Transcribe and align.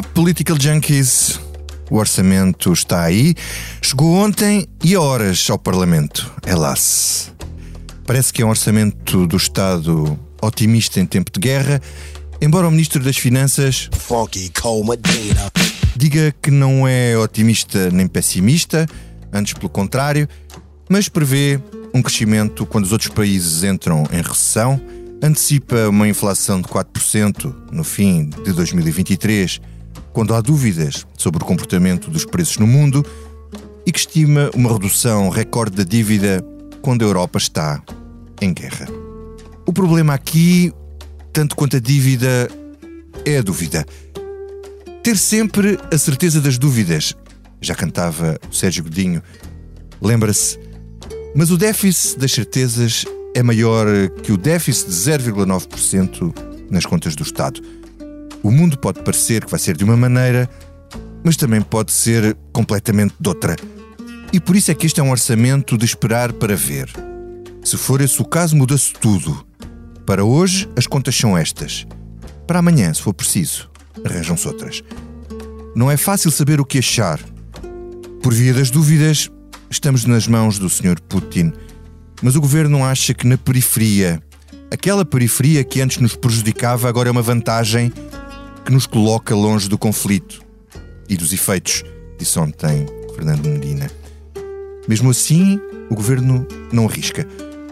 Olá, 0.00 0.08
Political 0.14 0.56
Junkies. 0.58 1.38
O 1.90 1.98
orçamento 1.98 2.72
está 2.72 3.02
aí. 3.02 3.34
Chegou 3.82 4.14
ontem 4.14 4.66
e 4.82 4.94
a 4.94 5.00
horas 5.00 5.46
ao 5.50 5.58
Parlamento. 5.58 6.32
Elas. 6.42 7.30
Parece 8.06 8.32
que 8.32 8.40
é 8.40 8.46
um 8.46 8.48
orçamento 8.48 9.26
do 9.26 9.36
Estado 9.36 10.18
otimista 10.40 11.00
em 11.00 11.04
tempo 11.04 11.30
de 11.30 11.38
guerra, 11.38 11.82
embora 12.40 12.66
o 12.66 12.70
Ministro 12.70 13.04
das 13.04 13.18
Finanças 13.18 13.90
diga 15.94 16.34
que 16.40 16.50
não 16.50 16.88
é 16.88 17.18
otimista 17.18 17.90
nem 17.90 18.06
pessimista, 18.06 18.86
antes 19.30 19.52
pelo 19.52 19.68
contrário, 19.68 20.26
mas 20.88 21.10
prevê 21.10 21.60
um 21.92 22.00
crescimento 22.00 22.64
quando 22.64 22.86
os 22.86 22.92
outros 22.92 23.10
países 23.10 23.64
entram 23.64 24.04
em 24.10 24.22
recessão, 24.22 24.80
antecipa 25.22 25.90
uma 25.90 26.08
inflação 26.08 26.58
de 26.58 26.68
4% 26.68 27.54
no 27.70 27.84
fim 27.84 28.30
de 28.30 28.50
2023, 28.54 29.60
quando 30.12 30.34
há 30.34 30.40
dúvidas 30.40 31.06
sobre 31.16 31.42
o 31.42 31.46
comportamento 31.46 32.10
dos 32.10 32.24
preços 32.24 32.58
no 32.58 32.66
mundo, 32.66 33.04
e 33.86 33.92
que 33.92 33.98
estima 33.98 34.50
uma 34.54 34.72
redução 34.72 35.28
recorde 35.28 35.76
da 35.76 35.84
dívida 35.84 36.44
quando 36.82 37.02
a 37.02 37.06
Europa 37.06 37.38
está 37.38 37.82
em 38.40 38.52
guerra. 38.52 38.86
O 39.66 39.72
problema 39.72 40.14
aqui, 40.14 40.72
tanto 41.32 41.54
quanto 41.54 41.76
a 41.76 41.80
dívida, 41.80 42.48
é 43.24 43.38
a 43.38 43.42
dúvida. 43.42 43.84
Ter 45.02 45.16
sempre 45.16 45.78
a 45.92 45.98
certeza 45.98 46.40
das 46.40 46.58
dúvidas. 46.58 47.14
Já 47.60 47.74
cantava 47.74 48.38
o 48.50 48.54
Sérgio 48.54 48.84
Godinho. 48.84 49.22
Lembra-se? 50.00 50.58
Mas 51.34 51.50
o 51.50 51.56
déficit 51.56 52.18
das 52.18 52.32
certezas 52.32 53.04
é 53.34 53.42
maior 53.42 53.86
que 54.22 54.32
o 54.32 54.36
déficit 54.36 54.88
de 54.88 54.94
0,9% 54.94 56.34
nas 56.70 56.84
contas 56.84 57.14
do 57.14 57.22
Estado. 57.22 57.62
O 58.42 58.50
mundo 58.50 58.78
pode 58.78 59.02
parecer 59.02 59.44
que 59.44 59.50
vai 59.50 59.60
ser 59.60 59.76
de 59.76 59.84
uma 59.84 59.96
maneira, 59.96 60.48
mas 61.22 61.36
também 61.36 61.60
pode 61.60 61.92
ser 61.92 62.36
completamente 62.52 63.14
de 63.20 63.28
outra. 63.28 63.56
E 64.32 64.40
por 64.40 64.56
isso 64.56 64.70
é 64.70 64.74
que 64.74 64.86
este 64.86 65.00
é 65.00 65.02
um 65.02 65.10
orçamento 65.10 65.76
de 65.76 65.84
esperar 65.84 66.32
para 66.32 66.56
ver. 66.56 66.88
Se 67.62 67.76
for 67.76 68.00
esse 68.00 68.20
o 68.22 68.24
caso, 68.24 68.56
muda-se 68.56 68.92
tudo. 68.92 69.44
Para 70.06 70.24
hoje, 70.24 70.68
as 70.76 70.86
contas 70.86 71.14
são 71.14 71.36
estas. 71.36 71.86
Para 72.46 72.60
amanhã, 72.60 72.92
se 72.94 73.02
for 73.02 73.12
preciso, 73.12 73.70
arranjam-se 74.04 74.48
outras. 74.48 74.82
Não 75.74 75.90
é 75.90 75.96
fácil 75.96 76.30
saber 76.30 76.60
o 76.60 76.64
que 76.64 76.78
achar. 76.78 77.20
Por 78.22 78.32
via 78.32 78.54
das 78.54 78.70
dúvidas, 78.70 79.30
estamos 79.70 80.04
nas 80.04 80.26
mãos 80.26 80.58
do 80.58 80.68
Sr. 80.68 81.00
Putin. 81.08 81.52
Mas 82.22 82.36
o 82.36 82.40
governo 82.40 82.84
acha 82.84 83.14
que 83.14 83.26
na 83.26 83.36
periferia, 83.36 84.22
aquela 84.70 85.04
periferia 85.04 85.62
que 85.62 85.80
antes 85.80 85.98
nos 85.98 86.16
prejudicava, 86.16 86.88
agora 86.88 87.08
é 87.08 87.12
uma 87.12 87.22
vantagem 87.22 87.92
que 88.70 88.74
nos 88.74 88.86
coloca 88.86 89.34
longe 89.34 89.68
do 89.68 89.76
conflito 89.76 90.40
e 91.08 91.16
dos 91.16 91.32
efeitos, 91.32 91.82
disse 92.16 92.38
ontem 92.38 92.86
Fernando 93.16 93.44
Medina. 93.48 93.90
Mesmo 94.86 95.10
assim, 95.10 95.60
o 95.90 95.94
governo 95.96 96.46
não 96.72 96.86
arrisca. 96.86 97.26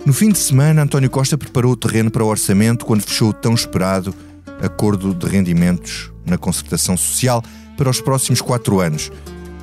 No 0.05 0.13
fim 0.13 0.31
de 0.31 0.39
semana, 0.39 0.83
António 0.83 1.09
Costa 1.09 1.39
preparou 1.39 1.71
o 1.71 1.77
terreno 1.77 2.11
para 2.11 2.25
o 2.25 2.27
orçamento 2.27 2.85
quando 2.85 3.03
fechou 3.03 3.29
o 3.29 3.33
tão 3.33 3.55
esperado 3.55 4.13
acordo 4.61 5.15
de 5.15 5.25
rendimentos 5.29 6.11
na 6.27 6.37
concertação 6.37 6.97
social 6.97 7.45
para 7.77 7.89
os 7.89 8.01
próximos 8.01 8.43
quatro 8.43 8.81
anos 8.81 9.13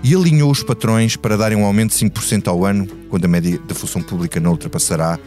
e 0.01 0.15
alinhou 0.15 0.49
os 0.49 0.63
patrões 0.63 1.17
para 1.17 1.35
darem 1.35 1.57
um 1.57 1.65
aumento 1.65 1.91
de 1.91 2.05
5% 2.05 2.47
ao 2.47 2.63
ano, 2.63 2.87
quando 3.09 3.25
a 3.25 3.27
média 3.27 3.59
da 3.67 3.75
função 3.75 4.01
pública 4.01 4.39
não 4.39 4.51
ultrapassará 4.51 5.19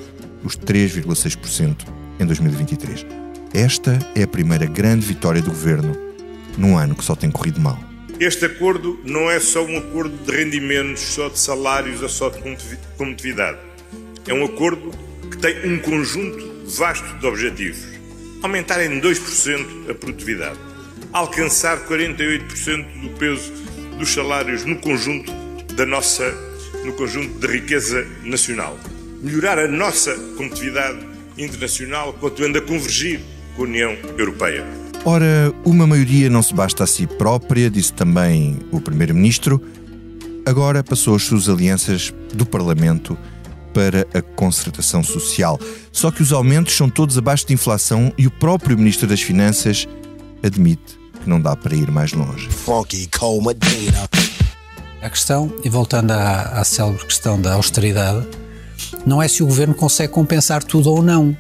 os 0.42 0.56
3,6% 0.56 1.84
em 2.18 2.24
2023. 2.24 3.04
Esta 3.52 3.98
é 4.14 4.22
a 4.22 4.28
primeira 4.28 4.64
grande 4.64 5.04
vitória 5.04 5.42
do 5.42 5.50
governo 5.50 6.07
num 6.58 6.76
ano 6.76 6.94
que 6.94 7.04
só 7.04 7.14
tem 7.14 7.30
corrido 7.30 7.60
mal. 7.60 7.78
Este 8.20 8.46
acordo 8.46 8.98
não 9.04 9.30
é 9.30 9.38
só 9.38 9.64
um 9.64 9.78
acordo 9.78 10.16
de 10.24 10.36
rendimentos, 10.36 11.00
só 11.00 11.28
de 11.28 11.38
salários 11.38 12.02
ou 12.02 12.08
só 12.08 12.28
de 12.28 12.40
competitividade. 12.96 13.58
É 14.26 14.34
um 14.34 14.44
acordo 14.44 14.90
que 15.30 15.38
tem 15.38 15.72
um 15.72 15.78
conjunto 15.78 16.66
vasto 16.66 17.06
de 17.18 17.26
objetivos. 17.26 17.78
Aumentar 18.42 18.84
em 18.84 19.00
2% 19.00 19.90
a 19.90 19.94
produtividade, 19.94 20.58
alcançar 21.12 21.78
48% 21.86 23.00
do 23.00 23.08
peso 23.10 23.52
dos 23.96 24.12
salários 24.12 24.64
no 24.64 24.76
conjunto 24.76 25.32
da 25.74 25.86
nossa 25.86 26.24
no 26.84 26.92
conjunto 26.92 27.38
da 27.38 27.48
riqueza 27.48 28.06
nacional, 28.22 28.78
melhorar 29.20 29.58
a 29.58 29.68
nossa 29.68 30.14
competitividade 30.36 30.98
internacional, 31.36 32.12
continuando 32.14 32.58
a 32.58 32.62
convergir 32.62 33.20
com 33.56 33.62
a 33.62 33.64
União 33.66 33.96
Europeia. 34.16 34.87
Ora, 35.04 35.52
uma 35.64 35.86
maioria 35.86 36.28
não 36.28 36.42
se 36.42 36.52
basta 36.52 36.84
a 36.84 36.86
si 36.86 37.06
própria, 37.06 37.70
disse 37.70 37.92
também 37.92 38.58
o 38.70 38.80
Primeiro-Ministro. 38.80 39.62
Agora 40.44 40.82
passou 40.82 41.14
as 41.14 41.22
suas 41.22 41.48
alianças 41.48 42.12
do 42.34 42.44
Parlamento 42.44 43.16
para 43.72 44.06
a 44.12 44.20
concertação 44.20 45.02
social. 45.02 45.58
Só 45.92 46.10
que 46.10 46.22
os 46.22 46.32
aumentos 46.32 46.76
são 46.76 46.90
todos 46.90 47.16
abaixo 47.16 47.46
de 47.46 47.54
inflação 47.54 48.12
e 48.18 48.26
o 48.26 48.30
próprio 48.30 48.76
Ministro 48.76 49.06
das 49.06 49.20
Finanças 49.20 49.86
admite 50.42 50.98
que 51.22 51.28
não 51.28 51.40
dá 51.40 51.54
para 51.56 51.74
ir 51.74 51.90
mais 51.90 52.12
longe. 52.12 52.48
A 55.00 55.08
questão, 55.08 55.52
e 55.64 55.68
voltando 55.68 56.10
à, 56.10 56.60
à 56.60 56.64
célebre 56.64 57.04
questão 57.04 57.40
da 57.40 57.54
austeridade, 57.54 58.26
não 59.06 59.22
é 59.22 59.28
se 59.28 59.42
o 59.42 59.46
governo 59.46 59.74
consegue 59.74 60.12
compensar 60.12 60.62
tudo 60.62 60.90
ou 60.90 61.02
não. 61.02 61.36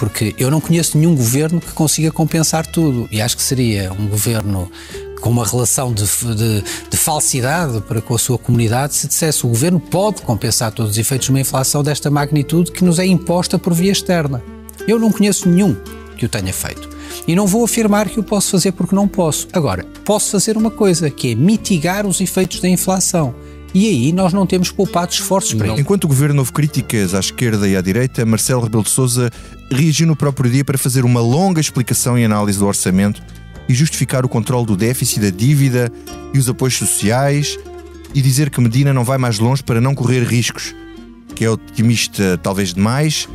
Porque 0.00 0.34
eu 0.38 0.50
não 0.50 0.62
conheço 0.62 0.96
nenhum 0.96 1.14
governo 1.14 1.60
que 1.60 1.72
consiga 1.72 2.10
compensar 2.10 2.66
tudo. 2.66 3.06
E 3.12 3.20
acho 3.20 3.36
que 3.36 3.42
seria 3.42 3.92
um 3.92 4.06
governo 4.08 4.72
com 5.20 5.28
uma 5.28 5.44
relação 5.44 5.92
de, 5.92 6.04
de, 6.04 6.64
de, 6.90 6.96
falsidade 6.96 7.82
para 7.82 8.00
com 8.00 8.14
a 8.14 8.18
sua 8.18 8.38
comunidade 8.38 8.94
se 8.94 9.06
dissesse 9.06 9.44
o 9.44 9.50
governo 9.50 9.78
pode 9.78 10.22
compensar 10.22 10.72
todos 10.72 10.92
os 10.92 10.98
efeitos 10.98 11.26
de 11.26 11.30
uma 11.30 11.40
inflação 11.40 11.82
desta 11.82 12.10
magnitude 12.10 12.72
que 12.72 12.82
nos 12.82 12.98
é 12.98 13.04
imposta 13.04 13.58
por 13.58 13.74
via 13.74 13.92
externa. 13.92 14.42
Eu 14.88 14.98
não 14.98 15.12
conheço 15.12 15.46
nenhum 15.46 15.76
que 16.16 16.24
o 16.24 16.28
tenha 16.30 16.52
feito. 16.52 16.88
E 17.28 17.36
não 17.36 17.46
vou 17.46 17.62
afirmar 17.62 18.08
que 18.08 18.18
o 18.18 18.22
posso 18.22 18.52
fazer 18.52 18.72
porque 18.72 18.94
não 18.94 19.06
posso. 19.06 19.48
Agora, 19.52 19.84
posso 20.02 20.30
fazer 20.30 20.56
uma 20.56 20.70
coisa, 20.70 21.10
que 21.10 21.32
é 21.32 21.34
mitigar 21.34 22.06
os 22.06 22.22
efeitos 22.22 22.60
da 22.60 22.68
inflação. 22.70 23.34
E 23.72 23.86
aí 23.86 24.12
nós 24.12 24.32
não 24.32 24.46
temos 24.46 24.70
poupado 24.70 25.12
esforços 25.12 25.54
para 25.54 25.68
isso. 25.68 25.80
Enquanto 25.80 26.04
o 26.04 26.08
governo 26.08 26.40
houve 26.40 26.52
críticas 26.52 27.14
à 27.14 27.20
esquerda 27.20 27.68
e 27.68 27.76
à 27.76 27.80
direita, 27.80 28.26
Marcelo 28.26 28.62
Rebelo 28.62 28.82
de 28.82 28.90
Sousa 28.90 29.30
reagiu 29.70 30.06
no 30.06 30.16
próprio 30.16 30.50
dia 30.50 30.64
para 30.64 30.76
fazer 30.76 31.04
uma 31.04 31.20
longa 31.20 31.60
explicação 31.60 32.18
e 32.18 32.24
análise 32.24 32.58
do 32.58 32.66
orçamento 32.66 33.22
e 33.68 33.74
justificar 33.74 34.24
o 34.24 34.28
controle 34.28 34.66
do 34.66 34.76
déficit, 34.76 35.20
da 35.20 35.30
dívida 35.30 35.92
e 36.34 36.38
os 36.38 36.48
apoios 36.48 36.76
sociais 36.76 37.56
e 38.12 38.20
dizer 38.20 38.50
que 38.50 38.60
Medina 38.60 38.92
não 38.92 39.04
vai 39.04 39.18
mais 39.18 39.38
longe 39.38 39.62
para 39.62 39.80
não 39.80 39.94
correr 39.94 40.24
riscos, 40.24 40.74
que 41.36 41.44
é 41.44 41.50
otimista 41.50 42.38
talvez 42.42 42.74
demais 42.74 43.28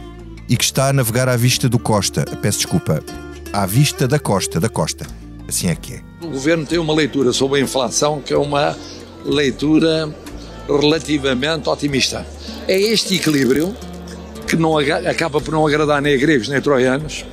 e 0.50 0.58
que 0.58 0.64
está 0.66 0.90
a 0.90 0.94
navegar 0.94 1.30
à 1.30 1.38
vista 1.38 1.70
do 1.70 1.80
Costa. 1.80 2.26
Peço 2.42 2.60
desculpa, 2.60 3.02
à 3.54 3.66
vista 3.66 4.06
da 4.06 4.20
Costa, 4.20 4.60
da 4.60 4.68
Costa. 4.68 5.08
Assim 5.48 5.68
é 5.68 5.76
que 5.76 5.94
é. 5.94 6.02
O 6.22 6.28
governo 6.28 6.66
tem 6.66 6.78
uma 6.78 6.94
leitura 6.94 7.32
sobre 7.32 7.60
a 7.60 7.64
inflação 7.64 8.20
que 8.20 8.34
é 8.34 8.38
uma 8.38 8.76
leitura 9.24 10.14
relativamente 10.68 11.70
otimista. 11.70 12.26
É 12.68 12.80
este 12.80 13.16
equilíbrio 13.16 13.76
que 14.48 14.56
não 14.56 14.78
acaba 14.78 15.42
por 15.42 15.52
não 15.52 15.66
agradar 15.66 16.02
nem 16.02 16.14
a 16.16 16.18
gregos 16.18 16.48
nem 16.48 16.58
a 16.58 16.62
troianos. 16.62 17.26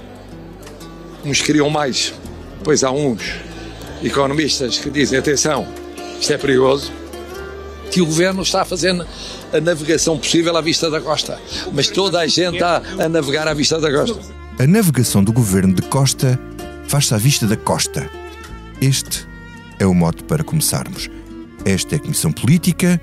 Uns 1.25 1.41
queriam 1.41 1.71
mais, 1.71 2.13
Pois 2.65 2.85
há 2.85 2.91
uns 2.91 3.23
economistas 4.03 4.79
que 4.79 4.89
dizem: 4.89 5.19
atenção, 5.19 5.67
isto 6.21 6.33
é 6.33 6.39
perigoso, 6.39 6.93
que 7.91 8.01
o 8.01 8.07
governo 8.07 8.43
está 8.43 8.65
fazer 8.65 8.95
a 9.53 9.61
navegação 9.61 10.17
possível 10.17 10.57
à 10.57 10.61
vista 10.61 10.89
da 10.91 11.01
costa. 11.01 11.39
Mas 11.73 11.89
toda 11.89 12.21
a 12.21 12.27
gente 12.27 12.55
está 12.55 12.81
a 12.99 13.09
navegar 13.09 13.49
à 13.49 13.55
vista 13.55 13.81
da 13.81 13.91
costa. 13.91 14.21
A 14.59 14.67
navegação 14.67 15.25
do 15.25 15.33
governo 15.33 15.75
de 15.75 15.83
costa 15.83 16.39
faz-se 16.87 17.15
à 17.15 17.17
vista 17.17 17.47
da 17.47 17.57
costa. 17.57 18.09
Este 18.81 19.27
é 19.79 19.87
o 19.87 19.95
mote 19.95 20.23
para 20.25 20.45
começarmos. 20.45 21.11
Esta 21.65 21.97
é 21.97 21.99
a 21.99 22.01
Comissão 22.01 22.33
Política. 22.33 23.01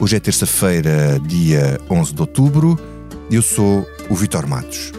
Hoje 0.00 0.14
é 0.14 0.20
terça-feira, 0.20 1.20
dia 1.26 1.80
11 1.90 2.14
de 2.14 2.20
outubro. 2.20 2.78
Eu 3.28 3.42
sou 3.42 3.84
o 4.08 4.14
Vitor 4.14 4.46
Matos. 4.46 4.92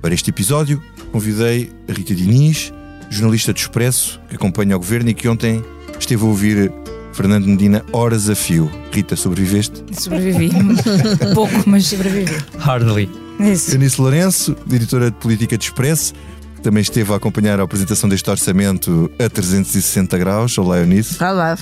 Para 0.00 0.14
este 0.14 0.30
episódio, 0.30 0.82
convidei 1.12 1.70
a 1.86 1.92
Rita 1.92 2.14
Diniz, 2.14 2.72
jornalista 3.10 3.52
do 3.52 3.58
Expresso, 3.58 4.18
que 4.26 4.36
acompanha 4.36 4.74
o 4.74 4.78
governo 4.78 5.10
e 5.10 5.14
que 5.14 5.28
ontem 5.28 5.62
esteve 6.00 6.22
a 6.24 6.26
ouvir 6.26 6.72
Fernando 7.12 7.46
Medina 7.46 7.84
horas 7.92 8.30
a 8.30 8.34
fio. 8.34 8.70
Rita, 8.90 9.16
sobreviveste? 9.16 9.84
Sobrevivi. 9.92 10.50
Pouco, 11.34 11.64
mas 11.66 11.86
sobrevivi. 11.86 12.32
Hardly. 12.58 13.10
Isso. 13.40 13.74
Eunice 13.74 14.00
Lourenço, 14.00 14.56
diretora 14.66 15.10
de 15.10 15.16
Política 15.18 15.58
de 15.58 15.64
Expresso, 15.64 16.14
que 16.56 16.62
também 16.62 16.80
esteve 16.80 17.12
a 17.12 17.16
acompanhar 17.16 17.60
a 17.60 17.64
apresentação 17.64 18.08
deste 18.08 18.30
orçamento 18.30 19.10
a 19.18 19.28
360 19.28 20.16
graus. 20.16 20.56
Olá, 20.56 20.78
Eunice. 20.78 21.22
Olá. 21.22 21.58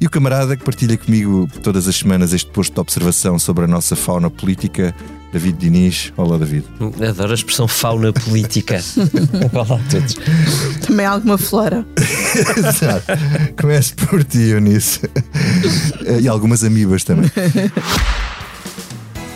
E 0.00 0.06
o 0.06 0.10
camarada 0.10 0.56
que 0.56 0.64
partilha 0.64 0.96
comigo 0.96 1.48
todas 1.62 1.88
as 1.88 1.96
semanas 1.96 2.32
este 2.32 2.50
posto 2.50 2.74
de 2.74 2.80
observação 2.80 3.38
sobre 3.38 3.64
a 3.64 3.66
nossa 3.66 3.96
fauna 3.96 4.30
política, 4.30 4.94
David 5.32 5.58
Diniz. 5.58 6.12
Olá, 6.16 6.38
David. 6.38 6.64
Adoro 7.08 7.32
a 7.32 7.34
expressão 7.34 7.68
fauna 7.68 8.12
política. 8.12 8.80
Olá 9.52 9.80
a 9.80 9.90
todos. 9.90 10.16
Também 10.86 11.06
alguma 11.06 11.36
flora. 11.38 11.86
Exato. 12.56 13.06
Começo 13.60 13.94
por 13.96 14.24
ti, 14.24 14.38
Eunice. 14.38 15.00
E 16.20 16.28
algumas 16.28 16.64
amibas 16.64 17.04
também. 17.04 17.30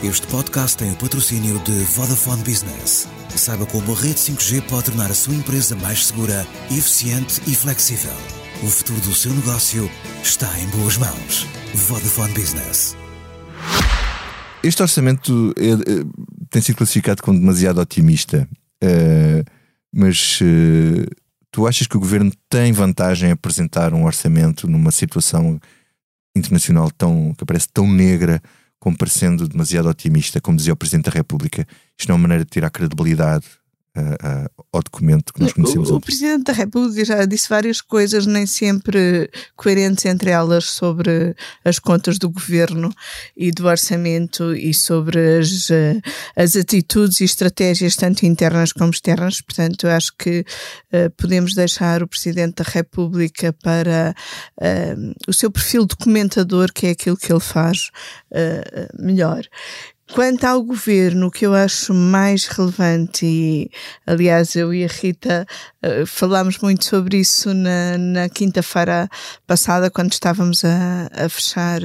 Este 0.02 0.26
podcast 0.26 0.76
tem 0.76 0.90
o 0.90 0.96
patrocínio 0.96 1.58
de 1.60 1.72
Vodafone 1.94 2.42
Business. 2.42 3.06
Saiba 3.36 3.64
como 3.66 3.92
a 3.92 3.96
rede 3.96 4.16
5G 4.16 4.62
pode 4.62 4.84
tornar 4.84 5.10
a 5.10 5.14
sua 5.14 5.34
empresa 5.34 5.74
mais 5.76 6.06
segura, 6.06 6.46
eficiente 6.70 7.40
e 7.46 7.54
flexível. 7.54 8.41
O 8.62 8.66
futuro 8.68 9.00
do 9.00 9.12
seu 9.12 9.34
negócio 9.34 9.90
está 10.22 10.46
em 10.60 10.68
boas 10.68 10.96
mãos. 10.96 11.48
Vodafone 11.74 12.32
Business. 12.32 12.96
Este 14.62 14.80
orçamento 14.80 15.52
é, 15.58 15.70
é, 15.70 16.04
tem 16.48 16.62
sido 16.62 16.76
classificado 16.76 17.24
como 17.24 17.40
demasiado 17.40 17.80
otimista, 17.80 18.48
uh, 18.84 19.44
mas 19.92 20.38
uh, 20.42 21.10
tu 21.50 21.66
achas 21.66 21.88
que 21.88 21.96
o 21.96 22.00
governo 22.00 22.30
tem 22.48 22.70
vantagem 22.70 23.30
em 23.30 23.32
apresentar 23.32 23.92
um 23.92 24.04
orçamento 24.04 24.68
numa 24.68 24.92
situação 24.92 25.58
internacional 26.36 26.88
tão 26.92 27.34
que 27.36 27.44
parece 27.44 27.66
tão 27.74 27.90
negra 27.90 28.40
como 28.78 28.96
parecendo 28.96 29.48
demasiado 29.48 29.88
otimista, 29.88 30.40
como 30.40 30.56
dizia 30.56 30.72
o 30.72 30.76
Presidente 30.76 31.06
da 31.06 31.10
República? 31.10 31.66
Isto 31.98 32.10
não 32.10 32.14
é 32.14 32.16
uma 32.16 32.22
maneira 32.22 32.44
de 32.44 32.50
tirar 32.50 32.70
credibilidade 32.70 33.44
uh, 33.96 34.64
ao 34.72 34.82
documento 34.82 35.32
que 35.32 35.40
nós 35.40 35.52
conhecemos. 35.52 35.90
O, 35.90 35.96
o, 35.96 36.00
Presidente 36.00 36.44
da 36.44 36.52
República 36.52 37.04
já 37.04 37.24
disse 37.24 37.48
várias 37.48 37.80
coisas, 37.80 38.26
nem 38.26 38.46
sempre 38.46 39.30
coerentes 39.56 40.04
entre 40.06 40.30
elas, 40.30 40.64
sobre 40.64 41.34
as 41.64 41.78
contas 41.78 42.18
do 42.18 42.30
governo 42.30 42.90
e 43.36 43.50
do 43.50 43.66
orçamento 43.66 44.54
e 44.54 44.72
sobre 44.72 45.38
as, 45.38 45.70
uh, 45.70 46.00
as 46.36 46.56
atitudes 46.56 47.20
e 47.20 47.24
estratégias, 47.24 47.96
tanto 47.96 48.24
internas 48.24 48.72
como 48.72 48.90
externas. 48.90 49.40
Portanto, 49.40 49.86
acho 49.86 50.12
que 50.16 50.44
uh, 50.92 51.10
podemos 51.16 51.54
deixar 51.54 52.02
o 52.02 52.08
Presidente 52.08 52.62
da 52.62 52.70
República 52.70 53.52
para 53.52 54.14
o 55.26 55.32
seu 55.32 55.50
perfil 55.50 55.84
documentador, 55.84 56.72
que 56.72 56.86
é 56.86 56.90
aquilo 56.90 57.16
que 57.16 57.32
ele 57.32 57.40
faz 57.40 57.90
melhor. 58.98 59.44
Quanto 60.12 60.44
ao 60.44 60.62
governo, 60.62 61.28
o 61.28 61.30
que 61.30 61.46
eu 61.46 61.54
acho 61.54 61.94
mais 61.94 62.46
relevante, 62.46 63.24
e 63.24 63.70
aliás 64.06 64.54
eu 64.54 64.74
e 64.74 64.84
a 64.84 64.86
Rita 64.86 65.46
uh, 65.82 66.06
falámos 66.06 66.58
muito 66.58 66.84
sobre 66.84 67.16
isso 67.16 67.54
na, 67.54 67.96
na 67.96 68.28
quinta-feira 68.28 69.08
passada, 69.46 69.90
quando 69.90 70.12
estávamos 70.12 70.66
a, 70.66 71.08
a 71.10 71.28
fechar 71.30 71.80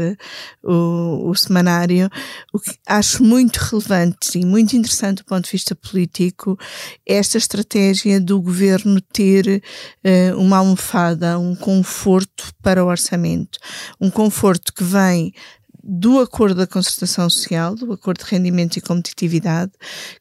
o, 0.61 1.29
o 1.29 1.35
semanário, 1.35 2.09
o 2.53 2.59
que 2.59 2.75
acho 2.85 3.23
muito 3.23 3.57
relevante 3.57 4.37
e 4.37 4.45
muito 4.45 4.75
interessante 4.75 5.19
do 5.19 5.25
ponto 5.25 5.45
de 5.45 5.51
vista 5.51 5.73
político, 5.73 6.59
esta 7.05 7.37
estratégia 7.37 8.19
do 8.19 8.41
governo 8.41 8.99
ter 8.99 9.63
uh, 10.03 10.37
uma 10.37 10.57
almofada, 10.57 11.39
um 11.39 11.55
conforto 11.55 12.53
para 12.61 12.83
o 12.83 12.87
orçamento. 12.89 13.57
Um 14.01 14.09
conforto 14.09 14.73
que 14.73 14.83
vem 14.83 15.33
do 15.89 16.19
acordo 16.19 16.55
da 16.55 16.67
concertação 16.67 17.29
social, 17.29 17.73
do 17.73 17.93
acordo 17.93 18.25
de 18.25 18.29
rendimento 18.29 18.75
e 18.75 18.81
competitividade, 18.81 19.71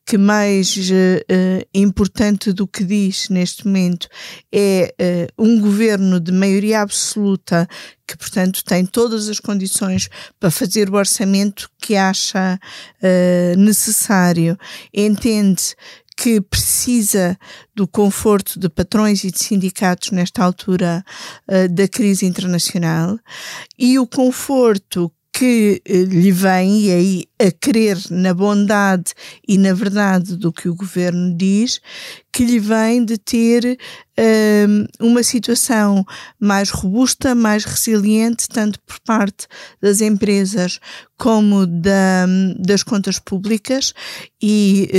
que 0.06 0.16
mais 0.16 0.76
uh, 0.76 1.66
importante 1.74 2.52
do 2.52 2.68
que 2.68 2.84
diz 2.84 3.28
neste 3.28 3.66
momento 3.66 4.08
é 4.52 4.94
uh, 5.36 5.42
um 5.44 5.60
governo 5.60 6.20
de 6.20 6.30
maioria 6.30 6.82
absoluta 6.82 7.66
que, 8.06 8.16
portanto, 8.16 8.62
tem 8.64 8.86
todas 8.86 9.28
as 9.28 9.40
condições 9.40 10.08
para 10.38 10.52
fazer 10.52 10.88
o 10.88 10.94
orçamento 10.94 11.68
que 11.80 11.96
acha 11.96 12.60
uh, 13.02 13.58
necessário, 13.58 14.56
entende 14.94 15.74
que 16.16 16.40
precisa 16.40 17.36
do 17.74 17.86
conforto 17.86 18.58
de 18.58 18.68
patrões 18.70 19.22
e 19.22 19.30
de 19.30 19.38
sindicatos 19.38 20.12
nesta 20.12 20.44
altura 20.44 21.04
uh, 21.48 21.68
da 21.68 21.88
crise 21.88 22.24
internacional 22.24 23.18
e 23.76 23.98
o 23.98 24.06
conforto 24.06 25.12
que 25.38 25.82
eh, 25.84 26.04
lhe 26.04 26.32
vem, 26.32 26.80
e 26.80 26.90
aí 26.90 27.24
a 27.38 27.50
crer 27.50 27.98
na 28.10 28.32
bondade 28.32 29.12
e 29.46 29.58
na 29.58 29.74
verdade 29.74 30.34
do 30.34 30.50
que 30.50 30.66
o 30.66 30.74
governo 30.74 31.36
diz, 31.36 31.78
que 32.36 32.44
lhe 32.44 32.58
vem 32.58 33.02
de 33.02 33.16
ter 33.16 33.78
um, 34.68 35.08
uma 35.08 35.22
situação 35.22 36.04
mais 36.38 36.68
robusta, 36.68 37.34
mais 37.34 37.64
resiliente, 37.64 38.46
tanto 38.46 38.78
por 38.80 39.00
parte 39.00 39.46
das 39.80 40.02
empresas 40.02 40.78
como 41.18 41.66
da, 41.66 42.26
das 42.58 42.82
contas 42.82 43.18
públicas. 43.18 43.94
E 44.40 44.90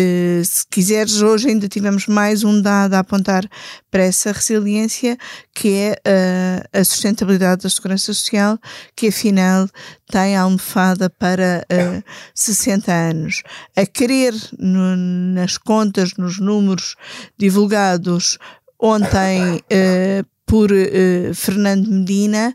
uh, 0.42 0.45
se 0.45 0.66
quiseres, 0.68 1.22
hoje 1.22 1.50
ainda 1.50 1.68
tivemos 1.68 2.07
mais 2.07 2.44
um 2.44 2.60
dado 2.60 2.95
a 2.95 3.00
apontar 3.00 3.48
para 3.92 4.04
essa 4.04 4.31
resiliência, 4.31 5.18
que 5.54 5.74
é 5.74 5.94
uh, 5.94 6.80
a 6.80 6.83
sustentabilidade 6.83 7.63
da 7.63 7.69
segurança 7.69 8.13
social, 8.13 8.57
que 8.95 9.07
afinal 9.07 9.69
tem 10.10 10.36
almofada 10.36 11.10
para 11.10 11.66
uh, 11.72 12.04
60 12.33 12.92
anos. 12.92 13.44
A 13.75 13.86
querer 13.86 14.33
no, 14.57 14.95
nas 14.95 15.57
contas, 15.57 16.13
nos 16.18 16.40
números 16.40 16.95
divulgados 17.38 18.38
ontem 18.80 19.56
uh, 19.56 20.28
por 20.46 20.72
uh, 20.72 21.34
Fernando 21.34 21.88
Medina, 21.88 22.54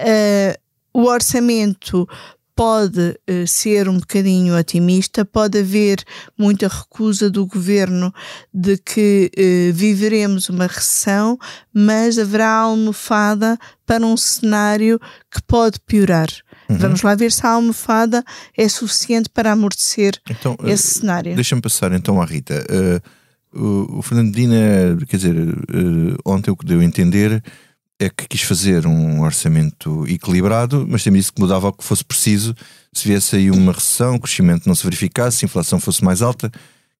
uh, 0.00 0.58
o 0.92 1.04
orçamento 1.04 2.08
pode 2.56 3.16
ser 3.46 3.88
um 3.88 4.00
bocadinho 4.00 4.58
otimista, 4.58 5.24
pode 5.24 5.60
haver 5.60 6.02
muita 6.36 6.66
recusa 6.66 7.30
do 7.30 7.46
governo 7.46 8.12
de 8.52 8.76
que 8.78 9.30
viveremos 9.72 10.48
uma 10.48 10.66
recessão, 10.66 11.38
mas 11.72 12.18
haverá 12.18 12.50
almofada 12.50 13.56
para 13.86 14.04
um 14.04 14.16
cenário 14.16 14.98
que 15.30 15.40
pode 15.46 15.78
piorar. 15.86 16.26
Uhum. 16.68 16.78
Vamos 16.78 17.02
lá 17.02 17.14
ver 17.14 17.32
se 17.32 17.46
a 17.46 17.50
almofada 17.50 18.22
é 18.56 18.68
suficiente 18.68 19.28
para 19.30 19.52
amortecer 19.52 20.20
então, 20.28 20.56
esse 20.64 20.98
cenário. 20.98 21.34
Deixa-me 21.34 21.62
passar 21.62 21.92
então 21.92 22.20
à 22.20 22.26
Rita. 22.26 22.66
Uh, 22.68 23.00
o, 23.54 23.98
o 23.98 24.02
Fernando 24.02 24.28
Medina, 24.28 24.96
quer 25.08 25.16
dizer, 25.16 25.36
uh, 25.36 26.16
ontem 26.24 26.50
o 26.50 26.56
que 26.56 26.66
deu 26.66 26.80
a 26.80 26.84
entender 26.84 27.42
é 28.00 28.08
que 28.08 28.28
quis 28.28 28.42
fazer 28.42 28.86
um 28.86 29.22
orçamento 29.22 30.06
equilibrado, 30.06 30.86
mas 30.88 31.02
também 31.02 31.20
disse 31.20 31.32
que 31.32 31.40
mudava 31.40 31.68
o 31.68 31.72
que 31.72 31.82
fosse 31.82 32.04
preciso 32.04 32.54
se 32.92 33.08
viesse 33.08 33.36
aí 33.36 33.50
uma 33.50 33.72
recessão, 33.72 34.14
o 34.14 34.20
crescimento 34.20 34.66
não 34.66 34.74
se 34.74 34.84
verificasse, 34.84 35.38
se 35.38 35.44
a 35.44 35.46
inflação 35.46 35.80
fosse 35.80 36.04
mais 36.04 36.22
alta. 36.22 36.50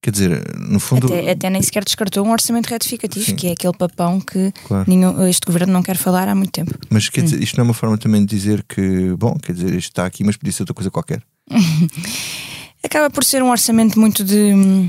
Quer 0.00 0.12
dizer, 0.12 0.55
no 0.57 0.78
fundo. 0.78 1.09
Até, 1.09 1.31
até 1.31 1.50
nem 1.50 1.61
sequer 1.61 1.85
descartou 1.85 2.25
um 2.25 2.31
orçamento 2.31 2.69
retificativo, 2.69 3.26
Sim. 3.26 3.35
que 3.35 3.49
é 3.49 3.52
aquele 3.52 3.73
papão 3.73 4.21
que 4.21 4.52
claro. 4.64 4.85
nenhum, 4.87 5.26
este 5.26 5.45
governo 5.45 5.73
não 5.73 5.83
quer 5.83 5.97
falar 5.97 6.28
há 6.28 6.35
muito 6.37 6.52
tempo. 6.52 6.73
Mas 6.88 7.09
quer 7.09 7.23
hum. 7.23 7.25
dizer, 7.25 7.43
isto 7.43 7.57
não 7.57 7.62
é 7.62 7.69
uma 7.69 7.75
forma 7.75 7.99
também 7.99 8.25
de 8.25 8.26
dizer 8.26 8.64
que, 8.69 9.14
bom, 9.19 9.37
quer 9.43 9.52
dizer, 9.52 9.75
isto 9.75 9.90
está 9.90 10.07
aqui, 10.07 10.23
mas 10.23 10.37
podia 10.37 10.52
ser 10.52 10.62
outra 10.62 10.75
coisa 10.75 10.90
qualquer. 10.90 11.21
Acaba 12.83 13.11
por 13.11 13.25
ser 13.25 13.43
um 13.43 13.50
orçamento 13.50 13.99
muito 13.99 14.23
de 14.23 14.88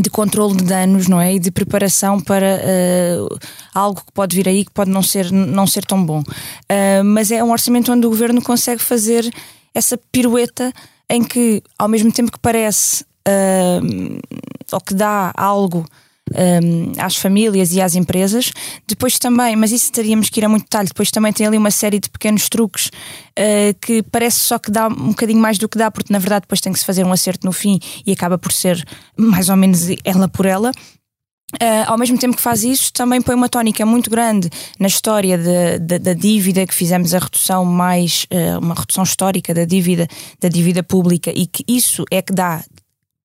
de 0.00 0.10
controle 0.10 0.56
de 0.56 0.64
danos, 0.64 1.08
não 1.08 1.20
é? 1.20 1.34
E 1.34 1.38
de 1.38 1.50
preparação 1.50 2.20
para 2.20 2.60
uh, 2.60 3.38
algo 3.74 4.02
que 4.04 4.12
pode 4.12 4.36
vir 4.36 4.48
aí 4.48 4.64
que 4.64 4.70
pode 4.70 4.90
não 4.90 5.02
ser, 5.02 5.30
não 5.30 5.66
ser 5.66 5.84
tão 5.84 6.04
bom. 6.04 6.20
Uh, 6.20 7.04
mas 7.04 7.30
é 7.30 7.42
um 7.42 7.50
orçamento 7.50 7.92
onde 7.92 8.06
o 8.06 8.10
governo 8.10 8.42
consegue 8.42 8.82
fazer 8.82 9.28
essa 9.74 9.98
pirueta 10.10 10.72
em 11.08 11.22
que, 11.22 11.62
ao 11.78 11.88
mesmo 11.88 12.12
tempo 12.12 12.32
que 12.32 12.38
parece 12.38 13.04
uh, 13.26 14.20
ou 14.72 14.80
que 14.80 14.94
dá 14.94 15.32
algo 15.36 15.84
um, 16.34 16.92
às 16.98 17.16
famílias 17.16 17.72
e 17.72 17.80
às 17.80 17.94
empresas. 17.94 18.52
Depois 18.86 19.18
também, 19.18 19.56
mas 19.56 19.72
isso 19.72 19.90
teríamos 19.92 20.28
que 20.28 20.40
ir 20.40 20.44
a 20.44 20.48
muito 20.48 20.64
detalhe, 20.64 20.88
depois 20.88 21.10
também 21.10 21.32
tem 21.32 21.46
ali 21.46 21.56
uma 21.56 21.70
série 21.70 21.98
de 21.98 22.08
pequenos 22.08 22.48
truques 22.48 22.86
uh, 22.86 23.78
que 23.80 24.02
parece 24.02 24.40
só 24.40 24.58
que 24.58 24.70
dá 24.70 24.88
um 24.88 25.08
bocadinho 25.08 25.40
mais 25.40 25.58
do 25.58 25.68
que 25.68 25.78
dá, 25.78 25.90
porque 25.90 26.12
na 26.12 26.18
verdade 26.18 26.42
depois 26.42 26.60
tem 26.60 26.72
que 26.72 26.78
se 26.78 26.84
fazer 26.84 27.04
um 27.04 27.12
acerto 27.12 27.46
no 27.46 27.52
fim 27.52 27.78
e 28.06 28.12
acaba 28.12 28.38
por 28.38 28.52
ser 28.52 28.82
mais 29.16 29.48
ou 29.48 29.56
menos 29.56 29.86
ela 30.04 30.28
por 30.28 30.46
ela. 30.46 30.72
Uh, 31.54 31.84
ao 31.86 31.96
mesmo 31.96 32.18
tempo 32.18 32.36
que 32.36 32.42
faz 32.42 32.62
isso, 32.62 32.92
também 32.92 33.22
põe 33.22 33.34
uma 33.34 33.48
tónica 33.48 33.86
muito 33.86 34.10
grande 34.10 34.50
na 34.78 34.86
história 34.86 35.38
de, 35.38 35.78
de, 35.78 35.98
da 35.98 36.12
dívida, 36.12 36.66
que 36.66 36.74
fizemos 36.74 37.14
a 37.14 37.18
redução 37.18 37.64
mais, 37.64 38.26
uh, 38.30 38.58
uma 38.58 38.74
redução 38.74 39.02
histórica 39.02 39.54
da 39.54 39.64
dívida, 39.64 40.06
da 40.38 40.50
dívida 40.50 40.82
pública, 40.82 41.32
e 41.34 41.46
que 41.46 41.64
isso 41.66 42.04
é 42.10 42.20
que 42.20 42.34
dá 42.34 42.62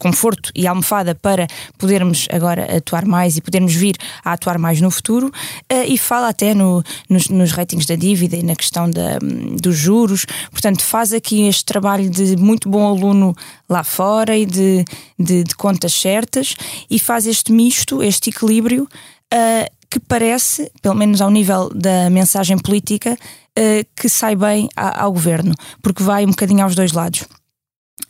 conforto 0.03 0.51
e 0.53 0.67
almofada 0.67 1.15
para 1.15 1.47
podermos 1.77 2.27
agora 2.29 2.77
atuar 2.77 3.05
mais 3.05 3.37
e 3.37 3.41
podermos 3.41 3.73
vir 3.73 3.95
a 4.23 4.33
atuar 4.33 4.59
mais 4.59 4.81
no 4.81 4.91
futuro 4.91 5.27
uh, 5.27 5.83
e 5.87 5.97
fala 5.97 6.27
até 6.27 6.53
no, 6.53 6.83
nos, 7.09 7.29
nos 7.29 7.53
ratings 7.53 7.85
da 7.85 7.95
dívida 7.95 8.35
e 8.35 8.43
na 8.43 8.53
questão 8.53 8.91
da, 8.91 9.17
dos 9.61 9.77
juros. 9.77 10.25
Portanto, 10.51 10.83
faz 10.83 11.13
aqui 11.13 11.47
este 11.47 11.63
trabalho 11.63 12.09
de 12.09 12.35
muito 12.35 12.67
bom 12.67 12.85
aluno 12.85 13.33
lá 13.69 13.83
fora 13.83 14.37
e 14.37 14.45
de, 14.45 14.83
de, 15.17 15.45
de 15.45 15.55
contas 15.55 15.93
certas 15.93 16.55
e 16.89 16.99
faz 16.99 17.25
este 17.25 17.53
misto, 17.53 18.03
este 18.03 18.29
equilíbrio. 18.29 18.87
Uh, 19.33 19.71
que 19.89 19.99
parece, 19.99 20.71
pelo 20.81 20.95
menos 20.95 21.21
ao 21.21 21.29
nível 21.29 21.69
da 21.69 22.09
mensagem 22.09 22.57
política, 22.57 23.13
uh, 23.13 23.85
que 23.95 24.09
sai 24.09 24.35
bem 24.35 24.67
ao 24.75 25.11
governo, 25.11 25.53
porque 25.83 26.01
vai 26.01 26.25
um 26.25 26.29
bocadinho 26.29 26.63
aos 26.63 26.73
dois 26.73 26.91
lados. 26.91 27.25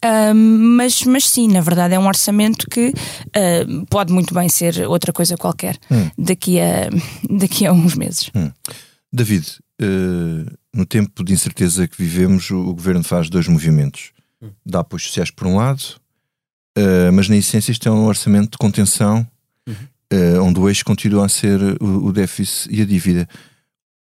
Uh, 0.04 0.34
mas, 0.36 1.04
mas 1.04 1.30
sim, 1.30 1.48
na 1.48 1.62
verdade 1.62 1.94
é 1.94 2.00
um 2.00 2.08
orçamento 2.08 2.68
que 2.70 2.90
uh, 2.90 3.86
pode 3.90 4.12
muito 4.12 4.34
bem 4.34 4.50
ser 4.50 4.88
outra 4.88 5.14
coisa 5.14 5.38
qualquer 5.38 5.78
hum. 5.90 6.10
daqui, 6.18 6.60
a, 6.60 6.90
daqui 7.30 7.66
a 7.66 7.72
uns 7.72 7.96
meses. 7.96 8.30
Hum. 8.36 8.52
David, 9.12 9.48
uh, 9.82 10.52
no 10.74 10.86
tempo 10.86 11.24
de 11.24 11.34
incerteza 11.34 11.88
que 11.88 11.98
vivemos, 11.98 12.50
o, 12.50 12.58
o 12.58 12.74
governo 12.74 13.04
faz 13.04 13.30
dois 13.30 13.48
movimentos: 13.48 14.12
hum. 14.42 14.50
dá 14.66 14.80
apoios 14.80 15.06
sociais 15.06 15.32
por 15.32 15.48
um 15.48 15.58
lado, 15.58 15.84
mas 17.14 17.30
na 17.30 17.38
essência 17.38 17.72
isto 17.72 17.88
é 17.88 17.92
um 17.92 18.06
orçamento 18.06 18.54
de 18.54 18.58
contenção, 18.58 19.28
uhum. 19.68 20.44
onde 20.44 20.60
o 20.60 20.68
eixo 20.68 20.84
continua 20.84 21.28
a 21.28 21.30
ser 21.30 21.62
o, 21.80 22.08
o 22.08 22.12
déficit 22.12 22.68
e 22.74 22.82
a 22.82 22.86
dívida. 22.86 23.30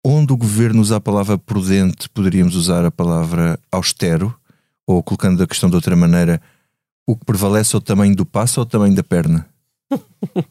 Onde 0.03 0.33
o 0.33 0.37
governo 0.37 0.81
usa 0.81 0.97
a 0.97 1.01
palavra 1.01 1.37
prudente, 1.37 2.09
poderíamos 2.09 2.55
usar 2.55 2.83
a 2.83 2.91
palavra 2.91 3.57
austero 3.71 4.37
ou 4.87 5.03
colocando 5.03 5.43
a 5.43 5.47
questão 5.47 5.69
de 5.69 5.75
outra 5.75 5.95
maneira, 5.95 6.41
o 7.05 7.15
que 7.15 7.25
prevalece 7.25 7.75
é 7.75 7.77
o 7.77 7.81
tamanho 7.81 8.15
do 8.15 8.25
passo 8.25 8.61
ou 8.61 8.65
o 8.65 8.69
tamanho 8.69 8.95
da 8.95 9.03
perna? 9.03 9.45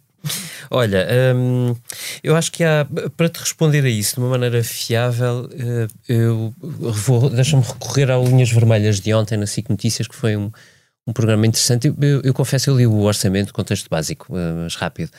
Olha, 0.71 1.07
hum, 1.35 1.75
eu 2.23 2.37
acho 2.37 2.51
que 2.51 2.65
há, 2.65 2.87
para 3.17 3.29
te 3.29 3.39
responder 3.39 3.85
a 3.85 3.89
isso 3.89 4.17
de 4.17 4.21
uma 4.21 4.31
maneira 4.31 4.63
fiável, 4.63 5.49
eh, 5.53 5.87
eu 6.09 6.53
vou, 6.61 7.31
deixa-me 7.31 7.63
recorrer 7.63 8.11
às 8.11 8.29
linhas 8.29 8.51
vermelhas 8.51 9.01
de 9.01 9.15
ontem 9.15 9.39
na 9.39 9.47
SIC 9.47 9.71
Notícias, 9.71 10.09
que 10.09 10.17
foi 10.17 10.37
um, 10.37 10.51
um 11.07 11.13
programa 11.13 11.47
interessante. 11.47 11.87
Eu, 11.87 11.97
eu, 12.01 12.21
eu 12.23 12.35
confesso, 12.35 12.71
eu 12.71 12.77
li 12.77 12.87
o 12.87 13.03
orçamento, 13.03 13.55
contexto 13.55 13.89
básico, 13.89 14.37
eh, 14.37 14.53
mas 14.65 14.75
rápido 14.75 15.11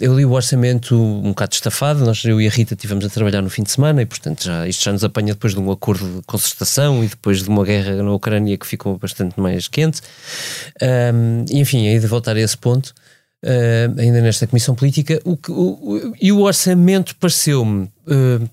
eu 0.00 0.16
li 0.16 0.24
o 0.24 0.32
orçamento 0.32 0.96
um 0.96 1.28
bocado 1.28 1.54
estafado, 1.54 2.04
nós, 2.04 2.24
eu 2.24 2.40
e 2.40 2.46
a 2.46 2.50
Rita 2.50 2.74
estivemos 2.74 3.04
a 3.04 3.08
trabalhar 3.08 3.40
no 3.40 3.50
fim 3.50 3.62
de 3.62 3.70
semana 3.70 4.02
e, 4.02 4.06
portanto, 4.06 4.44
já, 4.44 4.66
isto 4.66 4.82
já 4.84 4.92
nos 4.92 5.04
apanha 5.04 5.34
depois 5.34 5.54
de 5.54 5.60
um 5.60 5.70
acordo 5.70 6.16
de 6.16 6.22
concertação 6.22 7.04
e 7.04 7.08
depois 7.08 7.42
de 7.42 7.48
uma 7.48 7.64
guerra 7.64 8.02
na 8.02 8.12
Ucrânia 8.12 8.56
que 8.58 8.66
ficou 8.66 8.98
bastante 8.98 9.38
mais 9.38 9.68
quente. 9.68 10.00
Um, 10.82 11.44
enfim, 11.50 11.86
aí 11.86 12.00
de 12.00 12.06
voltar 12.06 12.36
a 12.36 12.40
esse 12.40 12.56
ponto, 12.56 12.92
uh, 13.44 14.00
ainda 14.00 14.20
nesta 14.20 14.46
comissão 14.46 14.74
política, 14.74 15.20
o, 15.24 15.38
o, 15.48 15.94
o 15.94 16.12
e 16.20 16.32
o 16.32 16.40
orçamento 16.40 17.14
pareceu-me. 17.16 17.84
Uh, 18.06 18.50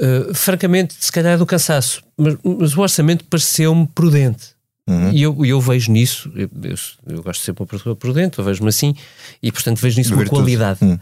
uh, 0.00 0.34
francamente, 0.34 0.94
se 0.98 1.12
calhar 1.12 1.36
do 1.36 1.44
cansaço, 1.44 2.02
mas, 2.16 2.36
mas 2.42 2.76
o 2.76 2.80
orçamento 2.80 3.24
pareceu-me 3.24 3.86
prudente. 3.88 4.59
Uhum. 4.88 5.12
E 5.12 5.22
eu, 5.22 5.44
eu 5.44 5.60
vejo 5.60 5.92
nisso, 5.92 6.32
eu, 6.34 6.50
eu, 6.62 6.74
eu, 7.06 7.22
gosto 7.22 7.40
de 7.40 7.44
ser 7.44 7.54
uma 7.56 7.66
pessoa 7.66 7.94
prudente, 7.94 8.38
eu 8.38 8.44
vejo-me 8.44 8.68
assim, 8.68 8.94
e 9.40 9.52
portanto 9.52 9.78
vejo 9.78 9.98
nisso 9.98 10.14
uma 10.14 10.24
qualidade. 10.24 10.80
Uhum. 10.82 10.98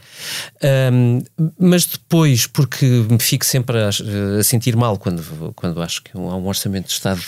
Um, 0.92 1.22
mas 1.58 1.86
depois, 1.86 2.46
porque 2.46 2.84
me 2.84 3.18
fico 3.18 3.46
sempre 3.46 3.78
a, 3.78 3.88
a, 3.88 4.42
sentir 4.42 4.76
mal 4.76 4.98
quando, 4.98 5.52
quando 5.54 5.80
acho 5.80 6.02
que 6.02 6.10
há 6.14 6.18
um 6.18 6.46
orçamento 6.46 6.86
de 6.86 6.92
Estado 6.92 7.20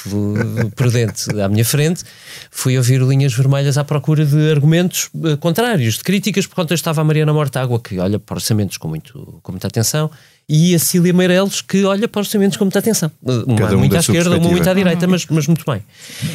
prudente 0.77 1.31
à 1.41 1.49
minha 1.49 1.65
frente, 1.65 2.05
fui 2.51 2.77
ouvir 2.77 3.01
linhas 3.01 3.33
vermelhas 3.33 3.79
à 3.79 3.85
procura 3.85 4.27
de 4.27 4.51
argumentos 4.51 5.09
uh, 5.15 5.37
contrários, 5.39 5.95
de 5.95 6.05
críticas, 6.05 6.47
por 6.47 6.57
conta 6.57 6.75
estava 6.75 7.01
a 7.01 7.05
Mariana 7.05 7.33
Mortágua, 7.33 7.81
que 7.81 7.99
olha 7.99 8.19
para 8.19 8.35
orçamentos 8.35 8.77
com, 8.77 8.89
muito, 8.89 9.41
com 9.43 9.53
muita 9.53 9.69
atenção, 9.69 10.11
e 10.53 10.75
a 10.75 10.81
Cília 10.81 11.13
Meireles, 11.13 11.61
que 11.61 11.85
olha 11.85 12.09
para 12.09 12.21
os 12.21 12.27
orçamentos 12.27 12.57
com 12.57 12.65
muita 12.65 12.81
atenção. 12.81 13.09
Uma 13.23 13.73
um 13.73 13.79
muito 13.79 13.95
à 13.95 14.01
esquerda, 14.01 14.37
uma 14.37 14.49
muito 14.49 14.69
à 14.69 14.75
direita, 14.75 15.07
mas, 15.07 15.25
mas 15.27 15.47
muito 15.47 15.65
bem. 15.65 15.81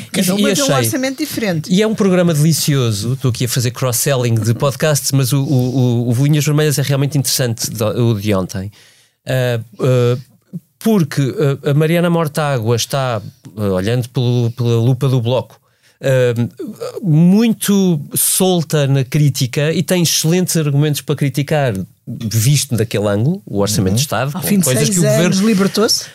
Cada 0.10 0.36
uma 0.36 0.54
tem 0.54 0.64
um 0.64 0.74
orçamento 0.74 1.18
diferente. 1.18 1.70
E 1.70 1.82
é 1.82 1.88
um 1.88 1.94
programa 1.94 2.34
delicioso. 2.34 3.14
Estou 3.14 3.30
aqui 3.30 3.44
a 3.44 3.50
fazer 3.50 3.72
cross-selling 3.72 4.36
de 4.36 4.54
podcasts, 4.54 5.12
mas 5.12 5.34
o, 5.34 5.44
o, 5.44 6.08
o, 6.08 6.10
o 6.10 6.24
Linhas 6.24 6.46
Vermelhas 6.46 6.80
é 6.80 6.82
realmente 6.82 7.18
interessante, 7.18 7.70
o 7.84 8.14
de 8.14 8.34
ontem. 8.34 8.72
Uh, 9.28 9.84
uh, 9.84 10.22
porque 10.80 11.22
uh, 11.22 11.72
a 11.72 11.74
Mariana 11.74 12.10
Mortágua 12.10 12.78
está, 12.78 13.22
olhando 13.54 14.08
pelo, 14.08 14.50
pela 14.52 14.78
lupa 14.78 15.10
do 15.10 15.20
bloco, 15.20 15.60
muito 17.02 18.00
solta 18.14 18.86
na 18.86 19.04
crítica 19.04 19.74
e 19.74 19.82
tem 19.82 20.04
excelentes 20.04 20.56
argumentos 20.56 21.02
para 21.02 21.16
criticar 21.16 21.74
visto 22.08 22.76
daquele 22.76 23.08
ângulo, 23.08 23.42
o 23.46 23.60
Orçamento 23.60 23.94
uhum. 23.94 23.96
de 23.96 24.02
Estado, 24.02 24.32
Ao 24.36 24.42
fim 24.44 24.60
de 24.60 24.66
coisas 24.66 24.90
que 24.90 25.00
o 25.00 25.02
governo 25.02 25.48
libertou-se. 25.48 26.06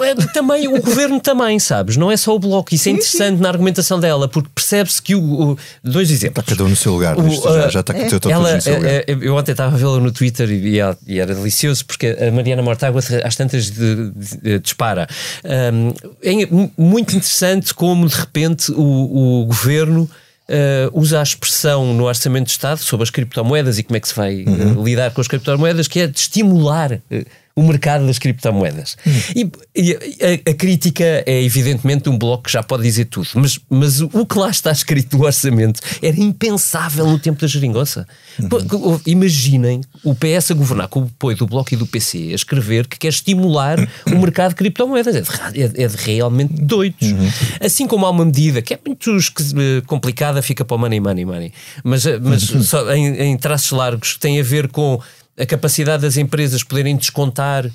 É, 0.00 0.14
também 0.32 0.66
o 0.66 0.82
governo 0.82 1.20
também, 1.20 1.58
sabes? 1.60 1.96
Não 1.96 2.10
é 2.10 2.16
só 2.16 2.34
o 2.34 2.38
bloco. 2.38 2.74
Isso 2.74 2.88
é 2.88 2.92
interessante 2.92 3.36
sim. 3.36 3.42
na 3.42 3.48
argumentação 3.48 4.00
dela, 4.00 4.26
porque 4.26 4.48
percebe-se 4.52 5.00
que 5.00 5.14
o, 5.14 5.52
o, 5.52 5.58
dois 5.84 6.10
exemplos. 6.10 6.42
Está 6.42 6.54
cada 6.54 6.64
um 6.64 6.68
no 6.68 6.76
seu 6.76 6.92
lugar. 6.92 7.16
O, 7.18 7.30
já, 7.30 7.68
já 7.68 7.80
está 7.80 7.94
é. 7.94 8.00
com 8.00 8.16
o 8.16 8.20
teu 8.20 8.30
ela, 8.30 8.56
no 8.56 8.60
seu 8.60 8.74
lugar. 8.76 8.90
É, 8.90 9.04
eu 9.06 9.36
ontem 9.36 9.52
estava 9.52 9.74
a 9.74 9.78
vê-la 9.78 10.00
no 10.00 10.10
Twitter 10.10 10.50
e, 10.50 10.80
e, 11.06 11.20
era 11.20 11.34
delicioso 11.34 11.84
porque 11.86 12.16
a 12.20 12.30
Mariana 12.32 12.62
Mortágua 12.62 13.00
às 13.22 13.36
tantas 13.36 13.70
de, 13.70 14.10
de, 14.10 14.40
de, 14.42 14.58
dispara. 14.58 15.06
Um, 15.44 15.92
é 16.22 16.32
muito 16.76 17.14
interessante 17.14 17.72
como 17.72 18.08
de 18.08 18.16
repente 18.16 18.72
o, 18.72 19.42
o 19.42 19.46
governo 19.46 20.10
uh, 20.48 20.98
usa 20.98 21.20
a 21.20 21.22
expressão 21.22 21.94
no 21.94 22.04
Orçamento 22.04 22.46
de 22.46 22.52
Estado 22.52 22.78
sobre 22.78 23.04
as 23.04 23.10
criptomoedas 23.10 23.78
e 23.78 23.82
como 23.82 23.96
é 23.96 24.00
que 24.00 24.08
se 24.08 24.14
vai 24.14 24.44
uhum. 24.44 24.80
uh, 24.80 24.84
lidar 24.84 25.10
com 25.12 25.20
as 25.20 25.28
criptomoedas, 25.28 25.88
que 25.88 26.00
é 26.00 26.06
de 26.06 26.18
estimular 26.18 26.92
uh, 26.92 27.26
o 27.56 27.62
mercado 27.62 28.06
das 28.06 28.18
criptomoedas. 28.18 28.98
Uhum. 29.06 29.50
E, 29.74 29.94
a, 29.94 30.50
a, 30.50 30.54
crítica 30.54 31.24
é 31.24 31.42
evidentemente 31.42 32.06
um 32.06 32.18
bloco 32.18 32.44
que 32.44 32.52
já 32.52 32.62
pode 32.62 32.82
dizer 32.82 33.06
tudo, 33.06 33.28
mas, 33.34 33.58
mas 33.70 34.02
o 34.02 34.26
que 34.26 34.38
lá 34.38 34.50
está 34.50 34.70
escrito 34.70 35.16
no 35.16 35.24
orçamento 35.24 35.80
era 36.02 36.20
impensável 36.20 37.06
no 37.06 37.18
tempo 37.18 37.40
da 37.40 37.46
geringonça. 37.46 38.06
Uhum. 38.38 39.00
Imaginem 39.06 39.80
o 40.04 40.14
PS 40.14 40.50
a 40.50 40.54
governar 40.54 40.88
com 40.88 41.00
o 41.00 41.04
apoio 41.04 41.34
do 41.38 41.46
Bloco 41.46 41.72
e 41.72 41.78
do 41.78 41.86
PC 41.86 42.28
a 42.32 42.34
escrever 42.34 42.86
que 42.86 42.98
quer 42.98 43.08
estimular 43.08 43.78
o 44.06 44.18
mercado 44.18 44.50
de 44.50 44.56
criptomoedas. 44.56 45.16
É 45.16 45.22
de, 45.22 45.62
é, 45.62 45.84
é 45.84 45.88
de 45.88 45.96
realmente 45.96 46.52
doidos. 46.60 47.10
Uhum. 47.10 47.30
Assim 47.58 47.86
como 47.86 48.04
há 48.04 48.10
uma 48.10 48.26
medida 48.26 48.60
que 48.60 48.74
é 48.74 48.78
muito 48.84 49.10
eh, 49.16 49.82
complicada, 49.86 50.42
fica 50.42 50.62
para 50.62 50.74
o 50.74 50.78
money, 50.78 51.00
money, 51.00 51.24
money. 51.24 51.52
Mas, 51.82 52.04
eh, 52.04 52.18
mas 52.22 52.50
uhum. 52.50 52.62
só 52.62 52.92
em, 52.92 53.16
em 53.16 53.36
traços 53.38 53.70
largos 53.70 54.18
tem 54.18 54.38
a 54.38 54.42
ver 54.42 54.68
com 54.68 55.00
a 55.38 55.44
capacidade 55.44 56.02
das 56.02 56.16
empresas 56.16 56.62
poderem 56.62 56.96
descontar 56.96 57.66
uh, 57.66 57.70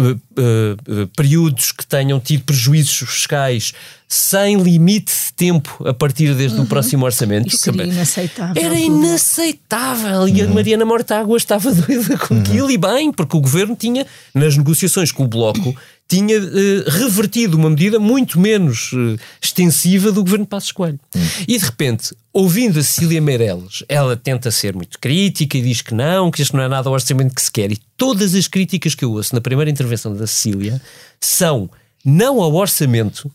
uh, 0.00 0.12
uh, 0.12 1.06
períodos 1.16 1.72
que 1.72 1.86
tenham 1.86 2.18
tido 2.18 2.44
prejuízos 2.44 2.96
fiscais 3.10 3.74
sem 4.08 4.56
limite 4.62 5.12
de 5.12 5.32
tempo 5.32 5.86
a 5.86 5.92
partir 5.92 6.34
desde 6.34 6.56
uhum. 6.58 6.64
o 6.64 6.66
próximo 6.66 7.04
orçamento. 7.04 7.48
Isso 7.48 7.58
seria 7.58 7.84
inaceitável. 7.84 8.62
Era 8.62 8.78
inaceitável. 8.78 10.28
E 10.28 10.40
a 10.40 10.44
uhum. 10.44 10.54
Mariana 10.54 10.84
Mortágua 10.84 11.36
estava 11.36 11.72
doida 11.74 12.16
com 12.16 12.34
uhum. 12.34 12.40
aquilo 12.40 12.70
e 12.70 12.78
bem, 12.78 13.12
porque 13.12 13.36
o 13.36 13.40
governo 13.40 13.74
tinha, 13.74 14.06
nas 14.32 14.56
negociações 14.56 15.10
com 15.10 15.24
o 15.24 15.28
Bloco, 15.28 15.74
tinha 16.06 16.38
uh, 16.38 16.90
revertido 16.90 17.56
uma 17.56 17.70
medida 17.70 17.98
muito 17.98 18.38
menos 18.38 18.92
uh, 18.92 19.18
extensiva 19.40 20.12
do 20.12 20.22
governo 20.22 20.46
Passos 20.46 20.72
Coelho. 20.72 21.00
Hum. 21.16 21.20
E 21.48 21.58
de 21.58 21.64
repente, 21.64 22.14
ouvindo 22.32 22.78
a 22.78 22.82
Cecília 22.82 23.20
Meirelles, 23.20 23.82
ela 23.88 24.16
tenta 24.16 24.50
ser 24.50 24.74
muito 24.74 24.98
crítica 24.98 25.56
e 25.56 25.62
diz 25.62 25.80
que 25.80 25.94
não, 25.94 26.30
que 26.30 26.42
isto 26.42 26.56
não 26.56 26.62
é 26.62 26.68
nada 26.68 26.90
o 26.90 26.92
orçamento 26.92 27.34
que 27.34 27.42
se 27.42 27.50
quer. 27.50 27.72
E 27.72 27.78
todas 27.96 28.34
as 28.34 28.46
críticas 28.46 28.94
que 28.94 29.04
eu 29.04 29.12
ouço 29.12 29.34
na 29.34 29.40
primeira 29.40 29.70
intervenção 29.70 30.14
da 30.14 30.26
Cecília 30.26 30.80
são 31.20 31.70
não 32.04 32.40
ao 32.42 32.54
orçamento, 32.54 33.30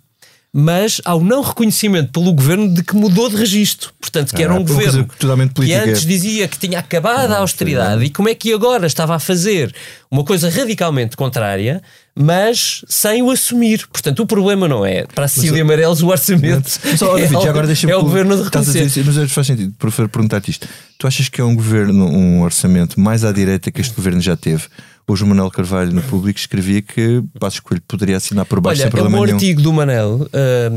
mas 0.52 1.00
ao 1.06 1.22
não 1.22 1.42
reconhecimento 1.42 2.12
pelo 2.12 2.34
governo 2.34 2.74
de 2.74 2.84
que 2.84 2.96
mudou 2.96 3.30
de 3.30 3.36
registro. 3.36 3.92
Portanto, 4.00 4.34
que 4.34 4.42
era 4.42 4.54
um 4.54 4.66
governo 4.66 5.08
que 5.54 5.74
antes 5.74 6.06
dizia 6.06 6.48
que 6.48 6.58
tinha 6.58 6.80
acabado 6.80 7.32
a 7.32 7.38
austeridade 7.38 8.04
e 8.04 8.10
como 8.10 8.30
é 8.30 8.36
que 8.36 8.52
agora 8.52 8.88
estava 8.88 9.16
a 9.16 9.20
fazer 9.20 9.74
uma 10.10 10.24
coisa 10.24 10.50
radicalmente 10.50 11.16
contrária, 11.16 11.84
mas 12.16 12.84
sem 12.88 13.22
o 13.22 13.30
assumir. 13.30 13.88
Portanto, 13.92 14.22
o 14.22 14.26
problema 14.26 14.68
não 14.68 14.84
é 14.84 15.06
para 15.06 15.26
a 15.26 15.28
Cecília 15.28 15.62
Amarelos 15.62 16.02
o 16.02 16.08
orçamento. 16.08 16.68
Só, 16.98 17.16
é, 17.20 17.22
David, 17.22 17.48
agora 17.48 17.68
deixa 17.68 17.90
é 17.90 17.96
o 17.96 18.02
governo 18.02 18.36
de 18.36 18.44
reconhecer. 18.44 18.86
Dizer, 18.86 19.06
mas 19.06 19.32
faz 19.32 19.46
sentido, 19.46 19.74
por 19.78 19.92
perguntar-te 19.92 20.50
isto. 20.50 20.68
Tu 20.98 21.06
achas 21.06 21.30
que 21.30 21.40
é 21.40 21.44
um 21.44 21.56
governo, 21.56 22.06
um 22.06 22.42
orçamento 22.42 23.00
mais 23.00 23.24
à 23.24 23.32
direita 23.32 23.72
que 23.72 23.80
este 23.82 23.94
governo 23.94 24.20
já 24.20 24.36
teve? 24.36 24.64
Hoje 25.10 25.24
o 25.24 25.28
Manuel 25.28 25.50
Carvalho 25.50 25.92
no 25.92 26.04
público 26.04 26.40
escrevia 26.40 26.84
que 26.84 27.24
Passos 27.40 27.60
Coelho 27.62 27.82
poderia 27.88 28.16
assinar 28.16 28.46
por 28.46 28.62
baixo 28.62 28.82
Olha, 28.82 28.92
sem 28.92 28.92
problema 28.92 29.18
é 29.18 29.20
um 29.20 29.24
nenhum. 29.24 29.38
artigo 29.38 29.60
do 29.60 29.74
Manel, 29.74 30.12
uh, 30.22 30.30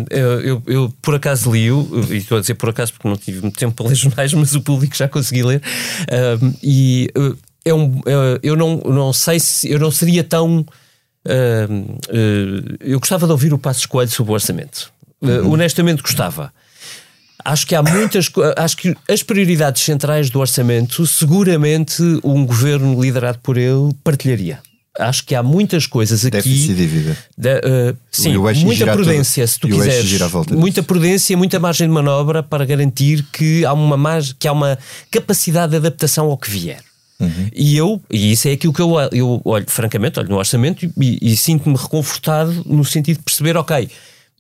eu, 0.08 0.40
eu, 0.40 0.62
eu, 0.66 0.94
por 1.02 1.14
acaso 1.14 1.52
li-o, 1.52 1.86
e 2.08 2.16
estou 2.16 2.38
a 2.38 2.40
dizer 2.40 2.54
por 2.54 2.70
acaso 2.70 2.94
porque 2.94 3.06
não 3.06 3.16
tive 3.18 3.42
muito 3.42 3.58
tempo 3.58 3.74
para 3.74 3.88
ler 3.88 3.94
jornais, 3.94 4.32
mas 4.32 4.54
o 4.54 4.62
público 4.62 4.96
já 4.96 5.06
consegui 5.06 5.42
ler, 5.42 5.60
uh, 5.60 6.56
e 6.62 7.10
uh, 7.14 7.36
é 7.62 7.74
um, 7.74 8.00
eu 8.42 8.56
não, 8.56 8.78
não 8.78 9.12
sei 9.12 9.38
se 9.38 9.70
eu 9.70 9.78
não 9.78 9.90
seria 9.90 10.24
tão. 10.24 10.64
eu 12.80 12.98
gostava 12.98 13.26
de 13.26 13.32
ouvir 13.32 13.52
o 13.52 13.58
Passos 13.58 13.84
Coelho 13.84 14.10
sobre 14.10 14.32
o 14.32 14.34
orçamento. 14.34 14.90
Uhum. 15.20 15.52
honestamente 15.52 16.02
gostava. 16.02 16.52
Acho 17.44 17.66
que 17.66 17.75
há 17.75 17.82
muitas. 17.82 18.30
Acho 18.56 18.76
que 18.76 18.96
as 19.08 19.22
prioridades 19.22 19.82
centrais 19.82 20.30
do 20.30 20.38
orçamento, 20.38 21.06
seguramente 21.06 22.02
um 22.22 22.46
governo 22.46 23.00
liderado 23.00 23.38
por 23.42 23.56
ele 23.56 23.92
partilharia. 24.04 24.61
Acho 24.99 25.25
que 25.25 25.34
há 25.34 25.42
muitas 25.42 25.87
coisas 25.87 26.25
aqui. 26.25 26.37
Déficit 26.37 26.72
e 26.72 26.75
dívida. 26.75 27.16
uh, 27.38 27.96
sim, 28.11 28.37
muita 28.37 28.92
prudência, 28.92 29.46
se 29.46 29.58
tu 29.58 29.66
quiseres. 29.66 30.20
Muita 30.50 30.82
prudência, 30.82 31.37
muita 31.37 31.58
margem 31.58 31.88
de 31.88 31.94
manobra 31.94 32.42
para 32.42 32.64
garantir 32.66 33.25
que 33.32 33.64
há 33.64 33.72
uma, 33.72 33.96
margem, 33.96 34.34
que 34.38 34.46
há 34.46 34.52
uma 34.52 34.78
capacidade 35.11 35.70
de 35.70 35.76
adaptação 35.78 36.26
ao 36.26 36.37
que 36.37 36.50
vier. 36.50 36.82
Uhum. 37.18 37.49
E 37.54 37.76
eu, 37.76 38.02
e 38.11 38.32
isso 38.32 38.49
é 38.49 38.52
aquilo 38.52 38.72
que 38.72 38.82
eu, 38.82 38.94
eu 39.12 39.40
olho, 39.44 39.64
francamente, 39.66 40.18
olho 40.18 40.28
no 40.28 40.37
orçamento 40.37 40.84
e, 40.84 41.18
e 41.22 41.37
sinto-me 41.37 41.76
reconfortado 41.76 42.62
no 42.66 42.84
sentido 42.84 43.18
de 43.18 43.22
perceber, 43.22 43.56
ok, 43.56 43.88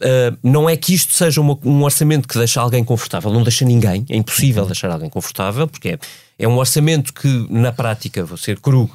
Uh, 0.02 0.36
não 0.42 0.68
é 0.68 0.76
que 0.76 0.92
isto 0.92 1.14
seja 1.14 1.40
uma, 1.40 1.56
um 1.64 1.84
orçamento 1.84 2.26
que 2.26 2.36
deixa 2.36 2.60
alguém 2.60 2.82
confortável, 2.82 3.32
não 3.32 3.44
deixa 3.44 3.64
ninguém, 3.64 4.04
é 4.10 4.16
impossível 4.16 4.66
deixar 4.66 4.90
alguém 4.90 5.08
confortável, 5.08 5.68
porque 5.68 5.90
é, 5.90 5.98
é 6.40 6.48
um 6.48 6.56
orçamento 6.58 7.14
que, 7.14 7.46
na 7.48 7.70
prática, 7.70 8.24
vou 8.24 8.36
ser 8.36 8.58
cru, 8.58 8.90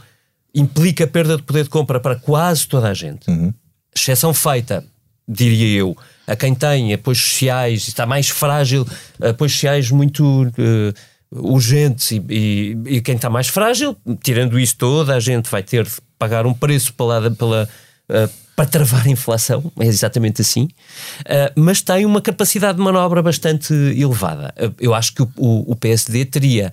implica 0.54 1.08
perda 1.08 1.38
de 1.38 1.44
poder 1.44 1.64
de 1.64 1.70
compra 1.70 2.00
para 2.00 2.16
quase 2.18 2.68
toda 2.68 2.90
a 2.90 2.94
gente. 2.94 3.30
Uhum. 3.30 3.54
Exceção 3.96 4.34
feita, 4.34 4.84
diria 5.26 5.80
eu, 5.80 5.96
a 6.28 6.36
quem 6.36 6.54
tem 6.54 6.94
apoios 6.94 7.22
sociais, 7.22 7.88
está 7.88 8.06
mais 8.06 8.28
frágil, 8.28 8.86
apoios 9.22 9.54
sociais 9.54 9.90
muito 9.90 10.44
uh, 10.44 10.94
urgentes 11.32 12.12
e, 12.12 12.22
e, 12.30 12.78
e, 12.86 13.02
quem 13.02 13.16
está 13.16 13.30
mais 13.30 13.48
frágil, 13.48 13.96
tirando 14.22 14.60
isso, 14.60 14.76
toda 14.78 15.16
a 15.16 15.20
gente 15.22 15.50
vai 15.50 15.64
ter 15.64 15.86
de 15.86 15.92
pagar 16.20 16.46
um 16.46 16.54
preço 16.54 16.94
pela. 16.94 17.32
pela 17.32 17.70
uh, 18.10 18.30
para 18.56 18.66
travar 18.66 19.06
a 19.06 19.10
inflação, 19.10 19.72
é 19.80 19.86
exatamente 19.86 20.42
assim, 20.42 20.64
uh, 20.64 21.54
mas 21.56 21.82
tem 21.82 22.06
uma 22.06 22.22
capacidade 22.22 22.78
de 22.78 22.84
manobra 22.84 23.22
bastante 23.22 23.74
elevada. 23.74 24.54
Uh, 24.58 24.74
eu 24.80 24.94
acho 24.94 25.14
que 25.14 25.22
o, 25.22 25.32
o, 25.38 25.72
o, 25.72 25.76
PSD 25.76 26.26
teria 26.26 26.72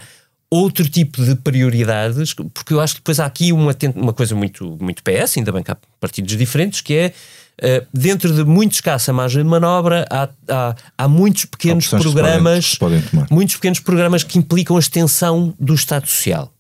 outro 0.49 0.89
tipo 0.89 1.23
de 1.23 1.35
prioridades, 1.35 2.33
porque 2.33 2.73
eu 2.73 2.81
acho 2.81 2.95
que 2.95 3.01
depois 3.01 3.21
há 3.21 3.27
aqui 3.27 3.53
uma, 3.53 3.77
uma 3.95 4.13
coisa 4.13 4.35
muito, 4.35 4.79
muito 4.81 5.03
PS, 5.03 5.37
ainda 5.37 5.53
bem 5.53 5.63
que 5.63 5.71
há 5.71 5.77
partidos 6.01 6.37
diferentes, 6.37 6.81
que 6.81 6.95
é 6.95 7.13
Uh, 7.57 7.87
dentro 7.95 8.35
de 8.35 8.43
muito 8.43 8.73
escassa 8.73 9.13
margem 9.13 9.45
de 9.45 9.49
manobra, 9.49 10.05
há, 10.11 10.29
há, 10.49 10.75
há 10.99 11.07
muitos 11.07 11.45
pequenos 11.45 11.87
programas, 11.87 12.75
podem, 12.75 13.01
podem 13.01 13.29
muitos 13.31 13.55
pequenos 13.55 13.79
programas 13.79 14.25
que 14.25 14.37
implicam 14.39 14.75
a 14.75 14.81
extensão 14.81 15.55
do 15.61 15.73
Estado 15.73 16.05
Social. 16.09 16.53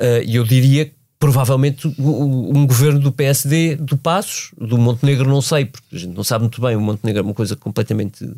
E 0.00 0.36
uh, 0.36 0.40
eu 0.40 0.42
diria 0.42 0.90
provavelmente 1.18 1.86
um 1.98 2.66
governo 2.66 3.00
do 3.00 3.10
PSD 3.10 3.76
do 3.76 3.96
Passos, 3.96 4.50
do 4.58 4.76
Montenegro 4.76 5.28
não 5.28 5.40
sei, 5.40 5.64
porque 5.64 5.96
a 5.96 5.98
gente 5.98 6.14
não 6.14 6.24
sabe 6.24 6.42
muito 6.42 6.60
bem, 6.60 6.76
o 6.76 6.80
Montenegro 6.80 7.20
é 7.20 7.24
uma 7.24 7.34
coisa 7.34 7.56
completamente... 7.56 8.28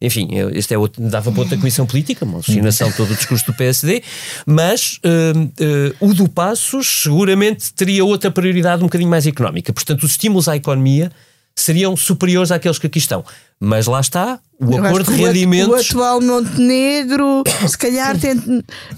Enfim, 0.00 0.28
é, 0.30 0.56
este 0.56 0.72
é 0.72 0.78
outro, 0.78 1.02
dava 1.10 1.32
para 1.32 1.40
outra 1.40 1.56
comissão 1.56 1.84
política, 1.84 2.24
uma 2.24 2.34
alucinação 2.34 2.92
todo 2.92 3.10
o 3.10 3.16
discurso 3.16 3.46
do 3.46 3.54
PSD, 3.54 4.04
mas 4.46 5.00
uh, 5.04 6.04
uh, 6.04 6.08
o 6.08 6.14
do 6.14 6.28
Passos 6.28 7.02
seguramente 7.02 7.72
teria 7.72 8.04
outra 8.04 8.30
prioridade 8.30 8.80
um 8.80 8.86
bocadinho 8.86 9.10
mais 9.10 9.26
económica. 9.26 9.72
Portanto, 9.72 10.04
os 10.04 10.12
estímulos 10.12 10.46
à 10.46 10.54
economia 10.54 11.10
seriam 11.60 11.96
superiores 11.96 12.50
àqueles 12.50 12.78
que 12.78 12.86
aqui 12.86 12.98
estão. 12.98 13.24
Mas 13.60 13.86
lá 13.86 14.00
está, 14.00 14.38
o 14.60 14.74
Eu 14.74 14.84
acordo 14.84 15.12
de 15.12 15.22
rendimentos. 15.22 15.70
O 15.70 15.74
atual 15.74 16.20
Montenegro, 16.20 17.42
se 17.66 17.76
calhar, 17.76 18.16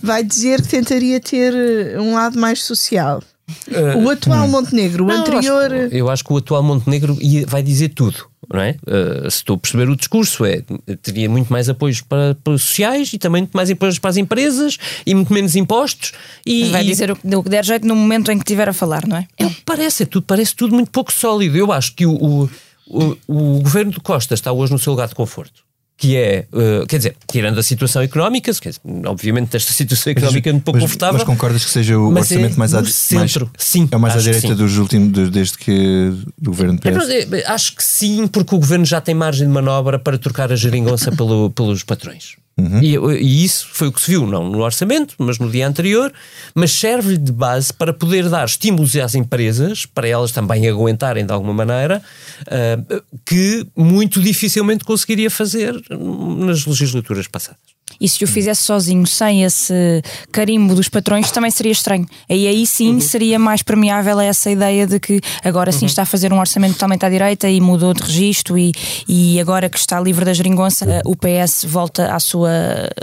vai 0.03 0.23
dizer 0.23 0.63
que 0.63 0.69
tentaria 0.69 1.21
ter 1.21 1.99
um 1.99 2.15
lado 2.15 2.39
mais 2.39 2.63
social. 2.63 3.23
Uh, 3.69 4.05
o 4.05 4.11
atual 4.11 4.47
hum. 4.47 4.51
Montenegro, 4.51 5.05
o 5.05 5.07
não, 5.07 5.21
anterior. 5.21 5.73
Eu 5.73 5.87
acho, 5.87 5.95
eu 5.95 6.11
acho, 6.11 6.25
que 6.25 6.33
o 6.33 6.37
atual 6.37 6.63
Montenegro 6.63 7.17
vai 7.47 7.63
dizer 7.63 7.91
tudo. 7.91 8.29
Não 8.53 8.61
é? 8.61 8.77
Uh, 8.87 9.31
se 9.31 9.39
estou 9.39 9.55
a 9.55 9.59
perceber 9.59 9.89
o 9.89 9.95
discurso, 9.95 10.45
é, 10.45 10.65
teria 11.03 11.31
muito 11.31 11.53
mais 11.53 11.69
apoios 11.69 12.01
para, 12.01 12.35
para 12.35 12.53
os 12.53 12.63
sociais 12.63 13.13
e 13.13 13.19
também 13.19 13.43
muito 13.43 13.57
mais 13.57 13.71
apoios 13.71 13.99
para 13.99 14.11
as 14.11 14.17
empresas 14.17 14.77
e 15.07 15.15
muito 15.15 15.33
menos 15.33 15.55
impostos. 15.55 16.13
E, 16.45 16.65
vai 16.71 16.83
dizer 16.83 17.13
o 17.13 17.17
que, 17.17 17.37
o 17.37 17.43
que 17.45 17.49
der 17.49 17.65
jeito 17.65 17.87
no 17.87 17.95
momento 17.95 18.33
em 18.33 18.37
que 18.37 18.43
estiver 18.43 18.69
a 18.69 18.73
falar, 18.73 19.07
não 19.07 19.17
é? 19.17 19.27
é 19.39 19.49
parece, 19.65 20.03
é 20.03 20.07
tudo, 20.07 20.25
parece 20.25 20.57
tudo 20.57 20.75
muito 20.75 20.91
pouco 20.91 21.13
sólido. 21.13 21.57
Eu 21.57 21.71
acho 21.71 21.95
que 21.95 22.05
o, 22.05 22.13
o, 22.13 22.51
o, 22.89 23.17
o 23.29 23.61
governo 23.61 23.93
de 23.93 24.01
Costa 24.01 24.35
está 24.35 24.51
hoje 24.51 24.73
no 24.73 24.79
seu 24.81 24.95
lugar 24.95 25.07
de 25.07 25.15
conforto 25.15 25.70
que 26.01 26.17
é, 26.17 26.47
uh, 26.51 26.87
quer 26.87 26.97
dizer, 26.97 27.17
tirando 27.31 27.61
a 27.61 27.63
situação 27.63 28.01
económica, 28.01 28.51
dizer, 28.51 28.73
obviamente 29.05 29.55
esta 29.55 29.71
situação 29.71 30.11
económica 30.13 30.49
é 30.49 30.53
um 30.55 30.59
pouco 30.59 30.79
mas, 30.79 30.85
confortável. 30.85 31.19
Mas 31.19 31.25
concordas 31.25 31.63
que 31.63 31.71
seja 31.71 31.99
o 31.99 32.11
orçamento 32.11 32.55
é 32.55 32.57
mais, 32.57 32.73
ad, 32.73 32.91
centro. 32.91 33.45
mais 33.45 33.57
sim, 33.59 33.87
é 33.93 33.97
o 33.97 34.01
mais 34.01 34.17
à 34.17 34.19
direita 34.19 34.55
dos 34.55 34.79
últimos 34.79 35.31
desde 35.31 35.59
que 35.59 36.11
do 36.39 36.53
governo 36.53 36.79
PS? 36.79 37.07
É, 37.11 37.45
acho 37.47 37.77
que 37.77 37.85
sim, 37.85 38.27
porque 38.27 38.55
o 38.55 38.59
governo 38.59 38.87
já 38.87 38.99
tem 38.99 39.15
margem 39.15 39.47
de 39.47 39.53
manobra 39.53 39.99
para 39.99 40.17
trocar 40.17 40.51
a 40.51 40.57
geringonça 40.57 41.13
pelo, 41.13 41.51
pelos 41.51 41.85
patrões. 41.85 42.37
Uhum. 42.61 42.83
E, 42.83 42.97
e, 43.23 43.45
isso 43.45 43.69
foi 43.73 43.89
o 43.89 43.93
que 43.93 44.01
se 44.01 44.11
viu, 44.11 44.27
não 44.27 44.49
no 44.51 44.61
orçamento, 44.61 45.15
mas 45.19 45.39
no 45.39 45.51
dia 45.51 45.67
anterior, 45.67 46.13
mas 46.55 46.71
serve-lhe 46.73 47.19
de 47.19 47.33
base 47.33 47.73
para 47.73 47.93
poder 47.93 48.29
dar 48.29 48.45
estímulos 48.45 48.95
às 48.97 49.15
empresas, 49.15 49.87
para 49.87 50.07
elas 50.07 50.33
também 50.33 50.69
aguentarem 50.69 51.25
de 51.25 51.33
alguma 51.33 51.55
maneira, 51.55 52.03
uh, 52.43 53.03
que 53.25 53.67
muito 53.77 54.21
dificilmente 54.21 54.85
conseguiria 54.85 55.31
fazer 55.31 55.75
nas 55.91 56.67
legislaturas 56.67 57.27
passadas. 57.27 57.80
E 58.01 58.09
se 58.09 58.25
o 58.25 58.27
fizesse 58.27 58.63
sozinho, 58.63 59.07
sem 59.07 59.45
esse 59.45 60.03
carimbo 60.33 60.75
dos 60.75 60.89
patrões, 60.89 61.31
também 61.31 61.51
seria 61.51 61.73
estranho. 61.73 62.07
E 62.29 62.47
aí 62.47 62.67
sim 62.67 62.95
uhum. 62.95 63.01
seria 63.01 63.39
mais 63.39 63.63
permeável 63.63 64.19
a 64.19 64.25
essa 64.25 64.51
ideia 64.51 64.87
de 64.87 64.99
que 64.99 65.21
agora 65.45 65.71
sim 65.71 65.81
uhum. 65.81 65.87
está 65.87 66.03
a 66.03 66.07
fazer 66.07 66.33
um 66.33 66.39
orçamento 66.39 66.75
totalmente 66.75 67.05
à 67.05 67.11
direita 67.11 67.49
e 67.49 67.61
mudou 67.61 67.93
de 67.93 68.03
registro 68.03 68.57
e, 68.57 68.73
e 69.09 69.41
agora 69.41 69.69
que 69.69 69.79
está 69.79 70.01
livre 70.01 70.25
da 70.25 70.33
geringonça, 70.33 70.85
eh, 70.89 71.03
o 71.05 71.15
PS 71.15 71.65
volta 71.67 72.15
à 72.15 72.19
sua, 72.19 72.51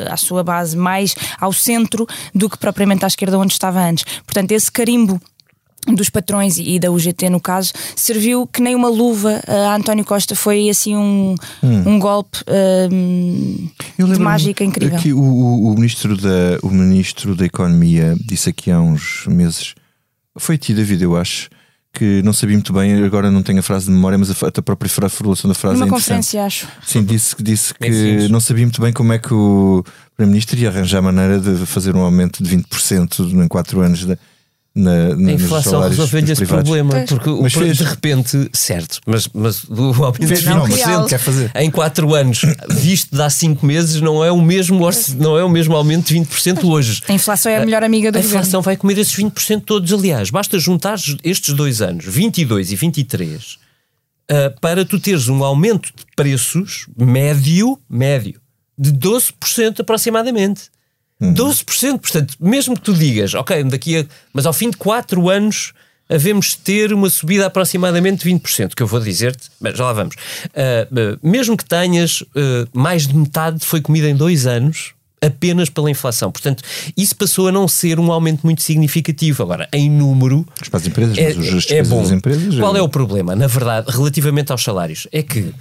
à 0.10 0.18
sua 0.18 0.44
base 0.44 0.76
mais 0.76 1.16
ao 1.40 1.54
centro 1.54 2.08
do 2.34 2.50
que 2.50 2.58
propriamente 2.58 3.06
à 3.06 3.08
esquerda 3.08 3.38
onde 3.38 3.54
estava 3.54 3.80
antes. 3.82 4.04
Portanto, 4.26 4.52
esse 4.52 4.72
carimbo 4.72 5.22
dos 5.86 6.10
patrões 6.10 6.58
e 6.58 6.80
da 6.80 6.92
UGT 6.92 7.30
no 7.30 7.40
caso, 7.40 7.72
serviu 7.96 8.48
que 8.48 8.62
nem 8.62 8.76
uma 8.76 8.90
luva 8.90 9.42
a 9.48 9.76
António 9.76 10.04
Costa. 10.04 10.36
Foi 10.36 10.70
assim 10.70 10.96
um, 10.96 11.36
hum. 11.64 11.84
um 11.86 12.00
golpe 12.00 12.40
um, 12.92 13.70
de 13.98 14.20
mágica 14.20 14.64
incrível. 14.64 15.00
Que 15.00 15.14
o, 15.14 15.22
o, 15.22 15.76
ministro 15.76 16.18
da, 16.18 16.60
o 16.62 16.70
ministro 16.70 17.36
da 17.36 17.46
Economia 17.46 18.16
disse 18.26 18.50
aqui 18.50 18.72
há 18.72 18.80
uns 18.80 19.26
meses, 19.28 19.76
foi 20.38 20.58
ti, 20.58 20.74
David, 20.74 21.04
eu 21.04 21.16
acho, 21.16 21.50
que 21.94 22.22
não 22.22 22.32
sabia 22.32 22.56
muito 22.56 22.72
bem, 22.74 23.04
agora 23.04 23.32
não 23.32 23.42
tenho 23.42 23.60
a 23.60 23.64
frase 23.64 23.86
de 23.86 23.92
memória, 23.92 24.18
mas 24.18 24.30
a, 24.30 24.48
a 24.48 24.62
própria 24.62 24.90
formulação 25.10 25.48
da 25.48 25.56
frase 25.56 25.80
Numa 25.80 25.88
é 25.88 25.90
conferência, 25.90 26.46
acho. 26.46 26.68
Sim, 26.86 27.04
disse, 27.04 27.36
disse 27.40 27.74
que 27.74 28.28
não 28.30 28.40
sabia 28.40 28.66
muito 28.66 28.80
bem 28.80 28.94
como 28.94 29.14
é 29.14 29.18
que 29.18 29.34
o 29.34 29.84
Primeiro-Ministro 30.16 30.60
ia 30.60 30.70
arranjar 30.70 31.00
a 31.00 31.02
maneira 31.02 31.40
de 31.40 31.66
fazer 31.66 31.96
um 31.96 32.02
aumento 32.02 32.44
de 32.44 32.56
20% 32.56 33.44
em 33.44 33.48
4 33.48 33.82
anos. 33.82 34.06
De, 34.06 34.18
na, 34.78 35.16
na, 35.16 35.32
a 35.32 35.34
inflação 35.34 35.82
resolveu-lhe 35.82 36.32
esse 36.32 36.46
problema, 36.46 36.92
pois. 36.92 37.10
porque 37.10 37.30
mas 37.30 37.56
o, 37.56 37.60
fez. 37.60 37.78
de 37.78 37.84
repente, 37.84 38.50
certo, 38.54 39.02
mas, 39.08 39.28
mas 39.34 39.66
do 39.66 39.92
aumento 40.04 40.20
de 40.20 40.36
20% 40.36 41.10
quer 41.10 41.18
fazer. 41.18 41.52
em 41.56 41.72
4 41.72 42.14
anos, 42.14 42.42
visto 42.70 43.16
de 43.16 43.22
há 43.22 43.30
5 43.30 43.66
meses, 43.66 44.00
não 44.02 44.24
é, 44.24 44.32
o 44.32 44.40
mesmo, 44.40 44.88
não 45.18 45.36
é 45.36 45.44
o 45.44 45.50
mesmo 45.50 45.76
aumento 45.76 46.14
de 46.14 46.20
20% 46.20 46.64
hoje. 46.64 47.02
A 47.08 47.14
inflação 47.14 47.52
é 47.52 47.58
a 47.58 47.66
melhor 47.66 47.84
amiga 47.84 48.12
do 48.12 48.20
A 48.20 48.22
inflação 48.22 48.62
vai 48.62 48.78
comer 48.78 49.00
esses 49.00 49.16
20% 49.16 49.64
todos, 49.66 49.92
aliás, 49.92 50.30
basta 50.30 50.60
juntar 50.60 51.00
estes 51.24 51.56
dois 51.56 51.82
anos, 51.82 52.06
22 52.06 52.72
e 52.72 52.76
23, 52.76 53.54
uh, 54.30 54.60
para 54.62 54.86
tu 54.86 55.00
teres 55.00 55.28
um 55.28 55.44
aumento 55.44 55.88
de 55.88 56.06
preços 56.16 56.86
médio, 56.96 57.80
médio, 57.90 58.40
de 58.78 58.92
12% 58.92 59.80
aproximadamente. 59.80 60.70
Uhum. 61.20 61.34
12%, 61.34 62.00
portanto, 62.00 62.36
mesmo 62.40 62.76
que 62.76 62.82
tu 62.82 62.94
digas, 62.94 63.34
ok, 63.34 63.64
daqui 63.64 63.98
a. 63.98 64.06
Mas 64.32 64.46
ao 64.46 64.54
fim 64.54 64.70
de 64.70 64.78
4 64.78 65.30
anos 65.30 65.74
havemos 66.10 66.56
ter 66.56 66.94
uma 66.94 67.10
subida 67.10 67.44
de 67.44 67.48
aproximadamente 67.48 68.28
20%, 68.28 68.74
que 68.76 68.84
eu 68.84 68.88
vou 68.88 69.00
dizer-te, 69.00 69.50
mas 69.60 69.78
já 69.78 69.86
lá 69.86 69.94
vamos. 69.94 70.16
Uh, 70.16 71.16
uh, 71.16 71.20
mesmo 71.22 71.58
que 71.58 71.66
tenhas 71.66 72.22
uh, 72.22 72.68
mais 72.74 73.08
de 73.08 73.16
metade 73.16 73.66
foi 73.66 73.82
comida 73.82 74.10
em 74.10 74.16
dois 74.16 74.46
anos, 74.46 74.94
apenas 75.20 75.70
pela 75.70 75.90
inflação. 75.90 76.32
Portanto, 76.32 76.64
isso 76.96 77.16
passou 77.16 77.48
a 77.48 77.52
não 77.52 77.68
ser 77.68 78.00
um 78.00 78.12
aumento 78.12 78.44
muito 78.44 78.62
significativo. 78.62 79.44
Agora, 79.44 79.68
em 79.74 79.90
número. 79.90 80.48
Mas 80.60 80.70
para 80.70 80.80
as 80.80 80.88
empresas, 80.88 81.18
é, 81.18 81.34
mas 81.34 81.72
é 81.72 81.84
bom. 81.84 82.04
Das 82.04 82.12
empresas, 82.12 82.56
Qual 82.56 82.76
é... 82.76 82.80
é 82.80 82.82
o 82.82 82.88
problema? 82.88 83.36
Na 83.36 83.48
verdade, 83.48 83.92
relativamente 83.92 84.52
aos 84.52 84.64
salários, 84.64 85.08
é 85.12 85.24
que, 85.24 85.54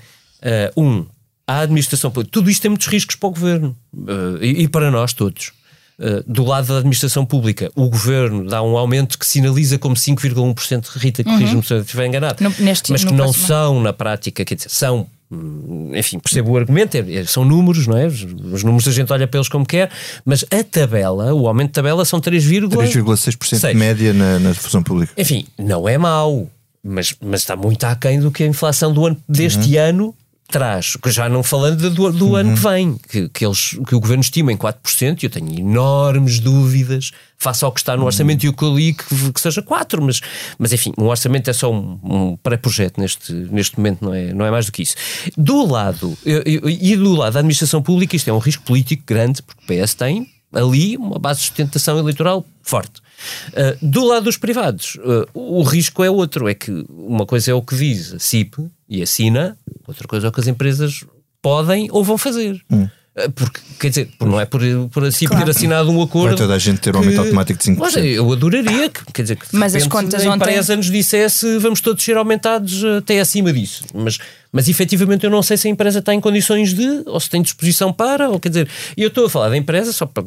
um, 0.76 1.06
a 1.46 1.60
administração 1.60 2.10
pública. 2.10 2.32
Tudo 2.32 2.50
isto 2.50 2.62
tem 2.62 2.70
muitos 2.70 2.88
riscos 2.88 3.14
para 3.14 3.28
o 3.28 3.30
governo 3.30 3.76
uh, 3.94 4.42
e, 4.42 4.64
e, 4.64 4.68
para 4.68 4.90
nós 4.90 5.12
todos. 5.12 5.52
Uh, 5.98 6.22
do 6.30 6.44
lado 6.44 6.66
da 6.66 6.78
administração 6.78 7.24
pública, 7.24 7.70
o 7.74 7.88
governo 7.88 8.46
dá 8.46 8.62
um 8.62 8.76
aumento 8.76 9.18
que 9.18 9.24
sinaliza 9.24 9.78
como 9.78 9.94
5,1%, 9.94 10.88
Rita, 10.96 11.24
corrija-me 11.24 11.56
uhum. 11.56 11.62
se 11.62 11.72
eu 11.72 11.80
estiver 11.80 12.06
enganado, 12.06 12.44
no, 12.44 12.52
neste, 12.58 12.92
mas 12.92 13.02
que 13.02 13.12
não 13.12 13.24
próximo. 13.24 13.46
são 13.46 13.80
na 13.80 13.94
prática, 13.94 14.44
quer 14.44 14.56
dizer, 14.56 14.68
são 14.68 15.06
hum, 15.30 15.92
enfim, 15.94 16.18
percebo 16.18 16.50
o 16.50 16.56
argumento, 16.58 16.96
é, 16.96 17.14
é, 17.14 17.24
são 17.24 17.46
números, 17.46 17.86
não 17.86 17.96
é? 17.96 18.06
Os, 18.08 18.24
os, 18.24 18.62
números 18.62 18.86
a 18.86 18.92
gente 18.92 19.10
olha 19.10 19.26
para 19.26 19.38
eles 19.38 19.48
como 19.48 19.64
quer, 19.64 19.90
mas 20.22 20.44
a 20.50 20.62
tabela, 20.62 21.32
o 21.32 21.48
aumento 21.48 21.68
de 21.68 21.74
tabela 21.74 22.04
são 22.04 22.20
3,6% 22.20 23.68
de 23.68 23.74
média 23.74 24.12
na, 24.12 24.38
na 24.38 24.52
função 24.52 24.82
pública. 24.82 25.14
Enfim, 25.16 25.46
não 25.56 25.88
é 25.88 25.96
mau, 25.96 26.50
mas, 26.84 27.14
mas 27.24 27.40
está 27.40 27.56
muito 27.56 27.84
aquém 27.84 28.20
do 28.20 28.30
que 28.30 28.42
a 28.42 28.46
inflação 28.46 28.92
do 28.92 29.06
ano, 29.06 29.16
deste 29.26 29.76
uhum. 29.76 29.82
ano 29.82 30.14
traz, 30.48 30.96
já 31.06 31.28
não 31.28 31.42
falando 31.42 31.90
do, 31.90 32.12
do 32.12 32.26
uhum. 32.28 32.36
ano 32.36 32.54
que 32.54 32.62
vem, 32.62 33.00
que, 33.10 33.28
que, 33.28 33.44
eles, 33.44 33.78
que 33.86 33.94
o 33.94 34.00
governo 34.00 34.22
estima 34.22 34.52
em 34.52 34.56
4%, 34.56 35.22
e 35.22 35.26
eu 35.26 35.30
tenho 35.30 35.58
enormes 35.58 36.38
dúvidas 36.38 37.10
face 37.36 37.64
ao 37.64 37.72
que 37.72 37.80
está 37.80 37.94
no 37.94 38.02
uhum. 38.02 38.06
orçamento 38.06 38.44
e 38.44 38.48
o 38.48 38.52
que 38.52 38.62
eu 38.62 38.74
li 38.74 38.94
que, 38.94 39.32
que, 39.32 39.40
seja 39.40 39.62
4%, 39.62 40.00
mas, 40.00 40.20
mas 40.58 40.72
enfim, 40.72 40.92
um 40.96 41.06
orçamento 41.06 41.50
é 41.50 41.52
só 41.52 41.72
um, 41.72 41.98
um 42.02 42.36
pré-projeto 42.36 43.00
neste, 43.00 43.32
neste 43.32 43.76
momento, 43.76 44.04
não 44.04 44.14
é, 44.14 44.32
não 44.32 44.46
é 44.46 44.50
mais 44.50 44.66
do 44.66 44.72
que 44.72 44.82
isso. 44.82 44.94
Do 45.36 45.66
lado, 45.66 46.16
e 46.24 46.96
do 46.96 47.14
lado 47.14 47.34
da 47.34 47.40
administração 47.40 47.82
pública, 47.82 48.16
isto 48.16 48.30
é 48.30 48.32
um 48.32 48.38
risco 48.38 48.62
político 48.62 49.02
grande, 49.06 49.42
porque 49.42 49.62
o 49.62 49.84
PS 49.84 49.94
tem 49.94 50.28
ali 50.52 50.96
uma 50.96 51.18
base 51.18 51.40
de 51.40 51.46
sustentação 51.46 51.98
eleitoral 51.98 52.44
forte. 52.62 53.00
Uh, 53.48 53.76
do 53.80 54.04
lado 54.04 54.24
dos 54.24 54.36
privados, 54.36 54.96
uh, 54.96 55.28
o 55.34 55.62
risco 55.62 56.02
é 56.04 56.10
outro, 56.10 56.48
é 56.48 56.54
que 56.54 56.84
uma 56.88 57.26
coisa 57.26 57.50
é 57.50 57.54
o 57.54 57.62
que 57.62 57.76
diz 57.76 58.14
a 58.14 58.18
CIP 58.18 58.68
e 58.88 59.02
assina, 59.02 59.56
Outra 59.86 60.06
coisa 60.08 60.26
é 60.26 60.28
o 60.28 60.32
que 60.32 60.40
as 60.40 60.46
empresas 60.48 61.04
podem 61.40 61.88
ou 61.92 62.02
vão 62.02 62.18
fazer. 62.18 62.60
Hum. 62.70 62.88
Eh, 63.14 63.28
Porque, 63.28 63.60
quer 63.78 63.88
dizer, 63.90 64.08
por- 64.18 64.28
não 64.28 64.38
é 64.40 64.44
por, 64.44 64.60
por 64.92 65.04
assim 65.04 65.26
ter 65.28 65.48
assinado 65.48 65.90
um 65.90 66.02
acordo. 66.02 66.30
Vai 66.30 66.36
toda 66.36 66.54
a 66.54 66.58
gente 66.58 66.80
ter 66.80 66.94
um 66.94 66.98
aumento 66.98 67.14
que- 67.14 67.20
automático 67.20 67.58
de 67.58 67.64
5%. 67.64 67.78
Mas 67.78 67.96
eu 67.96 68.32
adoraria 68.32 68.88
que, 68.90 69.04
quer 69.12 69.22
dizer, 69.22 69.36
que 69.36 69.46
Mas 69.52 69.74
as 69.76 69.86
contas 69.86 70.26
a 70.26 70.30
ontem- 70.30 70.36
empresa 70.50 70.76
nos 70.76 70.90
dissesse 70.90 71.56
vamos 71.58 71.80
todos 71.80 72.02
ser 72.04 72.16
aumentados 72.16 72.84
até 72.84 73.20
acima 73.20 73.52
disso. 73.52 73.84
Mas, 73.94 74.18
mas 74.52 74.68
efetivamente 74.68 75.24
eu 75.24 75.30
não 75.30 75.42
sei 75.42 75.56
se 75.56 75.68
a 75.68 75.70
empresa 75.70 75.98
está 75.98 76.14
em 76.14 76.20
condições 76.20 76.72
de, 76.72 77.02
ou 77.06 77.18
se 77.20 77.28
tem 77.28 77.42
disposição 77.42 77.92
para, 77.92 78.28
ou 78.28 78.40
quer 78.40 78.48
dizer, 78.48 78.68
e 78.96 79.02
eu 79.02 79.08
estou 79.08 79.26
a 79.26 79.30
falar 79.30 79.48
da 79.48 79.56
empresa 79.56 79.92
só 79.92 80.06
para, 80.06 80.24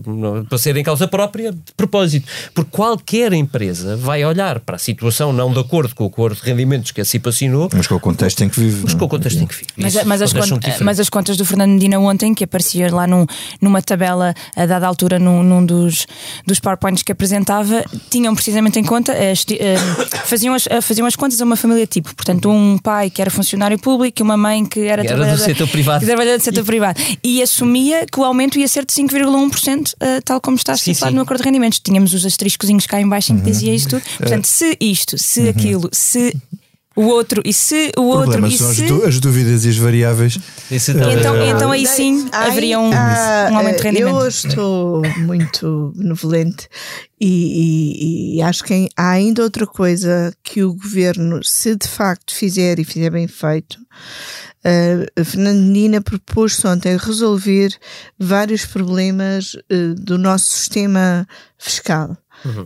para 0.47 0.57
ser 0.57 0.75
em 0.77 0.83
causa 0.83 1.07
própria, 1.07 1.51
de 1.51 1.59
propósito. 1.75 2.27
Porque 2.53 2.69
qualquer 2.71 3.33
empresa 3.33 3.95
vai 3.95 4.23
olhar 4.25 4.59
para 4.59 4.75
a 4.75 4.79
situação 4.79 5.33
não 5.33 5.51
de 5.51 5.59
acordo 5.59 5.95
com 5.95 6.03
o 6.03 6.07
acordo 6.07 6.35
de 6.35 6.43
rendimentos 6.43 6.91
que 6.91 7.01
a 7.01 7.05
CIP 7.05 7.27
assinou, 7.29 7.69
Mas 7.73 7.87
com 7.87 7.95
o 7.95 7.99
contexto 7.99 8.43
em 8.43 8.49
que 8.49 8.59
vive. 8.59 8.81
mas 8.83 8.93
com 8.93 9.03
é? 9.03 9.05
o 9.05 9.09
contexto 9.09 9.41
em 9.41 9.47
que 9.47 9.55
vive. 9.55 9.67
Mas, 9.77 10.03
mas 10.03 10.21
as 10.21 10.33
contas, 10.33 10.79
mas 10.79 10.99
as 10.99 11.09
contas 11.09 11.37
do 11.37 11.45
Fernando 11.45 11.71
Medina 11.71 11.99
ontem, 11.99 12.33
que 12.33 12.43
aparecia 12.43 12.93
lá 12.93 13.07
num, 13.07 13.25
numa 13.61 13.81
tabela 13.81 14.33
a 14.55 14.65
dada 14.65 14.87
altura 14.87 15.19
num, 15.19 15.43
num 15.43 15.65
dos, 15.65 16.05
dos 16.45 16.59
PowerPoints 16.59 17.03
que 17.03 17.11
apresentava, 17.11 17.83
tinham 18.09 18.33
precisamente 18.35 18.79
em 18.79 18.83
conta, 18.83 19.13
eh, 19.13 19.33
eh, 19.33 19.77
faziam, 20.25 20.53
as, 20.53 20.67
eh, 20.67 20.81
faziam 20.81 21.07
as 21.07 21.15
contas 21.15 21.41
a 21.41 21.45
uma 21.45 21.55
família 21.55 21.87
tipo. 21.87 22.13
Portanto, 22.15 22.49
um 22.49 22.77
pai 22.77 23.09
que 23.09 23.21
era 23.21 23.31
funcionário 23.31 23.77
público 23.79 24.18
e 24.19 24.23
uma 24.23 24.37
mãe 24.37 24.65
que 24.65 24.79
era, 24.81 25.01
Era 25.01 25.03
do 25.03 25.07
trabalhadora- 25.07 25.45
setor 25.45 25.67
privado. 25.67 25.99
que 26.01 26.05
trabalhava 26.05 26.37
do 26.37 26.43
setor 26.43 26.63
privado. 26.65 27.01
E 27.23 27.41
assumia 27.41 28.05
que 28.11 28.19
o 28.19 28.23
aumento 28.23 28.57
ia 28.59 28.67
ser 28.67 28.85
de 28.85 28.93
5,1%, 28.93 29.93
eh, 29.99 30.21
tal 30.21 30.39
como 30.41 30.57
está 30.57 30.75
Sim, 30.75 30.91
estipulado 30.91 31.11
sim. 31.11 31.15
no 31.17 31.21
acordo 31.23 31.41
de 31.41 31.45
rendimentos. 31.45 31.79
Tínhamos 31.79 32.13
os 32.13 32.25
asteriscozinhos 32.25 32.85
cá 32.85 32.99
em 33.01 33.07
baixo 33.07 33.33
em 33.33 33.37
que 33.39 33.43
dizia 33.43 33.73
isto 33.73 33.89
tudo. 33.99 34.03
Portanto, 34.17 34.45
se 34.45 34.77
isto, 34.79 35.17
se 35.17 35.47
aquilo, 35.49 35.89
se 35.91 36.35
o 36.95 37.03
outro 37.03 37.41
e 37.45 37.53
se 37.53 37.91
o 37.97 38.01
outro 38.01 38.45
e 38.45 38.57
são 38.57 38.69
as, 38.71 38.75
se... 38.75 38.83
as 39.07 39.19
dúvidas 39.21 39.63
e 39.63 39.69
as 39.69 39.77
variáveis. 39.77 40.37
Está- 40.69 40.91
Então, 41.13 41.35
Eh, 41.37 41.49
então 41.51 41.71
aí 41.71 41.85
sim 41.87 42.27
Ai, 42.31 42.49
haveria 42.49 42.77
um, 42.79 42.91
ah, 42.93 43.49
um 43.51 43.57
aumento 43.57 43.77
de 43.77 43.83
rendimento. 43.83 44.09
Eu 44.11 44.15
hoje 44.15 44.47
estou 44.47 45.01
muito 45.19 45.93
benevolente 45.95 46.67
e, 47.21 47.27
e- 47.27 48.35
e 48.37 48.41
acho 48.41 48.63
que 48.65 48.89
há 48.97 49.11
ainda 49.11 49.43
outra 49.43 49.65
coisa 49.65 50.33
que 50.43 50.61
o 50.63 50.73
governo, 50.73 51.39
se 51.43 51.73
de 51.75 51.87
facto 51.87 52.35
fizer 52.35 52.79
e 52.79 52.83
fizer 52.83 53.09
bem 53.11 53.27
feito, 53.27 53.77
uh, 54.65 55.21
a 55.21 55.23
Fernandina 55.23 56.01
propôs 56.01 56.63
ontem 56.65 56.97
resolver 56.97 57.75
vários 58.17 58.65
problemas 58.65 59.53
uh, 59.53 59.95
do 59.95 60.17
nosso 60.17 60.45
sistema 60.45 61.27
fiscal. 61.57 62.17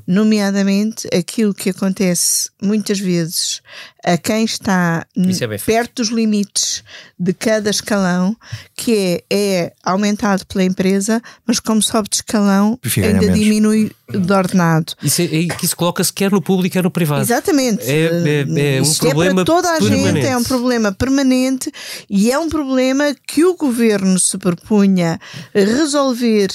Nomeadamente 0.07 1.07
aquilo 1.13 1.53
que 1.53 1.69
acontece 1.69 2.49
muitas 2.61 2.99
vezes 2.99 3.61
a 4.03 4.17
quem 4.17 4.43
está 4.43 5.05
é 5.15 5.57
perto 5.57 6.01
dos 6.03 6.11
limites 6.11 6.83
de 7.17 7.33
cada 7.33 7.69
escalão, 7.69 8.35
que 8.75 9.23
é, 9.29 9.35
é 9.35 9.73
aumentado 9.83 10.45
pela 10.45 10.63
empresa, 10.63 11.21
mas 11.47 11.59
como 11.59 11.81
sobe 11.81 12.09
de 12.09 12.17
escalão, 12.17 12.77
ganhar 12.95 13.07
ainda 13.07 13.21
menos. 13.21 13.39
diminui 13.39 13.91
de 14.09 14.33
ordenado. 14.33 14.93
Isso, 15.01 15.21
é, 15.21 15.25
é 15.25 15.47
que 15.47 15.65
isso 15.65 15.75
coloca-se 15.75 16.11
quer 16.11 16.31
no 16.31 16.41
público, 16.41 16.73
quer 16.73 16.83
no 16.83 16.91
privado. 16.91 17.21
Exatamente. 17.21 17.81
É- 17.83 18.45
é- 18.45 18.77
é 18.77 18.81
um 18.81 18.91
é 18.91 18.95
problema 18.99 19.45
para 19.45 19.45
toda 19.45 19.71
a 19.71 19.79
gente, 19.79 19.89
permanente. 20.03 20.27
é 20.27 20.37
um 20.37 20.43
problema 20.43 20.91
permanente 20.91 21.71
e 22.09 22.29
é 22.29 22.37
um 22.37 22.49
problema 22.49 23.15
que 23.25 23.45
o 23.45 23.55
governo 23.55 24.19
se 24.19 24.37
propunha 24.37 25.19
resolver 25.53 26.49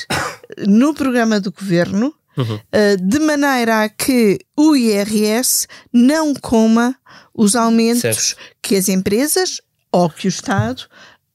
no 0.67 0.93
programa 0.93 1.41
do 1.41 1.51
governo. 1.51 2.13
Uhum. 2.39 2.59
eh, 2.73 2.97
de 2.97 3.19
maneira 3.19 3.83
a 3.85 3.89
que 3.89 4.39
o 4.57 4.75
IRS 4.77 5.67
não 5.93 6.33
coma 6.35 6.97
os 7.35 7.55
aumentos 7.57 8.01
Certo. 8.01 8.37
que 8.63 8.77
as 8.77 8.89
empresas 8.89 9.61
ou 9.93 10.09
que 10.09 10.27
o 10.27 10.31
Estado 10.31 10.83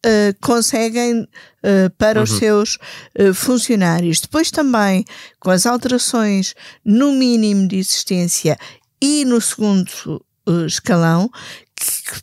eh, 0.06 0.34
conseguem 0.42 1.28
eh, 1.64 1.90
para 1.98 2.20
Uhum. 2.20 2.24
os 2.24 2.32
seus 2.32 2.78
eh, 3.16 3.32
funcionários. 3.34 4.20
Depois 4.22 4.52
também 4.52 5.06
com 5.40 5.50
as 5.52 5.66
alterações 5.66 6.54
no 6.84 7.12
mínimo 7.14 7.68
de 7.68 7.78
existência 7.78 8.58
e 9.02 9.24
no 9.26 9.40
segundo 9.42 9.92
escalão, 10.68 11.30
que 11.76 12.22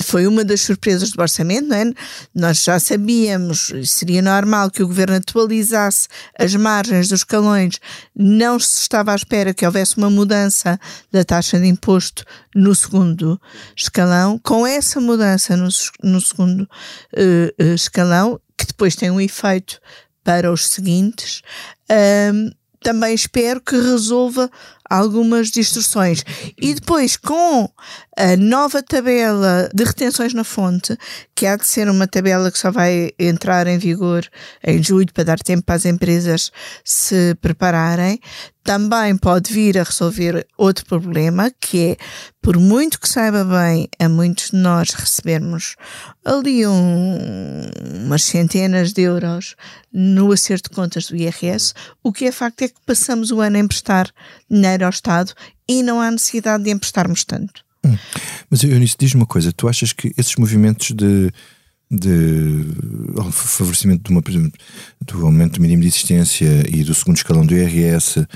foi 0.00 0.26
uma 0.26 0.44
das 0.44 0.60
surpresas 0.60 1.10
do 1.12 1.20
orçamento, 1.20 1.68
não 1.68 1.76
é? 1.76 1.92
Nós 2.34 2.62
já 2.64 2.78
sabíamos, 2.80 3.72
seria 3.84 4.20
normal 4.20 4.70
que 4.70 4.82
o 4.82 4.86
governo 4.86 5.16
atualizasse 5.16 6.08
as 6.38 6.54
margens 6.54 7.08
dos 7.08 7.20
escalões, 7.20 7.78
não 8.14 8.58
se 8.58 8.82
estava 8.82 9.12
à 9.12 9.14
espera 9.14 9.54
que 9.54 9.64
houvesse 9.64 9.96
uma 9.96 10.10
mudança 10.10 10.78
da 11.12 11.24
taxa 11.24 11.58
de 11.58 11.66
imposto 11.66 12.24
no 12.54 12.74
segundo 12.74 13.40
escalão. 13.76 14.38
Com 14.42 14.66
essa 14.66 15.00
mudança 15.00 15.56
no, 15.56 15.68
no 16.02 16.20
segundo 16.20 16.68
eh, 17.14 17.54
escalão, 17.74 18.40
que 18.58 18.66
depois 18.66 18.96
tem 18.96 19.10
um 19.10 19.20
efeito 19.20 19.80
para 20.24 20.50
os 20.50 20.68
seguintes, 20.68 21.42
também 22.84 23.14
espero 23.14 23.60
que 23.60 23.76
resolva 23.76 24.50
algumas 24.88 25.50
distorções. 25.50 26.24
E 26.60 26.74
depois, 26.74 27.16
com 27.16 27.68
a 28.16 28.36
nova 28.36 28.82
tabela 28.82 29.68
de 29.74 29.84
retenções 29.84 30.32
na 30.34 30.44
fonte, 30.44 30.96
que 31.34 31.46
há 31.46 31.56
de 31.56 31.66
ser 31.66 31.88
uma 31.88 32.06
tabela 32.06 32.50
que 32.50 32.58
só 32.58 32.70
vai 32.70 33.10
entrar 33.18 33.66
em 33.66 33.78
vigor 33.78 34.26
em 34.64 34.82
julho 34.82 35.12
para 35.12 35.24
dar 35.24 35.38
tempo 35.38 35.64
para 35.64 35.74
as 35.74 35.84
empresas 35.84 36.50
se 36.84 37.34
prepararem, 37.40 38.20
também 38.62 39.14
pode 39.16 39.52
vir 39.52 39.78
a 39.78 39.82
resolver 39.82 40.46
outro 40.56 40.86
problema, 40.86 41.50
que 41.60 41.90
é, 41.90 41.96
por 42.40 42.56
muito 42.58 42.98
que 42.98 43.06
saiba 43.08 43.44
bem 43.44 43.88
a 43.98 44.08
muitos 44.08 44.50
de 44.52 44.56
nós 44.56 44.90
recebermos 44.90 45.76
ali 46.24 46.66
um- 46.66 47.60
umas 48.06 48.24
centenas 48.24 48.92
de 48.94 49.02
euros 49.02 49.54
no 49.92 50.32
acerto 50.32 50.70
de 50.70 50.76
contas 50.76 51.06
do 51.08 51.16
IRS, 51.16 51.74
o 52.02 52.10
que 52.10 52.24
é 52.24 52.32
facto 52.32 52.62
é 52.62 52.68
que 52.68 52.74
passamos 52.86 53.30
o 53.30 53.40
ano 53.40 53.56
a 53.56 53.60
emprestar 53.60 54.10
dinheiro 54.50 54.83
ao 54.84 54.90
Estado 54.90 55.32
e 55.68 55.82
não 55.82 56.00
há 56.00 56.10
necessidade 56.10 56.64
de 56.64 56.70
emprestarmos 56.70 57.24
tanto. 57.24 57.64
Mas 58.50 58.62
Eunice, 58.62 58.96
diz-me 58.98 59.20
uma 59.20 59.26
coisa: 59.26 59.52
tu 59.52 59.68
achas 59.68 59.92
que 59.92 60.12
esses 60.16 60.36
movimentos 60.36 60.92
de, 60.92 61.30
de 61.90 62.66
favorecimento 63.30 64.02
de 64.04 64.10
uma, 64.10 64.22
do 65.00 65.26
aumento 65.26 65.60
mínimo 65.60 65.82
de 65.82 65.88
existência 65.88 66.64
e 66.68 66.82
do 66.82 66.94
segundo 66.94 67.16
escalão 67.16 67.44
do 67.44 67.54
IRS, 67.54 68.26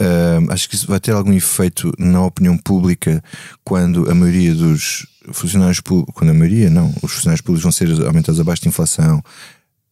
ah, 0.00 0.52
acho 0.54 0.68
que 0.68 0.74
isso 0.74 0.86
vai 0.86 0.98
ter 0.98 1.12
algum 1.12 1.32
efeito 1.32 1.92
na 1.98 2.24
opinião 2.24 2.56
pública 2.56 3.22
quando 3.62 4.10
a 4.10 4.14
maioria 4.14 4.54
dos 4.54 5.06
funcionários 5.32 5.80
públicos, 5.80 6.14
quando 6.14 6.30
a 6.30 6.34
maioria, 6.34 6.70
não, 6.70 6.88
os 7.02 7.12
funcionários 7.12 7.42
públicos 7.42 7.62
vão 7.62 7.72
ser 7.72 7.88
aumentados 8.06 8.40
abaixo 8.40 8.62
de 8.62 8.68
inflação, 8.68 9.22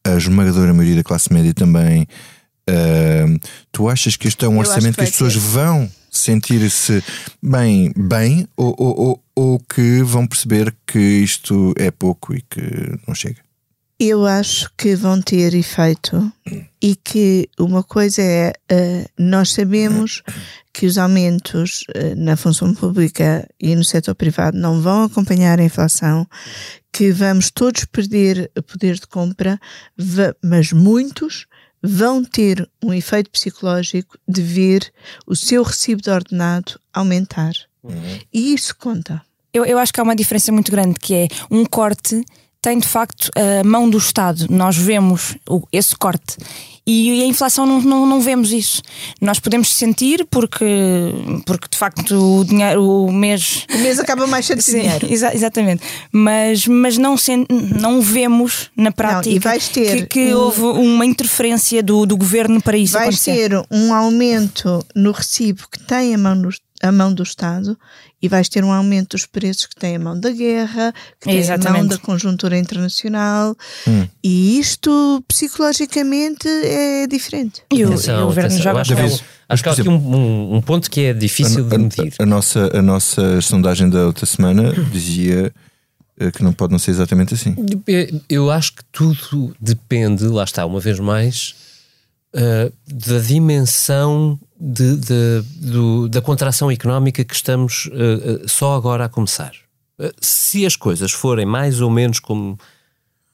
a 0.04 0.16
esmagadora 0.16 0.72
maioria 0.72 0.96
da 0.96 1.04
classe 1.04 1.32
média 1.32 1.52
também. 1.52 2.06
Ah, 2.68 3.48
tu 3.72 3.88
achas 3.88 4.16
que 4.16 4.28
este 4.28 4.44
é 4.44 4.48
um 4.48 4.60
acho 4.60 4.70
orçamento 4.70 4.96
que 4.96 5.02
que, 5.02 5.04
as 5.04 5.10
pessoas 5.10 5.34
ter. 5.34 5.40
vão 5.40 5.90
sentir-se 6.10 7.02
bem, 7.42 7.92
bem 7.96 8.46
ou, 8.56 8.74
ou, 8.78 9.00
ou, 9.00 9.24
ou 9.34 9.60
que 9.60 10.02
vão 10.02 10.26
perceber 10.26 10.74
que 10.86 10.98
isto 10.98 11.74
é 11.76 11.90
pouco 11.90 12.34
e 12.34 12.42
que 12.42 12.60
não 13.06 13.14
chega? 13.14 13.40
Eu 14.00 14.24
acho 14.26 14.70
que 14.76 14.94
vão 14.94 15.20
ter 15.20 15.54
efeito 15.54 16.32
e 16.80 16.94
que 16.94 17.48
uma 17.58 17.82
coisa 17.82 18.22
é, 18.22 18.52
eh, 18.70 19.08
nós 19.18 19.50
sabemos 19.50 20.22
que 20.72 20.86
os 20.86 20.96
aumentos 20.96 21.82
eh, 21.92 22.14
na 22.14 22.36
função 22.36 22.72
pública 22.72 23.48
e 23.60 23.74
no 23.74 23.82
setor 23.82 24.14
privado 24.14 24.56
não 24.56 24.80
vão 24.80 25.02
acompanhar 25.02 25.58
a 25.58 25.64
inflação, 25.64 26.24
que 26.92 27.10
vamos 27.10 27.50
todos 27.50 27.84
perder 27.86 28.48
poder 28.68 28.94
de 28.94 29.06
compra, 29.08 29.58
mas 30.44 30.72
muitos 30.72 31.48
vão 31.82 32.24
ter 32.24 32.68
um 32.82 32.92
efeito 32.92 33.30
psicológico 33.30 34.18
de 34.26 34.42
ver 34.42 34.92
o 35.26 35.36
seu 35.36 35.62
recibo 35.62 36.02
de 36.02 36.10
ordenado 36.10 36.80
aumentar. 36.92 37.52
E 38.32 38.52
isso 38.54 38.76
conta. 38.76 39.22
Eu, 39.52 39.64
eu 39.64 39.78
acho 39.78 39.92
que 39.92 40.00
há 40.00 40.02
uma 40.02 40.16
diferença 40.16 40.52
muito 40.52 40.70
grande 40.70 40.98
que 41.00 41.14
é 41.14 41.28
um 41.50 41.64
corte 41.64 42.24
tem 42.60 42.78
de 42.78 42.88
facto 42.88 43.30
a 43.36 43.64
mão 43.64 43.88
do 43.88 43.98
Estado. 43.98 44.46
Nós 44.50 44.76
vemos 44.76 45.36
esse 45.72 45.94
corte. 45.96 46.36
E 46.90 47.22
a 47.22 47.26
inflação 47.26 47.66
não, 47.66 47.82
não, 47.82 48.06
não 48.06 48.20
vemos 48.20 48.50
isso. 48.50 48.80
Nós 49.20 49.38
podemos 49.38 49.74
sentir 49.74 50.26
porque, 50.30 50.64
porque 51.44 51.68
de 51.70 51.76
facto 51.76 52.40
o 52.40 52.44
dinheiro, 52.46 52.82
o 52.82 53.12
mês. 53.12 53.66
O 53.74 53.78
mês 53.78 53.98
acaba 53.98 54.26
mais 54.26 54.46
cedo 54.46 54.58
de 54.58 54.64
Sim, 54.64 54.80
dinheiro. 54.80 55.06
exa- 55.12 55.34
exatamente. 55.34 55.82
Mas, 56.10 56.66
mas 56.66 56.96
não, 56.96 57.14
sen- 57.16 57.46
não 57.78 58.00
vemos 58.00 58.70
na 58.74 58.90
prática 58.90 59.34
e 59.34 59.38
vais 59.38 59.68
ter 59.68 60.06
que, 60.06 60.28
que 60.28 60.34
um- 60.34 60.38
houve 60.38 60.62
uma 60.62 61.04
interferência 61.04 61.82
do, 61.82 62.06
do 62.06 62.16
governo 62.16 62.60
para 62.62 62.78
isso 62.78 62.94
Vai 62.94 63.02
acontecer. 63.08 63.50
ter 63.50 63.62
um 63.70 63.92
aumento 63.92 64.82
no 64.96 65.12
recibo 65.12 65.64
que 65.70 65.78
tem 65.80 66.14
a 66.14 66.18
mão 66.18 66.40
do, 66.40 66.48
a 66.82 66.90
mão 66.90 67.12
do 67.12 67.22
Estado 67.22 67.78
e 68.20 68.28
vais 68.28 68.48
ter 68.48 68.64
um 68.64 68.72
aumento 68.72 69.10
dos 69.16 69.26
preços 69.26 69.66
que 69.66 69.76
tem 69.76 69.94
a 69.96 69.98
mão 69.98 70.18
da 70.18 70.30
guerra, 70.30 70.92
que 71.20 71.26
tem 71.26 71.32
a 71.32 71.36
mão 71.36 71.40
Exatamente. 71.42 71.88
da 71.90 71.98
conjuntura 71.98 72.58
internacional. 72.58 73.56
Hum. 73.86 74.08
E 74.24 74.58
isto 74.58 75.22
psicologicamente 75.28 76.48
é 76.48 77.06
diferente. 77.06 77.62
E 77.72 77.84
o, 77.84 77.88
Atenção, 77.88 78.20
e 78.20 78.22
o 78.22 78.26
governo 78.26 78.50
atenção. 78.54 78.62
já 78.74 78.80
acho 78.80 78.94
que 78.94 79.00
há, 79.00 79.04
um- 79.04 79.08
David, 79.08 79.24
acho 79.48 79.62
que 79.62 79.68
há 79.68 79.72
aqui 79.72 79.88
um, 79.88 80.56
um- 80.56 80.60
ponto 80.62 80.90
que 80.90 81.00
é 81.02 81.12
difícil 81.14 81.64
de 81.68 81.78
medir. 81.78 82.12
A, 82.18 82.22
a 82.22 82.26
nossa, 82.26 82.70
a 82.76 82.82
nossa 82.82 83.40
sondagem 83.40 83.88
da 83.88 84.06
outra 84.06 84.26
semana 84.26 84.72
dizia 84.92 85.52
eh, 86.18 86.30
que 86.32 86.42
não 86.42 86.52
pode 86.52 86.72
não 86.72 86.78
ser 86.78 86.90
exatamente 86.90 87.34
assim. 87.34 87.54
Eu 88.28 88.50
acho 88.50 88.72
que 88.74 88.82
tudo 88.90 89.54
depende, 89.60 90.24
lá 90.24 90.44
está, 90.44 90.66
uma 90.66 90.80
vez 90.80 90.98
mais, 90.98 91.54
uh, 92.34 92.72
da 92.86 93.18
dimensão 93.18 94.38
de, 94.60 94.96
de, 94.96 95.42
do, 95.56 96.08
da 96.08 96.20
contração 96.20 96.70
económica 96.70 97.24
que 97.24 97.34
estamos 97.34 97.86
uh, 97.86 98.48
só 98.48 98.74
agora 98.74 99.04
a 99.04 99.08
começar. 99.08 99.52
Uh, 99.98 100.12
se 100.20 100.66
as 100.66 100.76
coisas 100.76 101.12
forem 101.12 101.46
mais 101.46 101.80
ou 101.80 101.90
menos 101.90 102.20
como, 102.20 102.58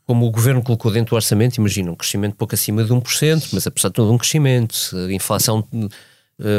como 0.07 0.26
o 0.26 0.30
governo 0.30 0.62
colocou 0.62 0.92
dentro 0.92 1.11
do 1.11 1.16
orçamento, 1.16 1.57
imagina 1.57 1.90
um 1.90 1.96
crescimento 1.96 2.37
pouco 2.37 2.54
acima 2.54 2.85
de 2.85 2.92
1%, 2.92 3.48
mas 3.52 3.66
apesar 3.66 3.88
de 3.88 3.94
todo 3.94 4.12
um 4.12 4.18
crescimento, 4.18 4.74
se 4.76 4.96
a 4.96 5.12
inflação 5.12 5.66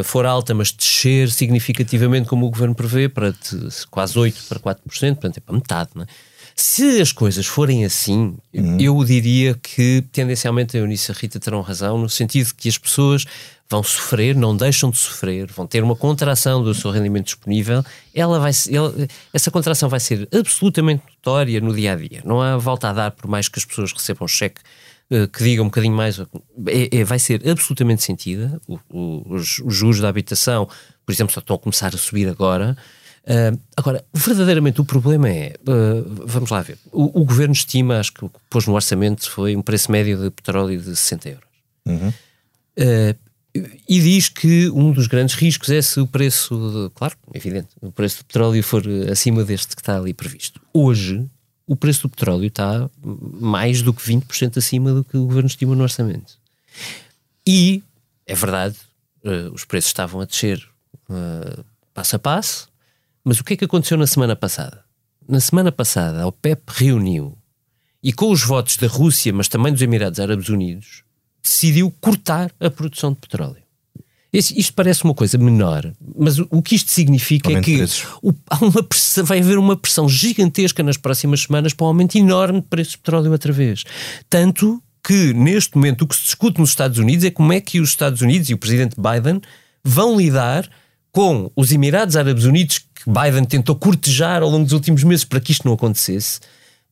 for 0.04 0.24
alta, 0.24 0.54
mas 0.54 0.72
descer 0.72 1.30
significativamente 1.30 2.26
como 2.26 2.46
o 2.46 2.50
governo 2.50 2.74
prevê, 2.74 3.10
para 3.10 3.32
de, 3.32 3.86
quase 3.90 4.14
8% 4.14 4.48
para 4.48 4.58
4%, 4.58 4.80
portanto 5.16 5.36
é 5.36 5.40
para 5.40 5.54
metade, 5.54 5.90
não 5.94 6.02
é? 6.02 6.06
Se 6.58 7.02
as 7.02 7.12
coisas 7.12 7.44
forem 7.46 7.84
assim, 7.84 8.34
uhum. 8.54 8.80
eu 8.80 9.04
diria 9.04 9.54
que 9.54 10.02
tendencialmente 10.10 10.74
a 10.74 10.80
Eunice 10.80 11.10
e 11.10 11.12
a 11.12 11.14
Rita 11.14 11.38
terão 11.38 11.60
razão, 11.60 11.98
no 11.98 12.08
sentido 12.08 12.54
que 12.54 12.66
as 12.66 12.78
pessoas 12.78 13.26
vão 13.68 13.82
sofrer, 13.82 14.34
não 14.34 14.56
deixam 14.56 14.90
de 14.90 14.96
sofrer, 14.96 15.50
vão 15.52 15.66
ter 15.66 15.82
uma 15.82 15.94
contração 15.94 16.62
do 16.62 16.72
seu 16.74 16.90
rendimento 16.90 17.26
disponível, 17.26 17.84
ela 18.14 18.38
vai, 18.38 18.52
ela, 18.70 18.94
essa 19.34 19.50
contração 19.50 19.88
vai 19.88 20.00
ser 20.00 20.26
absolutamente 20.32 21.02
notória 21.06 21.60
no 21.60 21.74
dia 21.74 21.92
a 21.92 21.96
dia. 21.96 22.22
Não 22.24 22.40
há 22.40 22.56
volta 22.56 22.88
a 22.88 22.92
dar, 22.94 23.10
por 23.10 23.28
mais 23.28 23.48
que 23.48 23.58
as 23.58 23.64
pessoas 23.66 23.92
recebam 23.92 24.26
cheque 24.26 24.62
uh, 25.10 25.28
que 25.28 25.44
diga 25.44 25.62
um 25.62 25.66
bocadinho 25.66 25.94
mais, 25.94 26.18
é, 26.18 26.88
é, 26.90 27.04
vai 27.04 27.18
ser 27.18 27.46
absolutamente 27.46 28.02
sentida. 28.02 28.58
O, 28.66 28.78
o, 28.88 29.34
os, 29.34 29.58
os 29.58 29.74
juros 29.74 30.00
da 30.00 30.08
habitação, 30.08 30.66
por 31.04 31.12
exemplo, 31.12 31.34
só 31.34 31.40
estão 31.40 31.56
a 31.56 31.58
começar 31.58 31.94
a 31.94 31.98
subir 31.98 32.28
agora. 32.28 32.76
Uh, 33.26 33.58
agora, 33.76 34.04
verdadeiramente 34.14 34.80
o 34.80 34.84
problema 34.84 35.28
é, 35.28 35.56
uh, 35.62 36.26
vamos 36.26 36.48
lá 36.48 36.62
ver, 36.62 36.78
o, 36.92 37.22
o, 37.22 37.24
governo 37.24 37.52
estima, 37.52 37.98
acho 37.98 38.12
que 38.12 38.24
o 38.24 38.28
que 38.28 38.38
pôs 38.48 38.66
no 38.68 38.74
orçamento 38.74 39.28
foi 39.28 39.56
um 39.56 39.62
preço 39.62 39.90
médio 39.90 40.16
de 40.16 40.30
petróleo 40.30 40.80
de 40.80 40.94
60 40.94 41.28
euros. 41.30 41.48
Uhum. 41.84 42.08
Uh, 42.08 43.16
e 43.88 44.00
diz 44.00 44.28
que 44.28 44.70
um 44.70 44.92
dos 44.92 45.08
grandes 45.08 45.34
riscos 45.34 45.70
é 45.70 45.82
se 45.82 45.98
o 45.98 46.06
preço, 46.06 46.54
de, 46.54 46.94
claro, 46.94 47.16
evidente, 47.34 47.70
o 47.80 47.90
preço 47.90 48.18
do 48.18 48.26
petróleo 48.26 48.62
for 48.62 48.84
acima 49.10 49.42
deste 49.42 49.74
que 49.74 49.82
está 49.82 49.98
ali 49.98 50.14
previsto. 50.14 50.60
Hoje, 50.72 51.26
o 51.66 51.74
preço 51.74 52.02
do 52.02 52.10
petróleo 52.10 52.46
está 52.46 52.88
mais 53.02 53.82
do 53.82 53.92
que 53.92 54.02
20% 54.02 54.58
acima 54.58 54.92
do 54.92 55.02
que 55.02 55.16
o 55.16 55.26
governo 55.26 55.48
estima 55.48 55.74
no 55.74 55.82
orçamento. 55.82 56.38
E, 57.44 57.82
é 58.26 58.34
verdade, 58.34 58.76
os 59.52 59.64
preços 59.64 59.88
estavam 59.88 60.20
a 60.20 60.26
descer 60.26 60.62
passo 61.94 62.16
a 62.16 62.18
passo, 62.18 62.68
mas 63.26 63.40
o 63.40 63.44
que 63.44 63.54
é 63.54 63.56
que 63.56 63.64
aconteceu 63.64 63.98
na 63.98 64.06
semana 64.06 64.36
passada? 64.36 64.84
Na 65.28 65.40
semana 65.40 65.72
passada, 65.72 66.22
a 66.22 66.26
OPEP 66.28 66.62
reuniu 66.68 67.36
e, 68.00 68.12
com 68.12 68.30
os 68.30 68.44
votos 68.44 68.76
da 68.76 68.86
Rússia, 68.86 69.32
mas 69.32 69.48
também 69.48 69.72
dos 69.72 69.82
Emirados 69.82 70.20
Árabes 70.20 70.48
Unidos, 70.48 71.02
decidiu 71.42 71.92
cortar 72.00 72.52
a 72.60 72.70
produção 72.70 73.12
de 73.12 73.18
petróleo. 73.18 73.56
Este, 74.32 74.56
isto 74.56 74.72
parece 74.74 75.02
uma 75.02 75.12
coisa 75.12 75.36
menor, 75.38 75.92
mas 76.16 76.38
o, 76.38 76.46
o 76.52 76.62
que 76.62 76.76
isto 76.76 76.88
significa 76.88 77.50
é 77.50 77.60
que 77.60 77.82
o, 78.22 78.32
há 78.48 78.64
uma 78.64 78.80
pressão, 78.84 79.24
vai 79.24 79.40
haver 79.40 79.58
uma 79.58 79.76
pressão 79.76 80.08
gigantesca 80.08 80.84
nas 80.84 80.96
próximas 80.96 81.40
semanas 81.40 81.74
para 81.74 81.84
um 81.84 81.88
aumento 81.88 82.16
enorme 82.16 82.60
de 82.60 82.68
preços 82.68 82.92
de 82.92 82.98
petróleo 82.98 83.32
outra 83.32 83.52
vez. 83.52 83.82
Tanto 84.30 84.80
que, 85.02 85.34
neste 85.34 85.74
momento, 85.74 86.02
o 86.02 86.06
que 86.06 86.14
se 86.14 86.22
discute 86.22 86.60
nos 86.60 86.68
Estados 86.68 86.98
Unidos 86.98 87.24
é 87.24 87.30
como 87.32 87.52
é 87.52 87.60
que 87.60 87.80
os 87.80 87.88
Estados 87.88 88.20
Unidos 88.20 88.48
e 88.50 88.54
o 88.54 88.58
presidente 88.58 88.94
Biden 88.96 89.40
vão 89.82 90.16
lidar 90.16 90.70
com 91.16 91.50
os 91.56 91.72
Emirados 91.72 92.14
Árabes 92.14 92.44
Unidos, 92.44 92.85
Biden 93.06 93.44
tentou 93.44 93.76
cortejar 93.76 94.42
ao 94.42 94.50
longo 94.50 94.64
dos 94.64 94.72
últimos 94.72 95.04
meses 95.04 95.24
para 95.24 95.40
que 95.40 95.52
isto 95.52 95.66
não 95.66 95.74
acontecesse, 95.74 96.40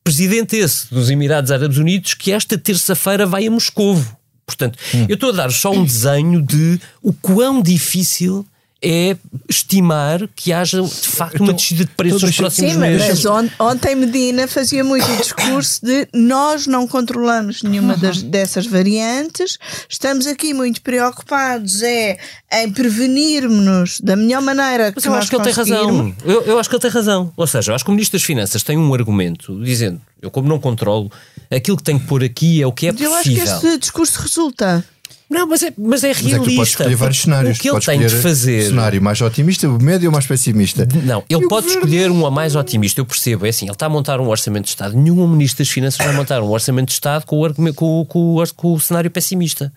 presidente 0.03 0.55
esse 0.55 0.93
dos 0.93 1.09
Emirados 1.09 1.51
Árabes 1.51 1.77
Unidos, 1.77 2.13
que 2.13 2.31
esta 2.31 2.57
terça-feira 2.57 3.25
vai 3.25 3.47
a 3.47 3.51
Moscovo. 3.51 4.15
Portanto, 4.45 4.77
hum. 4.93 5.05
eu 5.09 5.15
estou 5.15 5.29
a 5.29 5.33
dar 5.33 5.51
só 5.51 5.71
um 5.71 5.83
desenho 5.83 6.41
de 6.41 6.79
o 7.01 7.11
quão 7.11 7.61
difícil 7.61 8.45
é 8.85 9.17
estimar 9.49 10.27
que 10.35 10.53
haja 10.53 10.79
de 10.79 11.07
facto 11.07 11.41
uma 11.41 11.53
descida 11.53 11.85
de 11.85 11.91
preços 11.91 12.21
nos 12.21 12.37
próximos 12.37 12.73
Sim, 12.73 12.77
meses. 12.77 13.07
Mas 13.07 13.25
on, 13.25 13.49
ontem 13.59 13.95
Medina 13.95 14.47
fazia 14.47 14.83
muito 14.83 15.11
o 15.11 15.17
discurso 15.17 15.83
de 15.83 16.07
nós 16.13 16.67
não 16.67 16.87
controlamos 16.87 17.63
nenhuma 17.63 17.97
das, 17.97 18.21
dessas 18.21 18.67
variantes, 18.67 19.57
estamos 19.89 20.27
aqui 20.27 20.53
muito 20.53 20.81
preocupados 20.81 21.81
é 21.81 22.19
em 22.51 22.71
prevenirmos 22.71 23.99
da 24.01 24.15
melhor 24.15 24.41
maneira 24.41 24.91
que 24.91 24.97
mas 24.97 25.05
eu 25.05 25.15
acho 25.15 25.29
que 25.29 25.35
ele 25.35 25.43
tem 25.43 25.53
razão. 25.53 26.15
Eu, 26.23 26.41
eu 26.43 26.59
acho 26.59 26.69
que 26.69 26.75
ele 26.75 26.81
tem 26.81 26.91
razão. 26.91 27.33
Ou 27.35 27.47
seja, 27.47 27.71
eu 27.71 27.75
acho 27.75 27.83
que 27.83 27.89
o 27.89 27.93
Ministro 27.93 28.19
das 28.19 28.25
Finanças 28.25 28.61
tem 28.61 28.77
um 28.77 28.93
argumento 28.93 29.59
dizendo 29.63 29.99
eu 30.21 30.29
como 30.29 30.47
não 30.47 30.59
controlo, 30.59 31.11
aquilo 31.51 31.77
que 31.77 31.83
tenho 31.83 31.99
que 31.99 32.07
pôr 32.07 32.23
aqui 32.23 32.61
é 32.61 32.67
o 32.67 32.71
que 32.71 32.87
é 32.87 32.91
possível. 32.91 33.11
Eu 33.11 33.17
acho 33.17 33.29
que 33.29 33.39
este 33.39 33.77
discurso 33.79 34.21
resulta. 34.21 34.83
Não, 35.29 35.47
mas 35.47 35.63
é, 35.63 35.73
mas 35.77 36.03
é 36.03 36.11
realista. 36.11 36.37
Mas 36.37 36.47
é 36.47 36.49
que 36.49 36.55
podes 36.55 36.69
escolher 36.69 36.95
vários 36.95 37.21
cenários. 37.21 37.57
O 37.57 37.61
que 37.61 37.69
ele 37.69 37.79
tem 37.79 37.99
de 37.99 38.09
fazer. 38.09 38.67
cenário 38.67 39.01
mais 39.01 39.19
otimista, 39.21 39.67
médio 39.67 40.09
ou 40.09 40.13
mais 40.13 40.27
pessimista? 40.27 40.87
Não, 41.03 41.23
ele 41.27 41.47
pode 41.47 41.67
escolher 41.67 42.11
um 42.11 42.25
a 42.25 42.31
mais 42.31 42.55
otimista, 42.55 43.01
eu 43.01 43.05
percebo. 43.05 43.45
É 43.45 43.49
assim, 43.49 43.65
ele 43.65 43.73
está 43.73 43.87
a 43.87 43.89
montar 43.89 44.19
um 44.19 44.27
orçamento 44.27 44.65
de 44.65 44.69
Estado. 44.69 44.95
Nenhum 44.95 45.27
ministro 45.27 45.63
das 45.63 45.69
Finanças 45.69 45.97
vai 46.05 46.13
montar 46.15 46.41
um 46.41 46.49
orçamento 46.49 46.87
de 46.87 46.93
Estado 46.93 47.25
com 47.25 47.41
o, 47.41 47.73
com, 47.73 48.05
com, 48.05 48.43
com 48.55 48.73
o 48.73 48.79
cenário 48.79 49.09
pessimista. 49.09 49.73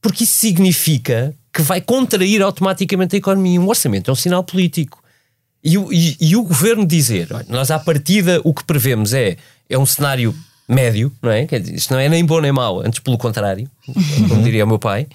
Porque 0.00 0.24
isso 0.24 0.34
significa 0.34 1.34
que 1.52 1.62
vai 1.62 1.80
contrair 1.80 2.42
automaticamente 2.42 3.16
a 3.16 3.18
economia. 3.18 3.60
Um 3.60 3.68
orçamento 3.68 4.10
é 4.10 4.12
um 4.12 4.16
sinal 4.16 4.44
político. 4.44 5.02
E, 5.62 5.76
e, 5.76 6.16
e 6.20 6.36
o 6.36 6.42
governo 6.42 6.86
dizer, 6.86 7.28
nós 7.48 7.70
à 7.70 7.78
partida 7.78 8.40
o 8.44 8.52
que 8.52 8.62
prevemos 8.64 9.14
é, 9.14 9.36
é 9.68 9.78
um 9.78 9.86
cenário 9.86 10.34
médio, 10.68 11.12
não 11.22 11.30
é? 11.30 11.46
Quer 11.46 11.60
dizer, 11.60 11.74
isto 11.74 11.92
não 11.92 12.00
é 12.00 12.08
nem 12.08 12.24
bom 12.24 12.40
nem 12.40 12.52
mau, 12.52 12.80
antes 12.80 13.00
pelo 13.00 13.18
contrário, 13.18 13.68
como 14.28 14.42
diria 14.42 14.64
o 14.64 14.68
meu 14.68 14.78
pai. 14.78 15.06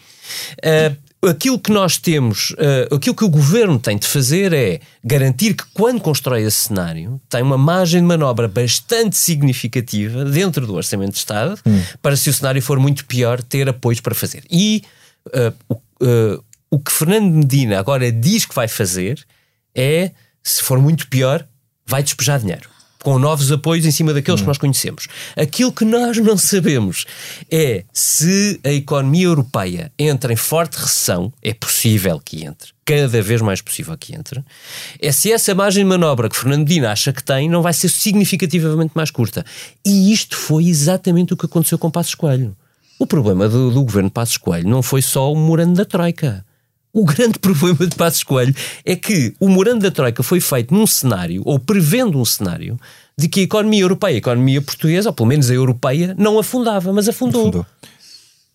Uh, 0.60 1.30
aquilo 1.30 1.60
que 1.60 1.72
nós 1.72 1.98
temos, 1.98 2.52
uh, 2.52 2.96
aquilo 2.96 3.16
que 3.16 3.24
o 3.24 3.30
governo 3.30 3.80
tem 3.80 3.98
de 3.98 4.08
fazer 4.08 4.54
é 4.54 4.80
garantir 5.04 5.56
que, 5.56 5.64
quando 5.74 6.00
constrói 6.02 6.44
esse 6.44 6.68
cenário, 6.68 7.20
tem 7.30 7.42
uma 7.42 7.58
margem 7.58 8.02
de 8.02 8.08
manobra 8.08 8.48
bastante 8.48 9.18
significativa 9.18 10.24
dentro 10.24 10.66
do 10.68 10.76
Orçamento 10.76 11.14
de 11.14 11.18
Estado, 11.18 11.60
hum. 11.66 11.82
para 12.02 12.16
se 12.16 12.30
o 12.30 12.34
cenário 12.34 12.62
for 12.62 12.80
muito 12.80 13.06
pior, 13.06 13.42
ter 13.42 13.68
apoios 13.68 14.00
para 14.00 14.14
fazer. 14.14 14.44
E 14.50 14.84
uh, 15.28 15.54
o, 15.68 15.82
o 16.72 16.80
que 16.80 16.92
Fernando 16.92 17.34
Medina 17.34 17.80
agora 17.80 18.12
diz 18.12 18.46
que 18.46 18.54
vai 18.54 18.68
fazer 18.68 19.26
é, 19.76 20.12
se 20.44 20.64
for 20.64 20.80
muito 20.80 21.08
pior, 21.08 21.46
vai 21.86 22.04
despejar 22.04 22.40
dinheiro 22.40 22.70
com 23.04 23.18
novos 23.18 23.52
apoios 23.52 23.86
em 23.86 23.92
cima 23.92 24.14
daqueles 24.14 24.42
hum. 24.42 24.44
que 24.44 24.48
nós 24.48 24.58
conhecemos. 24.58 25.08
Aquilo 25.36 25.72
que 25.72 25.86
nós 25.86 26.18
não 26.18 26.38
sabemos 26.38 27.06
é 27.50 27.84
se 27.94 28.60
a 28.64 28.72
economia 28.72 29.26
europeia 29.26 29.92
entra 29.98 30.34
em 30.34 30.36
forte 30.36 30.78
recessão, 30.78 31.32
é 31.42 31.54
possível 31.54 32.20
que 32.24 32.46
entre, 32.46 32.72
cada 32.86 33.22
vez 33.22 33.42
mais 33.42 33.62
possível 33.62 33.98
que 33.98 34.16
entre, 34.16 34.44
é 35.02 35.12
se 35.12 35.32
essa 35.32 35.56
margem 35.56 35.84
de 35.84 35.90
manobra 35.90 36.30
que 36.30 36.36
Fernando 36.36 36.68
Dina 36.68 36.92
acha 36.92 37.14
que 37.14 37.24
tem 37.24 37.50
não 37.50 37.62
vai 37.62 37.74
ser 37.74 37.90
significativamente 37.90 38.92
mais 38.96 39.12
curta. 39.12 39.46
E 39.86 40.12
isto 40.12 40.36
foi 40.36 40.68
exatamente 40.68 41.34
o 41.34 41.38
que 41.38 41.46
aconteceu 41.46 41.78
com 41.78 41.90
Passos 41.90 42.16
Coelho. 42.16 42.56
O 42.98 43.08
problema 43.08 43.48
do, 43.48 43.72
do 43.72 43.84
governo 43.84 44.12
Passos 44.12 44.38
Coelho 44.38 44.68
não 44.68 44.84
foi 44.84 45.02
só 45.02 45.32
o 45.32 45.36
morando 45.36 45.76
da 45.76 45.86
Troika. 45.86 46.46
O 46.94 47.06
grande 47.06 47.38
problema 47.40 47.86
de 47.86 47.96
Passos 47.96 48.24
Coelho 48.24 48.56
é 48.86 48.96
que 48.96 49.34
o 49.40 49.48
morando 49.48 49.82
da 49.82 49.92
Troika 49.92 50.24
foi 50.24 50.40
feito 50.40 50.74
num 50.74 50.88
cenário, 50.88 51.42
ou 51.46 51.60
prevendo 51.60 52.20
um 52.20 52.26
cenário, 52.26 52.80
de 53.18 53.28
que 53.28 53.42
a 53.42 53.44
economia 53.44 53.82
europeia, 53.82 54.16
a 54.16 54.18
economia 54.18 54.62
portuguesa, 54.62 55.10
ou 55.10 55.14
pelo 55.14 55.28
menos 55.28 55.50
a 55.50 55.54
europeia, 55.54 56.16
não 56.18 56.40
afundava, 56.40 56.92
mas 56.94 57.08
afundou. 57.08 57.50
afundou. 57.50 57.66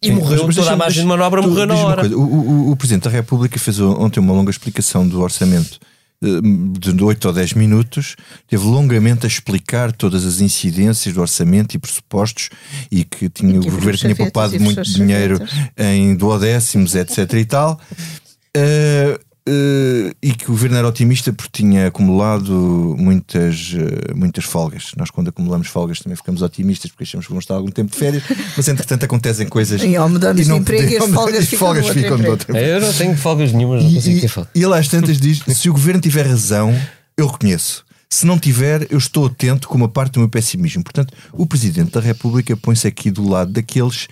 E 0.03 0.09
Sim, 0.09 0.15
morreu, 0.15 0.47
mas, 0.47 0.57
toda 0.57 0.73
a 0.73 0.77
margem 0.77 1.03
de 1.03 1.09
manobra 1.09 1.41
tu, 1.41 1.49
morreu 1.49 1.67
na 1.67 1.75
hora. 1.77 2.07
O, 2.09 2.21
o, 2.21 2.71
o, 2.73 2.77
Presidente 2.77 3.05
da 3.05 3.11
República 3.11 3.59
fez 3.59 3.81
ontem 3.81 4.21
uma 4.21 4.35
longa 4.35 4.51
explicação 4.51 5.07
do 5.07 5.21
orçamento 5.23 5.79
eh, 6.23 6.41
de 6.79 7.03
8 7.03 7.29
ou 7.29 7.33
10 7.33 7.55
minutos, 7.55 8.17
teve 8.47 8.65
longamente 8.65 9.25
a 9.25 9.29
explicar 9.29 9.93
todas 9.93 10.27
as 10.27 10.41
incidências 10.41 11.15
do 11.15 11.21
orçamento 11.21 11.75
e 11.75 11.79
pressupostos 11.79 12.51
e 12.91 13.05
que 13.05 13.31
tinha, 13.31 13.57
e 13.57 13.61
que 13.61 13.69
o 13.69 13.73
governo 13.73 13.99
tinha 13.99 14.17
poupado 14.17 14.59
muito 14.61 14.83
dinheiro 14.83 15.39
em 15.77 16.15
duodécimos, 16.15 16.95
etc. 16.95 17.33
e 17.35 17.45
tal. 17.45 17.81
Uh, 18.57 19.19
uh, 19.49 20.15
e 20.23 20.33
que 20.33 20.45
o 20.47 20.49
governo 20.49 20.77
era 20.77 20.89
otimista 20.89 21.33
porque 21.33 21.63
tinha 21.63 21.89
acumulado 21.89 22.97
muitas, 22.99 23.73
uh, 23.73 24.17
muitas 24.17 24.45
folgas. 24.45 24.93
Nós, 24.97 25.11
quando 25.11 25.29
acumulamos 25.29 25.69
folgas, 25.69 26.01
também 26.01 26.17
ficamos 26.17 26.43
otimistas 26.43 26.91
porque 26.91 27.05
achamos 27.05 27.27
que 27.27 27.33
vamos 27.33 27.45
estar 27.45 27.55
algum 27.55 27.71
tempo 27.71 27.91
de 27.91 27.97
férias, 27.97 28.23
mas 28.57 28.69
entretanto 28.69 29.05
acontecem 29.05 29.47
coisas. 29.47 29.83
E 29.83 29.97
ao 29.97 30.09
mudarmos 30.09 30.47
de 30.47 30.53
emprego, 30.53 30.89
e 30.89 30.97
as 30.97 31.11
folgas, 31.11 31.49
folgas 31.55 31.89
ficam 31.89 32.17
de 32.17 32.29
outro 32.29 32.57
Eu 32.57 32.81
não 32.81 32.93
tenho 32.93 33.17
folgas 33.17 33.53
nenhumas, 33.53 33.85
não 33.85 33.93
consigo 33.93 34.21
ter 34.21 34.29
folgas. 34.29 34.53
E 34.55 34.63
ele 34.63 34.75
às 34.75 34.89
tantas 34.89 35.19
diz: 35.19 35.43
se 35.57 35.69
o 35.69 35.73
governo 35.73 36.01
tiver 36.01 36.27
razão, 36.27 36.75
eu 37.17 37.27
reconheço. 37.27 37.85
Se 38.09 38.27
não 38.27 38.39
tiver, 38.39 38.87
eu 38.91 38.99
estou 38.99 39.27
atento 39.27 39.67
com 39.67 39.77
uma 39.77 39.89
parte 39.89 40.13
do 40.13 40.21
meu 40.21 40.29
pessimismo. 40.29 40.85
Portanto, 40.85 41.13
o 41.33 41.47
Presidente 41.47 41.91
da 41.91 42.01
República 42.01 42.57
põe-se 42.57 42.87
aqui 42.87 43.11
do 43.11 43.29
lado 43.29 43.51
daqueles 43.51 44.07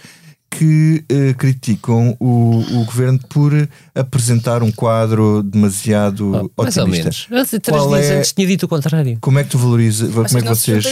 que 0.59 1.03
uh, 1.11 1.35
criticam 1.37 2.17
o, 2.21 2.61
o 2.81 2.85
governo 2.85 3.19
por 3.29 3.53
apresentar 3.95 4.63
um 4.63 4.71
quadro 4.71 5.43
demasiado 5.43 6.51
oh, 6.57 6.63
mais 6.63 6.77
otimista. 6.77 7.11
Ou 7.31 7.37
menos. 7.37 7.49
Três 7.63 7.63
Qual 7.69 7.89
dias 7.89 8.07
é- 8.07 8.19
antes 8.19 8.33
tinha 8.33 8.47
dito 8.47 8.65
o 8.65 8.69
contrário. 8.69 9.17
Como 9.21 9.39
é 9.39 9.45
que 9.45 9.51
tu 9.51 9.59
valorizas? 9.59 10.11
Como 10.13 10.27
é 10.27 10.43
que 10.43 10.49
vocês. 10.49 10.85
uh, 10.85 10.91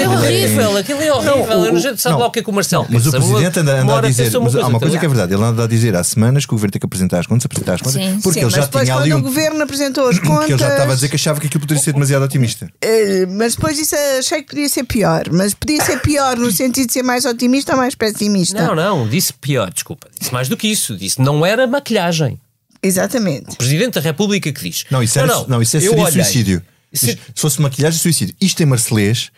É 0.00 0.08
horrível, 0.08 0.76
aquilo 0.76 1.00
é 1.02 1.12
horrível. 1.12 1.46
Não, 1.46 1.60
o- 1.62 1.66
Eu 1.66 1.72
não 1.72 1.80
sei- 1.80 1.96
sabe 1.96 2.12
não, 2.14 2.20
lá 2.20 2.26
o 2.28 2.30
que 2.30 2.38
é 2.40 2.42
que 2.42 2.50
o 2.50 2.52
Marcelo 2.52 2.86
Mas 2.88 3.06
o 3.06 3.10
presidente 3.10 3.58
anda, 3.60 3.82
Uma 3.82 3.98
anda 3.98 4.06
a 4.06 4.10
dizer. 4.10 4.24
pensa 4.24 4.40
Mas 4.40 4.54
há 4.56 4.66
uma 4.66 4.78
coisa 4.80 4.98
que 4.98 5.04
é 5.04 5.08
verdade. 5.08 5.34
Ele 5.34 5.42
anda 5.42 5.64
a 5.64 5.66
dizer 5.66 5.96
há 5.96 6.04
semanas 6.04 6.46
que 6.46 6.52
o 6.52 6.56
governo 6.56 6.72
tem 6.72 6.80
que 6.80 6.86
apresentar 6.86 7.18
as 7.20 7.26
contas, 7.26 7.46
apresentar 7.46 7.74
as 7.74 7.80
contas, 7.82 7.94
Sim. 8.02 8.20
porque 8.22 8.40
Sim, 8.40 8.46
ele 8.46 8.50
já 8.54 8.66
tinha 8.68 8.84
quando 8.84 8.98
ali 9.02 9.12
o 9.12 9.16
um. 9.16 9.22
governo 9.22 9.62
apresentou 9.62 10.08
as 10.08 10.18
contas. 10.20 10.46
Que 10.46 10.52
ele 10.52 10.58
já 10.62 10.68
estava 10.70 10.92
a 10.92 10.94
dizer 10.94 11.08
que 11.08 11.16
achava 11.16 11.40
que 11.40 11.46
aquilo 11.48 11.60
poderia 11.60 11.82
ser 11.82 11.92
demasiado 11.92 12.22
otimista. 12.24 12.68
Eh, 12.92 13.26
mas 13.26 13.54
depois 13.54 13.78
isso 13.78 13.94
achei 14.18 14.42
que 14.42 14.48
podia 14.48 14.68
ser 14.68 14.84
pior. 14.84 15.24
Mas 15.32 15.54
podia 15.54 15.82
ser 15.82 15.98
pior 16.00 16.36
no 16.36 16.50
sentido 16.50 16.86
de 16.88 16.92
ser 16.92 17.02
mais 17.02 17.24
otimista 17.24 17.72
ou 17.72 17.78
mais 17.78 17.94
pessimista. 17.94 18.51
Não, 18.54 18.74
não, 18.74 19.08
disse 19.08 19.32
pior, 19.32 19.70
desculpa. 19.72 20.08
Disse 20.18 20.32
mais 20.32 20.48
do 20.48 20.56
que 20.56 20.68
isso. 20.68 20.96
Disse 20.96 21.20
não 21.20 21.44
era 21.44 21.66
maquilhagem. 21.66 22.40
Exatamente. 22.82 23.50
O 23.50 23.56
Presidente 23.56 23.94
da 23.94 24.00
República 24.00 24.52
que 24.52 24.60
diz. 24.68 24.84
Não, 24.90 25.02
isso, 25.02 25.18
era, 25.18 25.28
não, 25.48 25.62
isso 25.62 25.76
é, 25.76 25.80
seria 25.80 26.10
suicídio. 26.10 26.62
Se- 26.92 27.06
Se 27.12 27.18
fosse 27.36 27.60
maquilhagem, 27.62 27.98
suicídio. 27.98 28.34
Isto 28.40 28.62
em 28.62 28.66
Marcelês 28.66 29.30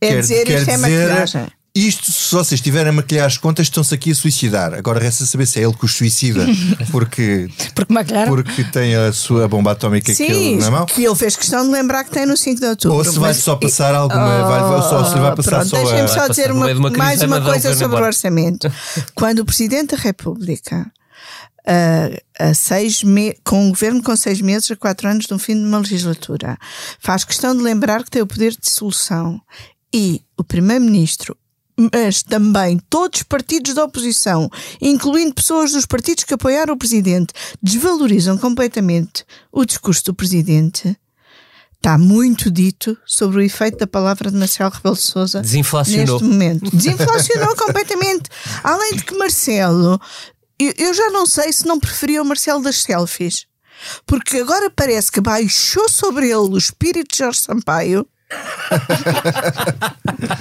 É 0.00 0.08
quer, 0.08 0.20
dizer, 0.20 0.44
quer 0.46 0.58
isto 0.60 0.70
é 0.70 0.74
dizer 0.76 0.78
maquilhagem. 0.78 1.46
Isto, 1.76 2.10
se 2.10 2.32
vocês 2.34 2.58
estiverem 2.58 2.88
a 2.90 2.92
maquilhar 2.92 3.26
as 3.26 3.36
contas, 3.36 3.66
estão-se 3.66 3.94
aqui 3.94 4.10
a 4.10 4.14
suicidar. 4.14 4.72
Agora 4.74 4.98
resta 4.98 5.26
saber 5.26 5.46
se 5.46 5.58
é 5.60 5.64
ele 5.64 5.74
que 5.74 5.84
os 5.84 5.94
suicida, 5.94 6.44
porque, 6.90 7.48
Porque 7.74 7.92
maquilharam. 7.92 8.34
porque 8.34 8.64
tem 8.64 8.94
a 8.94 9.12
sua 9.12 9.46
bomba 9.46 9.72
atómica 9.72 10.14
que 10.14 10.22
ele 10.22 10.34
Sim, 10.34 10.56
na 10.58 10.70
mão. 10.70 10.86
que 10.86 11.04
ele 11.04 11.14
fez 11.14 11.36
questão 11.36 11.64
de 11.64 11.70
lembrar 11.72 12.04
que 12.04 12.10
tem 12.10 12.24
no 12.26 12.36
5 12.36 12.60
de 12.60 12.66
outubro. 12.66 12.96
Ou 12.98 13.04
se 13.04 13.18
vai 13.18 13.34
só 13.34 13.56
passar 13.56 13.94
alguma. 13.94 14.42
vai, 14.42 14.60
vai 14.62 14.82
só, 14.82 15.04
se 15.12 15.18
vai 15.18 15.34
passar 15.36 15.50
Pronto, 15.50 15.68
só 15.68 15.76
deixem-me 15.76 16.00
a. 16.02 16.08
só 16.08 16.28
dizer 16.28 16.50
uma- 16.52 16.66
de 16.72 16.78
uma 16.78 16.90
mais 16.90 17.20
uma 17.22 17.40
coisa 17.40 17.74
sobre 17.76 18.00
o 18.00 18.04
orçamento. 18.04 18.72
Quando 19.14 19.40
o 19.40 19.44
Presidente 19.44 19.94
da 19.94 20.02
República, 20.02 20.90
ah, 21.66 22.10
a 22.50 22.54
seis 22.54 23.02
me- 23.02 23.36
com 23.44 23.66
um 23.66 23.70
governo 23.70 24.02
com 24.02 24.14
seis 24.16 24.40
meses 24.40 24.70
a 24.70 24.76
quatro 24.76 25.08
anos 25.08 25.26
do 25.26 25.38
fim 25.38 25.54
de 25.54 25.64
uma 25.66 25.78
legislatura, 25.78 26.56
faz 27.00 27.24
questão 27.24 27.56
de 27.56 27.62
lembrar 27.62 28.02
que 28.04 28.10
tem 28.10 28.22
o 28.22 28.26
poder 28.26 28.52
de 28.52 28.58
dissolução 28.62 29.40
e 29.94 30.22
o 30.38 30.44
Primeiro-Ministro. 30.44 31.36
Mas 31.92 32.22
também 32.22 32.78
todos 32.88 33.20
os 33.20 33.22
partidos 33.22 33.74
da 33.74 33.84
oposição, 33.84 34.50
incluindo 34.80 35.34
pessoas 35.34 35.72
dos 35.72 35.84
partidos 35.84 36.24
que 36.24 36.32
apoiaram 36.32 36.72
o 36.72 36.78
Presidente, 36.78 37.34
desvalorizam 37.62 38.38
completamente 38.38 39.24
o 39.52 39.64
discurso 39.64 40.04
do 40.06 40.14
Presidente. 40.14 40.96
Está 41.76 41.98
muito 41.98 42.50
dito 42.50 42.96
sobre 43.04 43.38
o 43.38 43.42
efeito 43.42 43.78
da 43.78 43.86
palavra 43.86 44.30
de 44.30 44.36
Marcelo 44.36 44.70
Rebelo 44.70 44.96
de 44.96 45.02
Sousa 45.02 45.40
Desinflacionou. 45.40 46.18
neste 46.18 46.24
momento. 46.24 46.74
Desinflacionou 46.74 47.54
completamente. 47.56 48.30
Além 48.64 48.96
de 48.96 49.04
que 49.04 49.14
Marcelo, 49.14 50.00
eu, 50.58 50.72
eu 50.78 50.94
já 50.94 51.10
não 51.10 51.26
sei 51.26 51.52
se 51.52 51.66
não 51.66 51.78
preferia 51.78 52.22
o 52.22 52.24
Marcelo 52.24 52.62
das 52.62 52.82
selfies. 52.82 53.46
Porque 54.06 54.38
agora 54.38 54.70
parece 54.70 55.12
que 55.12 55.20
baixou 55.20 55.88
sobre 55.88 56.26
ele 56.26 56.34
o 56.36 56.56
espírito 56.56 57.12
de 57.12 57.18
Jorge 57.18 57.40
Sampaio. 57.40 58.06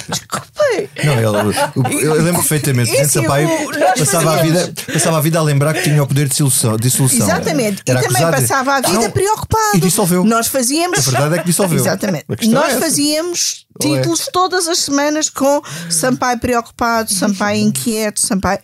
Desculpem. 0.09 0.89
Não, 1.03 1.13
ele, 1.13 2.05
eu 2.05 2.13
lembro 2.15 2.41
perfeitamente. 2.41 2.91
Esse 2.91 3.01
Esse 3.01 3.13
Sampaio 3.13 3.47
nós 3.47 3.99
passava 3.99 4.33
a, 4.33 4.41
vida, 4.41 4.73
passava 4.91 5.17
a 5.17 5.21
vida 5.21 5.39
a 5.39 5.41
lembrar 5.41 5.73
que 5.73 5.83
tinha 5.83 6.01
o 6.01 6.07
poder 6.07 6.23
de 6.23 6.29
dissolução. 6.29 6.77
dissolução. 6.77 7.27
Exatamente. 7.27 7.83
Era 7.85 7.99
e 7.99 8.03
também 8.03 8.21
passava 8.23 8.73
a 8.73 8.81
vida 8.81 8.93
Não, 8.93 9.11
preocupado. 9.11 9.77
E 9.77 9.79
dissolveu. 9.79 10.23
Nós 10.23 10.47
fazíamos. 10.47 11.07
A 11.07 11.11
verdade 11.11 11.35
é 11.35 11.39
que 11.39 11.45
dissolveu. 11.45 11.79
Exatamente. 11.79 12.25
Nós 12.47 12.73
é 12.73 12.79
fazíamos 12.79 13.65
é? 13.79 13.83
títulos 13.83 14.29
todas 14.31 14.67
as 14.67 14.79
semanas 14.79 15.29
com 15.29 15.61
Sampaio 15.89 16.39
preocupado, 16.39 17.13
Sampaio 17.13 17.61
inquieto, 17.61 18.19
Sampaio. 18.19 18.59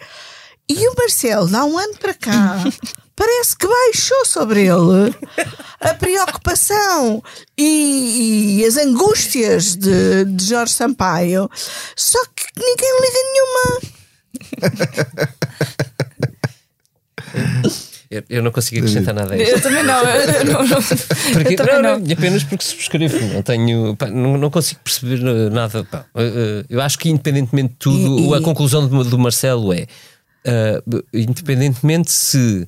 E 0.74 0.88
o 0.88 0.94
Marcelo, 0.98 1.54
há 1.56 1.66
um 1.66 1.78
ano 1.78 1.96
para 2.00 2.14
cá, 2.14 2.64
parece 3.16 3.58
que 3.58 3.68
baixou 3.68 4.26
sobre 4.26 4.62
ele 4.62 5.14
a 5.80 5.94
preocupação 5.94 7.22
e, 7.58 8.60
e 8.62 8.66
as 8.66 8.78
angústias 8.78 9.76
de, 9.76 10.26
de 10.26 10.46
Jorge 10.46 10.74
Sampaio. 10.74 11.50
Só 11.96 12.20
que 12.36 12.46
ninguém 12.58 12.92
liga 13.02 13.20
nenhuma. 13.34 13.82
Eu, 18.10 18.24
eu 18.30 18.44
não 18.44 18.52
consigo 18.52 18.80
acrescentar 18.86 19.14
nada 19.14 19.34
a 19.34 19.38
isto. 19.38 19.52
Eu 19.56 19.62
também 19.62 19.84
não. 19.84 20.02
Eu 20.04 20.44
não, 20.46 20.68
não. 20.68 20.82
Porque, 20.82 21.54
Eu 21.54 21.56
também 21.56 21.76
não, 21.76 21.82
não. 21.82 22.00
não, 22.00 22.14
apenas 22.14 22.44
porque 22.44 22.64
subscrevo. 22.66 23.18
Não 23.34 23.42
tenho. 23.42 23.96
pá, 23.96 24.08
não, 24.08 24.38
não 24.38 24.50
consigo 24.50 24.82
perceber 24.84 25.22
nada. 25.50 25.86
pá. 25.86 26.06
Eu 26.70 26.82
acho 26.82 27.00
que, 27.00 27.10
independentemente 27.10 27.70
de 27.70 27.76
tudo, 27.80 28.20
E- 28.20 28.30
e- 28.30 28.36
a 28.36 28.42
conclusão 28.42 28.86
do, 28.86 29.04
do 29.06 29.18
Marcelo 29.18 29.72
é: 29.72 29.88
eh, 30.46 30.82
independentemente 31.14 32.12
se 32.12 32.66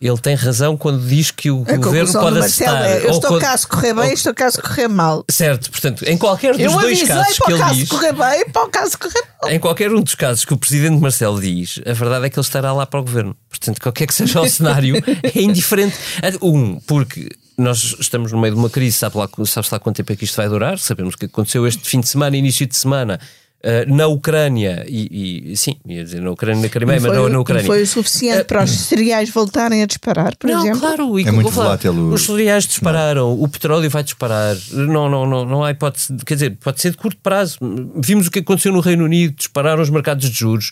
ele 0.00 0.18
tem 0.18 0.34
razão 0.34 0.76
quando 0.76 1.00
diz 1.06 1.30
que 1.30 1.48
o 1.48 1.58
A 1.60 1.76
governo 1.76 1.82
conclusão 1.84 2.22
pode 2.22 2.38
aceitar. 2.40 2.84
é: 2.84 2.98
eu 2.98 3.04
ou 3.04 3.10
estou 3.10 3.30
quando- 3.30 3.40
cá 3.40 3.56
se 3.56 3.66
correr 3.68 3.94
bem, 3.94 4.06
ou- 4.08 4.12
estou 4.12 4.34
cá 4.34 4.50
se 4.50 4.60
correr 4.60 4.88
mal. 4.88 5.24
Certo, 5.30 5.70
portanto, 5.70 6.04
em 6.08 6.18
qualquer 6.18 6.52
dos 6.54 6.60
Eu 6.60 6.72
dois 6.72 7.02
casos 7.04 7.36
para 7.38 7.46
que 7.46 7.52
ele 7.52 7.60
caso 7.60 7.74
diz. 7.76 7.88
correr 7.88 8.12
bem 8.12 8.48
para 8.50 8.64
o 8.64 8.68
caso 8.68 8.98
correr 8.98 9.22
mal. 9.40 9.50
Em 9.52 9.60
qualquer 9.60 9.92
um 9.92 10.00
dos 10.02 10.16
casos 10.16 10.44
que 10.44 10.52
o 10.52 10.56
presidente 10.56 11.00
Marcelo 11.00 11.40
diz, 11.40 11.80
a 11.86 11.92
verdade 11.92 12.26
é 12.26 12.30
que 12.30 12.36
ele 12.36 12.44
estará 12.44 12.72
lá 12.72 12.84
para 12.84 12.98
o 12.98 13.04
governo. 13.04 13.36
Portanto, 13.48 13.80
qualquer 13.80 14.06
que 14.08 14.14
seja 14.14 14.40
o 14.40 14.46
cenário, 14.50 14.96
é 15.22 15.40
indiferente. 15.40 15.94
Um, 16.42 16.80
porque 16.80 17.28
nós 17.56 17.94
estamos 18.00 18.32
no 18.32 18.40
meio 18.40 18.54
de 18.54 18.58
uma 18.58 18.68
crise, 18.70 18.96
sabe 18.98 19.16
lá, 19.16 19.28
sabe-se 19.46 19.72
lá 19.72 19.78
quanto 19.78 19.96
tempo 19.98 20.12
é 20.12 20.16
que 20.16 20.24
isto 20.24 20.34
vai 20.36 20.48
durar? 20.48 20.80
Sabemos 20.80 21.14
o 21.14 21.18
que 21.18 21.26
aconteceu 21.26 21.64
este 21.64 21.88
fim 21.88 22.00
de 22.00 22.08
semana, 22.08 22.36
início 22.36 22.66
de 22.66 22.76
semana. 22.76 23.20
Eh, 23.62 23.84
na 23.86 24.06
Ucrânia 24.08 24.84
e, 24.88 25.50
e- 25.52 25.56
sim, 25.56 25.76
ia 25.86 26.02
dizer 26.04 26.20
na 26.20 26.30
Ucrânia, 26.30 26.62
na 26.62 26.68
Crimeia, 26.68 27.00
mas 27.00 27.12
não 27.12 27.28
na 27.28 27.38
Ucrânia. 27.38 27.64
foi 27.64 27.82
o 27.82 27.86
suficiente 27.86 28.44
para 28.44 28.64
os 28.64 28.70
cereais 28.70 29.30
voltarem 29.30 29.82
a 29.82 29.86
disparar, 29.86 30.36
por 30.36 30.50
não, 30.50 30.60
exemplo. 30.60 30.80
claro, 30.80 31.18
e 31.20 31.26
É 31.26 31.30
muito 31.30 31.50
volátil 31.50 31.92
o- 31.92 32.12
Os 32.12 32.24
cereais 32.24 32.66
dispararam, 32.66 33.32
o 33.40 33.46
petróleo 33.48 33.88
vai 33.88 34.02
disparar. 34.02 34.56
Não, 34.72 35.08
não, 35.08 35.26
não, 35.26 35.44
não 35.44 35.64
há 35.64 35.70
hipótese. 35.70 36.12
de- 36.12 36.24
Quer 36.24 36.34
dizer, 36.34 36.56
pode 36.62 36.80
ser 36.80 36.90
de 36.90 36.96
curto 36.96 37.18
prazo. 37.22 37.58
Vimos 38.02 38.26
o 38.26 38.30
que 38.30 38.40
aconteceu 38.40 38.72
no 38.72 38.80
Reino 38.80 39.04
Unido, 39.04 39.34
dispararam 39.36 39.82
os 39.82 39.90
mercados 39.90 40.28
de 40.28 40.36
juros, 40.38 40.70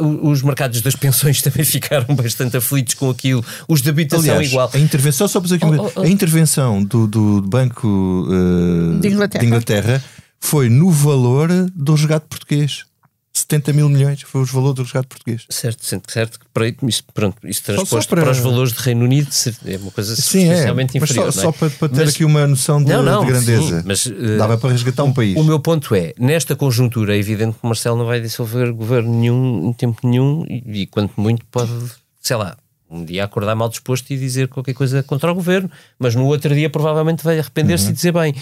o- 0.00 0.30
os 0.30 0.42
mercados 0.42 0.80
das 0.80 0.94
pensões 0.94 1.40
também 1.42 1.64
ficaram 1.64 2.14
bastante 2.14 2.56
aflitos 2.56 2.94
com 2.94 3.10
aquilo, 3.10 3.44
os 3.68 3.82
de 3.82 3.90
habitação 3.90 4.24
Aliás, 4.34 4.48
igual. 4.50 4.70
a 4.72 4.78
intervenção, 4.78 5.26
só 5.28 5.40
para 5.40 5.48
dizer 5.48 5.56
aqui, 5.64 5.76
Oh, 5.78 5.86
oh, 5.86 5.92
oh. 5.96 6.02
a 6.02 6.08
intervenção 6.08 6.82
do, 6.84 7.06
do 7.06 7.42
Banco 7.42 8.28
eh, 8.30 9.00
De 9.00 9.08
Inglaterra. 9.08 9.44
Inglaterra 9.44 10.04
foi 10.44 10.68
no 10.68 10.90
valor 10.90 11.48
do 11.74 11.94
resgate 11.94 12.26
português. 12.28 12.84
70 13.32 13.72
mil 13.72 13.88
milhões 13.88 14.20
foi 14.22 14.42
o 14.42 14.44
valor 14.44 14.74
do 14.74 14.82
resgate 14.82 15.08
português. 15.08 15.44
Certo, 15.48 15.84
certo, 15.84 16.12
certo. 16.12 16.38
Para, 16.52 16.68
isso, 16.86 17.02
pronto, 17.12 17.36
isso 17.48 17.62
só 17.64 17.72
transposto 17.74 18.10
para- 18.10 18.22
para... 18.22 18.30
os 18.30 18.38
valores 18.38 18.72
de 18.72 18.78
Reino 18.80 19.04
Unido 19.04 19.28
é 19.64 19.76
uma 19.78 19.90
coisa 19.90 20.14
Sim, 20.14 20.50
é. 20.50 20.66
só, 20.68 20.80
inferior. 20.80 21.16
não 21.24 21.28
é? 21.28 21.32
só 21.32 21.50
para, 21.50 21.70
para 21.70 21.88
ter 21.88 22.04
Mas- 22.04 22.14
aqui 22.14 22.24
uma 22.24 22.46
noção 22.46 22.80
de, 22.84 22.92
Não, 22.92 23.02
não, 23.02 23.24
de 23.24 23.32
grandeza. 23.32 23.80
sim, 23.80 23.86
mas, 23.86 24.06
eh, 24.06 24.36
Dava 24.36 24.56
para 24.58 24.70
resgatar 24.70 25.02
um 25.02 25.12
país. 25.12 25.36
O 25.36 25.42
meu 25.42 25.58
ponto 25.58 25.94
é, 25.96 26.12
nesta 26.18 26.54
conjuntura 26.54 27.16
é 27.16 27.18
evidente 27.18 27.56
que 27.60 27.66
Marcelo 27.66 27.96
não 27.96 28.04
vai 28.06 28.20
dissolver 28.20 28.70
governo 28.72 29.12
nenhum 29.18 29.70
em 29.70 29.72
tempo 29.72 30.06
nenhum 30.06 30.44
e, 30.48 30.82
e 30.82 30.86
quanto 30.86 31.18
muito 31.20 31.44
pode, 31.46 31.72
sei 32.20 32.36
lá, 32.36 32.56
um 32.88 33.04
dia 33.04 33.24
acordar 33.24 33.56
mal 33.56 33.68
disposto 33.68 34.08
e 34.12 34.16
dizer 34.16 34.46
qualquer 34.46 34.74
coisa 34.74 35.02
contra 35.02 35.32
o 35.32 35.34
governo, 35.34 35.68
mas 35.98 36.14
no 36.14 36.24
outro 36.26 36.54
dia 36.54 36.70
provavelmente 36.70 37.24
vai 37.24 37.40
arrepender-se 37.40 37.88
e 37.90 37.92
dizer 37.92 38.12
bem. 38.12 38.32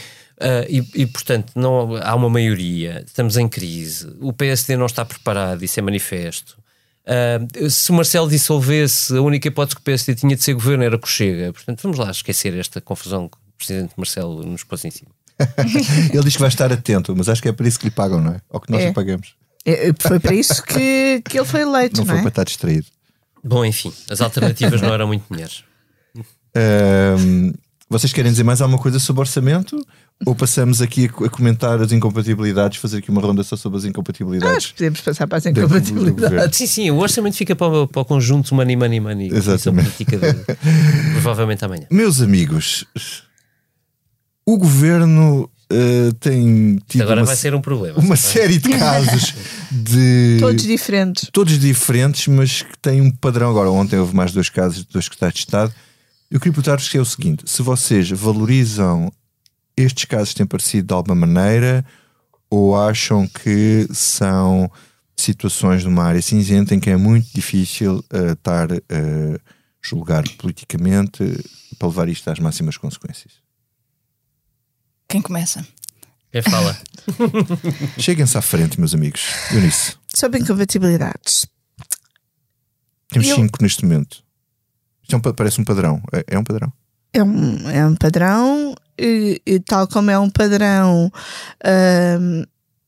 Ah, 0.43 0.67
e, 0.69 0.85
e, 0.95 1.07
portanto, 1.07 1.53
não, 1.55 1.97
há 1.97 2.15
uma 2.15 2.29
maioria, 2.29 3.03
estamos 3.07 3.37
em 3.37 3.49
crise, 3.49 4.13
o 4.21 4.33
PSD 4.33 4.77
não 4.77 4.87
está 4.87 5.05
preparado, 5.05 5.63
isso 5.65 5.79
é 5.79 5.83
manifesto. 5.83 6.59
Ah, 7.07 7.39
se 7.71 7.91
o 7.91 7.95
Marcelo 7.95 8.29
dissolvesse, 8.29 9.17
a 9.17 9.21
única 9.23 9.47
hipótese 9.49 9.77
que 9.77 9.81
o 9.81 9.85
PSD 9.85 10.15
tinha 10.17 10.35
de 10.37 10.43
ser 10.43 10.55
governo 10.55 10.85
era 10.85 10.99
que 10.99 11.07
o 11.07 11.11
chega. 11.11 11.53
Portanto, 11.53 11.81
vamos 11.83 11.99
lá 11.99 12.11
esquecer 12.11 12.55
esta 12.57 12.81
confusão 12.81 13.29
que 13.29 13.37
o 13.37 13.41
Presidente 13.57 13.93
Marcelo 13.97 14.45
nos 14.45 14.65
pôs 14.65 14.85
em 14.85 14.91
cima. 14.91 15.11
Ele 16.13 16.23
diz 16.25 16.35
que 16.35 16.41
vai 16.41 16.49
estar 16.49 16.73
atento, 16.73 17.15
mas 17.17 17.29
acho 17.29 17.41
que 17.43 17.49
é 17.49 17.53
para 17.53 17.67
isso 17.67 17.79
que 17.79 17.87
lhe 17.87 17.91
pagam, 17.91 18.21
não 18.21 18.33
é? 18.33 18.41
Ou 18.51 18.61
que 18.61 18.71
nós 18.71 18.83
É. 18.83 18.87
lhe 18.89 18.93
pagamos. 18.93 19.35
É, 19.65 19.93
Foi 20.01 20.19
para 20.19 20.35
isso 20.35 20.61
que, 20.65 21.23
que 21.25 21.39
ele 21.39 21.47
foi 21.47 21.61
eleito, 21.61 21.99
Não 21.99 22.05
não, 22.05 22.11
foi 22.15 22.19
é? 22.19 22.21
para 22.23 22.29
estar 22.31 22.45
distraído. 22.45 22.87
Bom, 23.45 23.65
enfim, 23.65 23.93
as 24.11 24.21
alternativas 24.21 24.81
não 24.81 24.93
eram 24.93 25.07
muito 25.07 25.25
melhores. 25.31 25.63
Ahm, 26.55 27.53
vocês 27.93 28.13
querem 28.13 28.31
dizer 28.33 28.43
mais 28.45 28.61
alguma 28.61 28.79
coisa 28.81 28.99
sobre 28.99 29.21
orçamento? 29.21 29.85
Ou 30.25 30.35
passamos 30.35 30.81
aqui 30.81 31.07
a, 31.07 31.09
co- 31.09 31.25
a 31.25 31.29
comentar 31.31 31.81
as 31.81 31.91
incompatibilidades, 31.91 32.79
fazer 32.79 32.99
aqui 32.99 33.11
uma 33.11 33.21
ronda 33.21 33.43
só 33.43 33.57
sobre 33.57 33.79
as 33.79 33.83
Acho 33.85 33.91
incompatibilidades? 33.91 34.67
que 34.69 34.75
podemos 34.75 35.01
passar 35.01 35.27
para 35.27 35.39
as 35.39 35.47
incompatibilidades. 35.47 36.57
Sim, 36.59 36.67
sim, 36.67 36.91
o 36.91 36.99
orçamento 36.99 37.37
fica 37.37 37.57
para, 37.57 37.67
o- 37.67 37.89
para 37.89 38.03
o 38.03 38.05
conjunto 38.05 38.55
money, 38.55 38.77
money, 38.77 39.01
money. 39.01 39.29
Exatamente. 39.33 39.91
Comissão 39.91 40.15
política 40.15 40.19
de, 40.19 41.13
provavelmente 41.13 41.65
amanhã. 41.65 41.87
Meus 41.91 42.21
amigos, 42.21 42.85
o 44.47 44.57
governo 44.59 45.51
eh, 45.71 46.11
tem 46.21 46.79
tido 46.87 47.03
Agora 47.03 47.21
uma, 47.21 47.27
vai 47.27 47.37
ser 47.37 47.55
um 47.55 47.61
problema. 47.61 47.99
uma 47.99 48.17
sabe? 48.17 48.33
série 48.33 48.59
de 48.59 48.69
casos 48.79 49.35
de. 49.73 50.37
Todos 50.41 50.63
diferentes. 50.65 51.29
todos 51.33 51.59
diferentes, 51.59 52.27
mas 52.29 52.63
que 52.63 52.79
têm 52.81 53.01
um 53.01 53.11
padrão. 53.11 53.51
Agora, 53.51 53.71
ontem 53.71 53.99
houve 53.99 54.15
mais 54.15 54.33
dois 54.33 54.49
casos 54.49 54.85
de 54.85 54.89
dois 54.93 55.05
secretários 55.07 55.35
de 55.41 55.41
Estado. 55.47 55.73
Eu 56.33 56.41
queria 56.41 56.55
perguntar-vos 56.55 56.89
que 56.89 56.97
é 56.97 57.01
o 57.01 57.05
seguinte: 57.05 57.45
se 57.47 57.61
vocês 57.61 58.09
valorizam 58.11 59.13
estes 59.77 60.07
casos 60.07 60.31
que 60.31 60.37
têm 60.37 60.45
aparecido 60.45 60.87
de 60.87 60.95
alguma 60.95 61.15
maneira 61.15 61.85
ou 62.49 62.75
acham 62.75 63.29
que 63.29 63.87
são 63.93 64.71
situações 65.15 65.85
numa 65.85 66.03
área 66.05 66.23
cinzenta 66.23 66.75
em 66.75 66.81
que 66.81 66.89
é 66.89 66.97
muito 66.97 67.29
difícil 67.35 68.03
uh, 68.11 68.33
estar 68.33 68.73
a 68.73 68.77
uh, 68.77 69.39
julgar 69.83 70.25
politicamente 70.39 71.23
para 71.79 71.89
levar 71.89 72.09
isto 72.09 72.31
às 72.31 72.39
máximas 72.39 72.79
consequências. 72.79 73.35
Quem 75.07 75.21
começa? 75.21 75.67
Quem 76.31 76.41
fala? 76.41 76.79
Cheguem-se 78.01 78.39
à 78.39 78.41
frente, 78.41 78.81
meus 78.81 78.95
amigos. 78.95 79.21
Eunice. 79.53 79.97
Sobre 80.15 80.41
incompatibilidades. 80.41 81.47
Temos 83.11 83.29
Eu- 83.29 83.37
cinco 83.37 83.63
neste 83.63 83.85
momento. 83.85 84.25
Isto 85.13 85.17
é 85.17 85.19
um 85.19 85.21
pa- 85.21 85.35
parece 85.35 85.61
um 85.61 85.65
padrão. 85.65 86.01
É, 86.13 86.25
é 86.29 86.39
um 86.39 86.45
padrão. 86.45 86.73
É 87.13 87.23
um, 87.23 87.69
é 87.71 87.87
um 87.87 87.95
padrão, 87.95 88.75
e, 88.99 89.43
e 89.45 89.61
tal 89.61 89.87
como 89.87 90.11
é 90.11 90.19
um 90.19 90.31
padrão 90.31 91.13
ahm, 91.63 92.45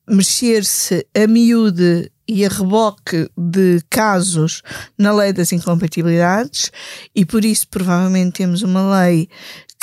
mexer-se 0.09 1.05
a 1.15 1.27
miúde 1.27 2.11
e 2.27 2.43
a 2.43 2.49
reboque 2.49 3.29
de 3.37 3.79
casos 3.87 4.63
na 4.97 5.13
lei 5.13 5.31
das 5.31 5.51
incompatibilidades, 5.51 6.71
e 7.15 7.23
por 7.23 7.45
isso 7.45 7.67
provavelmente 7.67 8.37
temos 8.37 8.63
uma 8.63 9.01
lei 9.03 9.29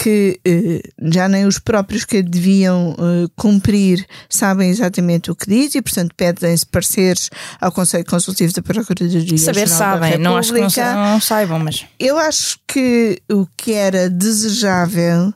que 0.03 0.41
eh, 0.45 0.83
já 1.13 1.29
nem 1.29 1.47
os 1.47 1.61
próprios 1.61 2.05
que 2.05 2.21
deviam 2.25 2.97
eh, 2.99 3.29
cumprir 3.37 4.05
sabem 4.29 4.69
exatamente 4.69 5.31
o 5.31 5.37
que 5.37 5.49
diz 5.49 5.77
e, 5.77 5.81
portanto, 5.81 6.13
pedem-se 6.17 6.67
pareceres 6.67 7.31
ao 7.61 7.71
Conselho 7.71 8.05
Consultivo 8.05 8.53
da 8.53 8.63
Procuradoria 8.63 9.39
Saber 9.39 9.69
Geral 9.69 9.69
da 9.69 9.77
sabem, 9.77 10.19
não 10.19 10.37
acho 10.37 10.53
que 10.53 10.61
não, 10.61 11.13
não 11.13 11.21
saibam, 11.21 11.61
mas 11.61 11.87
Eu 12.01 12.19
acho 12.19 12.59
que 12.67 13.23
o 13.31 13.47
que 13.57 13.75
era 13.75 14.11
desejável, 14.11 15.33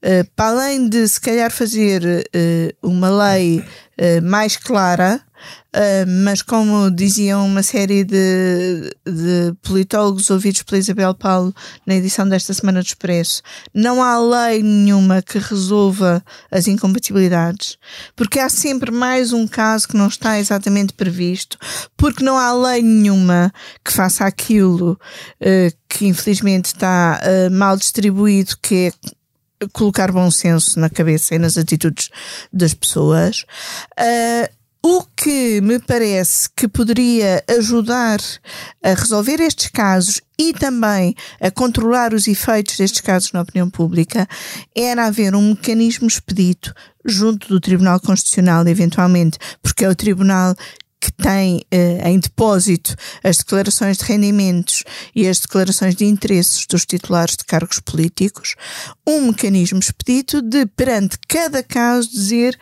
eh, 0.00 0.24
para 0.36 0.50
além 0.50 0.88
de 0.88 1.08
se 1.08 1.20
calhar 1.20 1.50
fazer 1.50 2.30
uma 2.80 3.10
lei 3.10 3.64
mais 4.22 4.56
clara, 4.56 5.20
eh, 5.80 6.04
mas 6.04 6.42
como 6.42 6.90
diziam 6.90 7.46
uma 7.46 7.62
série 7.62 8.02
de, 8.02 8.92
de 9.06 9.54
politólogos 9.62 10.28
ouvidos 10.28 10.64
pela 10.64 10.80
Isabel 10.80 11.14
Paulo 11.14 11.54
na 11.86 11.94
edição 11.94 12.28
desta 12.28 12.52
semana 12.52 12.80
do 12.80 12.86
Expresso, 12.86 13.42
não 13.72 14.02
há 14.02 14.18
lei 14.18 14.60
nenhuma 14.60 15.22
que 15.22 15.38
resolva 15.38 16.20
as 16.50 16.66
incompatibilidades, 16.66 17.78
porque 18.16 18.40
há 18.40 18.48
sempre 18.48 18.90
mais 18.90 19.32
um 19.32 19.46
caso 19.46 19.86
que 19.86 19.96
não 19.96 20.08
está 20.08 20.40
exatamente 20.40 20.94
previsto, 20.94 21.56
porque 21.96 22.24
não 22.24 22.36
há 22.36 22.52
lei 22.52 22.82
nenhuma 22.82 23.52
que 23.84 23.92
faça 23.92 24.24
aquilo 24.24 24.98
eh, 25.40 25.72
que 25.88 26.06
infelizmente 26.06 26.66
está 26.66 27.20
eh, 27.22 27.48
mal 27.50 27.76
distribuído, 27.76 28.56
que 28.60 28.88
é 28.88 28.92
colocar 29.72 30.10
bom 30.10 30.28
senso 30.28 30.78
na 30.78 30.90
cabeça 30.90 31.36
e 31.36 31.38
nas 31.38 31.56
atitudes 31.56 32.10
das 32.52 32.74
pessoas. 32.74 33.44
Ah, 33.96 34.48
o 34.84 35.02
que 35.16 35.60
me 35.60 35.78
parece 35.78 36.48
que 36.56 36.68
poderia 36.68 37.42
ajudar 37.48 38.20
a 38.82 38.94
resolver 38.94 39.40
estes 39.40 39.68
casos 39.68 40.20
e 40.38 40.52
também 40.52 41.14
a 41.40 41.50
controlar 41.50 42.14
os 42.14 42.28
efeitos 42.28 42.76
destes 42.76 43.00
casos 43.00 43.32
na 43.32 43.42
opinião 43.42 43.68
pública 43.68 44.26
era 44.74 45.06
haver 45.06 45.34
um 45.34 45.50
mecanismo 45.50 46.06
expedito 46.06 46.72
junto 47.04 47.48
do 47.48 47.60
Tribunal 47.60 47.98
Constitucional, 48.00 48.66
eventualmente, 48.68 49.38
porque 49.62 49.84
é 49.84 49.88
o 49.88 49.96
Tribunal 49.96 50.54
que 51.00 51.12
tem 51.12 51.62
eh, 51.70 52.10
em 52.10 52.18
depósito 52.18 52.94
as 53.22 53.38
declarações 53.38 53.98
de 53.98 54.04
rendimentos 54.04 54.82
e 55.14 55.28
as 55.28 55.38
declarações 55.38 55.94
de 55.94 56.04
interesses 56.04 56.66
dos 56.66 56.84
titulares 56.84 57.36
de 57.36 57.44
cargos 57.44 57.80
políticos, 57.80 58.54
um 59.06 59.28
mecanismo 59.28 59.78
expedito 59.78 60.42
de, 60.42 60.66
perante 60.66 61.16
cada 61.28 61.62
caso, 61.62 62.10
dizer 62.10 62.58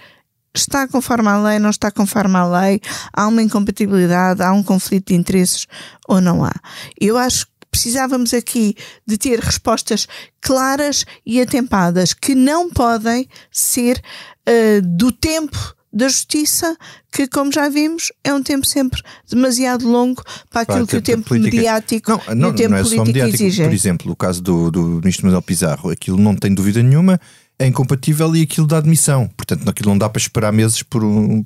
está 0.57 0.87
conforme 0.89 1.29
à 1.29 1.39
lei, 1.41 1.59
não 1.59 1.71
está 1.71 1.91
conforme 1.91 2.37
à 2.37 2.47
lei, 2.61 2.81
há 3.13 3.27
uma 3.27 3.43
incompatibilidade, 3.43 4.43
há 4.43 4.53
um 4.53 4.63
conflito 4.63 5.09
de 5.09 5.15
interesses 5.15 5.67
ou 6.09 6.21
não 6.21 6.45
há. 6.45 6.53
Eu 7.01 7.17
acho 7.17 7.47
que 7.47 7.53
precisávamos 7.71 8.33
aqui 8.33 8.75
de 9.07 9.19
ter 9.19 9.39
respostas 9.39 10.07
claras 10.41 11.05
e 11.27 11.41
atempadas 11.41 12.15
que 12.15 12.35
não 12.35 12.71
podem 12.71 13.29
ser 13.51 14.01
eh, 14.47 14.81
do 14.81 15.13
tempo 15.13 15.75
da 15.93 16.09
justiça, 16.09 16.77
que, 17.11 17.27
como 17.27 17.51
já 17.51 17.71
vimos, 17.71 18.13
é 18.23 18.33
um 18.35 18.43
tempo 18.43 18.67
sempre 18.67 19.01
demasiado 19.31 19.89
longo 19.89 20.23
para 20.51 20.61
aquilo 20.63 20.87
que 20.87 20.97
o 20.97 21.01
tempo 21.03 21.27
política- 21.29 21.57
mediático 21.57 22.11
Não, 22.11 22.21
e 22.29 22.35
não, 22.35 22.49
o 22.51 22.53
tempo 22.55 22.71
não 22.73 22.77
é 22.79 22.83
só 22.83 22.89
político 22.89 23.07
mediático. 23.07 23.43
exigem. 23.45 23.67
Por 23.67 23.75
exemplo, 23.75 24.13
o 24.13 24.17
caso 24.17 24.43
do, 24.43 24.71
do 24.71 24.83
ministro 24.83 25.25
Manuel 25.25 25.41
Pizarro, 25.43 25.89
aquilo 25.91 26.19
não 26.19 26.35
tem 26.37 26.53
dúvida 26.53 26.83
nenhuma, 26.83 27.19
é 27.59 27.67
incompatível 27.67 28.35
e 28.37 28.43
aquilo 28.43 28.67
dá 28.67 28.79
admissão. 28.79 29.29
Portanto, 29.37 29.69
aquilo 29.69 29.91
não 29.91 29.99
dá 29.99 30.09
para 30.09 30.21
esperar 30.21 30.53
meses 30.53 30.83
por 30.83 31.03
um. 31.05 31.45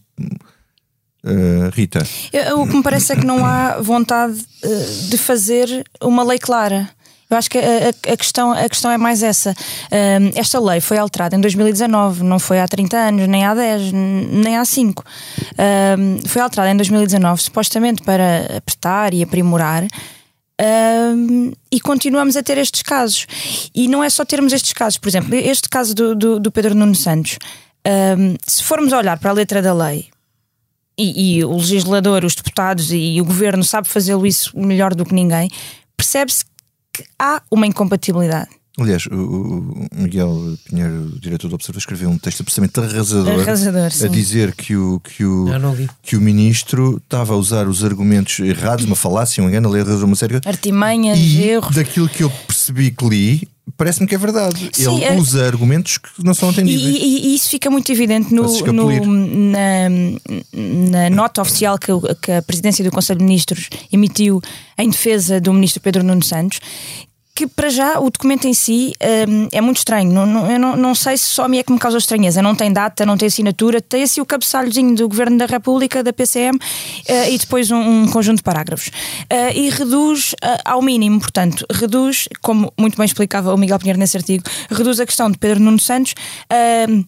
Uh, 1.22 1.68
Rita, 1.74 2.02
o 2.56 2.66
que 2.66 2.74
me 2.76 2.82
parece 2.82 3.12
é 3.12 3.16
que 3.16 3.26
não 3.26 3.44
há 3.44 3.78
vontade 3.82 4.42
eh, 4.64 4.86
de 5.10 5.18
fazer 5.18 5.84
uma 6.02 6.22
lei 6.24 6.38
clara. 6.38 6.88
Eu 7.28 7.36
acho 7.36 7.48
que 7.50 7.58
a, 7.58 8.12
a- 8.12 8.16
questão, 8.16 8.52
a 8.52 8.66
questão 8.68 8.90
é 8.90 8.96
mais 8.96 9.22
essa. 9.22 9.54
Ahm, 9.92 10.30
esta 10.34 10.58
lei 10.58 10.80
foi 10.80 10.96
alterada 10.98 11.36
em 11.36 11.40
2019, 11.40 12.24
não 12.24 12.38
foi 12.38 12.58
há 12.58 12.66
30 12.66 12.96
anos, 12.96 13.28
nem 13.28 13.44
há 13.44 13.54
10, 13.54 13.92
n- 13.92 14.26
nem 14.42 14.56
há 14.56 14.64
5. 14.64 15.04
Ahm, 15.58 16.26
foi 16.26 16.40
alterada 16.42 16.70
em 16.72 16.76
2019, 16.76 17.42
supostamente 17.42 18.02
para 18.02 18.56
apertar 18.56 19.12
e 19.14 19.22
aprimorar. 19.22 19.86
Ahm, 20.60 21.52
e 21.72 21.80
continuamos 21.80 22.36
a 22.36 22.42
ter 22.42 22.58
estes 22.58 22.82
casos. 22.82 23.26
E 23.74 23.88
não 23.88 24.04
é 24.04 24.10
só 24.10 24.24
termos 24.24 24.52
estes 24.52 24.74
casos, 24.74 24.98
por 24.98 25.08
exemplo, 25.08 25.34
este 25.34 25.68
caso 25.68 25.94
do, 25.94 26.14
do, 26.14 26.40
do 26.40 26.52
Pedro 26.52 26.74
Nuno 26.74 26.94
Santos. 26.94 27.38
ahm, 27.84 28.36
se 28.46 28.62
formos 28.62 28.92
olhar 28.92 29.18
para 29.18 29.30
a 29.30 29.32
letra 29.32 29.62
da 29.62 29.72
lei, 29.72 30.10
e, 30.98 31.38
e 31.38 31.44
o 31.44 31.56
legislador, 31.56 32.24
os 32.26 32.34
deputados 32.34 32.92
e 32.92 33.18
o 33.20 33.24
governo 33.24 33.64
sabe 33.64 33.88
fazê-lo 33.88 34.26
isso 34.26 34.56
melhor 34.58 34.94
do 34.94 35.04
que 35.04 35.14
ninguém, 35.14 35.48
percebe-se 35.96 36.44
que 36.92 37.04
há 37.18 37.42
uma 37.50 37.66
incompatibilidade. 37.66 38.59
Aliás, 38.82 39.06
o, 39.06 39.14
o 39.14 39.86
Miguel 39.94 40.56
Pinheiro, 40.64 41.12
diretor 41.20 41.48
do 41.48 41.54
Observador, 41.54 41.78
escreveu 41.80 42.08
um 42.10 42.18
texto 42.18 42.40
absolutamente 42.42 42.78
arrasador, 42.80 43.40
Arrasador, 43.40 43.90
a 44.04 44.08
dizer 44.08 44.54
que 44.54 44.76
o, 44.76 45.00
que, 45.00 45.24
o, 45.24 45.46
que 46.02 46.16
o 46.16 46.20
ministro 46.20 46.96
estava 47.02 47.34
a 47.34 47.36
usar 47.36 47.66
os 47.68 47.84
argumentos 47.84 48.38
errados, 48.40 48.84
uma 48.84 48.96
falácia, 48.96 49.42
um 49.42 49.48
engano, 49.48 49.74
ele 49.74 49.82
arrasou 49.88 50.06
uma 50.06 50.16
série 50.16 50.38
de 50.40 50.48
Artimanhas, 50.48 51.18
E 51.18 51.42
erros. 51.42 51.74
daquilo 51.74 52.08
que 52.08 52.22
eu 52.22 52.30
percebi 52.46 52.90
que 52.90 53.08
li, 53.08 53.48
parece-me 53.76 54.06
que 54.06 54.14
é 54.14 54.18
verdade. 54.18 54.68
Sim, 54.72 54.96
ele 54.96 55.04
é- 55.04 55.16
usa 55.16 55.46
argumentos 55.46 55.96
que 55.98 56.08
não 56.24 56.34
são 56.34 56.48
E, 56.50 56.52
atendíveis. 56.52 56.96
e- 56.96 57.28
e 57.28 57.34
isso 57.36 57.48
fica 57.48 57.70
muito 57.70 57.90
evidente 57.92 58.34
no, 58.34 58.42
no- 58.72 59.06
na, 59.50 59.88
na 60.90 61.10
nota 61.10 61.40
oficial 61.42 61.78
que, 61.78 61.92
o- 61.92 62.00
que 62.20 62.32
a 62.32 62.42
presidência 62.42 62.84
do 62.84 62.90
Conselho 62.90 63.18
de 63.20 63.24
Ministros 63.24 63.68
emitiu 63.92 64.40
em 64.78 64.88
defesa 64.90 65.40
do 65.40 65.52
ministro 65.52 65.80
Pedro 65.80 66.02
Nuno 66.02 66.22
Santos. 66.22 66.60
Que 67.40 67.46
para 67.46 67.70
já 67.70 67.98
o 67.98 68.10
documento 68.10 68.46
em 68.46 68.52
si 68.52 68.92
hum, 69.26 69.48
é 69.50 69.62
muito 69.62 69.78
estranho. 69.78 70.12
Não, 70.12 70.26
não- 70.26 70.50
eu 70.50 70.58
não, 70.60 70.76
não 70.76 70.94
sei 70.94 71.16
se 71.16 71.24
só 71.24 71.44
a 71.44 71.48
mim 71.48 71.56
é 71.56 71.62
que 71.62 71.72
me 71.72 71.78
causa 71.78 71.96
estranheza. 71.96 72.42
Não 72.42 72.54
tem 72.54 72.70
data, 72.70 73.06
não 73.06 73.16
tem 73.16 73.28
assinatura, 73.28 73.80
tem 73.80 74.02
assim 74.02 74.20
o 74.20 74.26
cabeçalhozinho 74.26 74.94
do 74.94 75.08
Governo 75.08 75.38
da 75.38 75.46
República, 75.46 76.04
da 76.04 76.12
PCM, 76.12 76.58
eh, 77.08 77.32
e 77.32 77.38
depois 77.38 77.70
um, 77.70 77.78
um 78.02 78.08
conjunto 78.08 78.36
de 78.36 78.42
parágrafos. 78.42 78.90
Eh, 79.30 79.58
e 79.58 79.70
reduz 79.70 80.34
eh, 80.42 80.58
ao 80.66 80.82
mínimo, 80.82 81.18
portanto, 81.18 81.64
reduz, 81.72 82.28
como 82.42 82.70
muito 82.78 82.98
bem 82.98 83.06
explicava 83.06 83.54
o 83.54 83.56
Miguel 83.56 83.78
Pinheiro 83.78 83.98
nesse 83.98 84.18
artigo, 84.18 84.44
reduz 84.70 85.00
a 85.00 85.06
questão 85.06 85.30
de 85.30 85.38
Pedro 85.38 85.60
Nuno 85.60 85.78
Santos. 85.78 86.12
hum, 86.90 87.04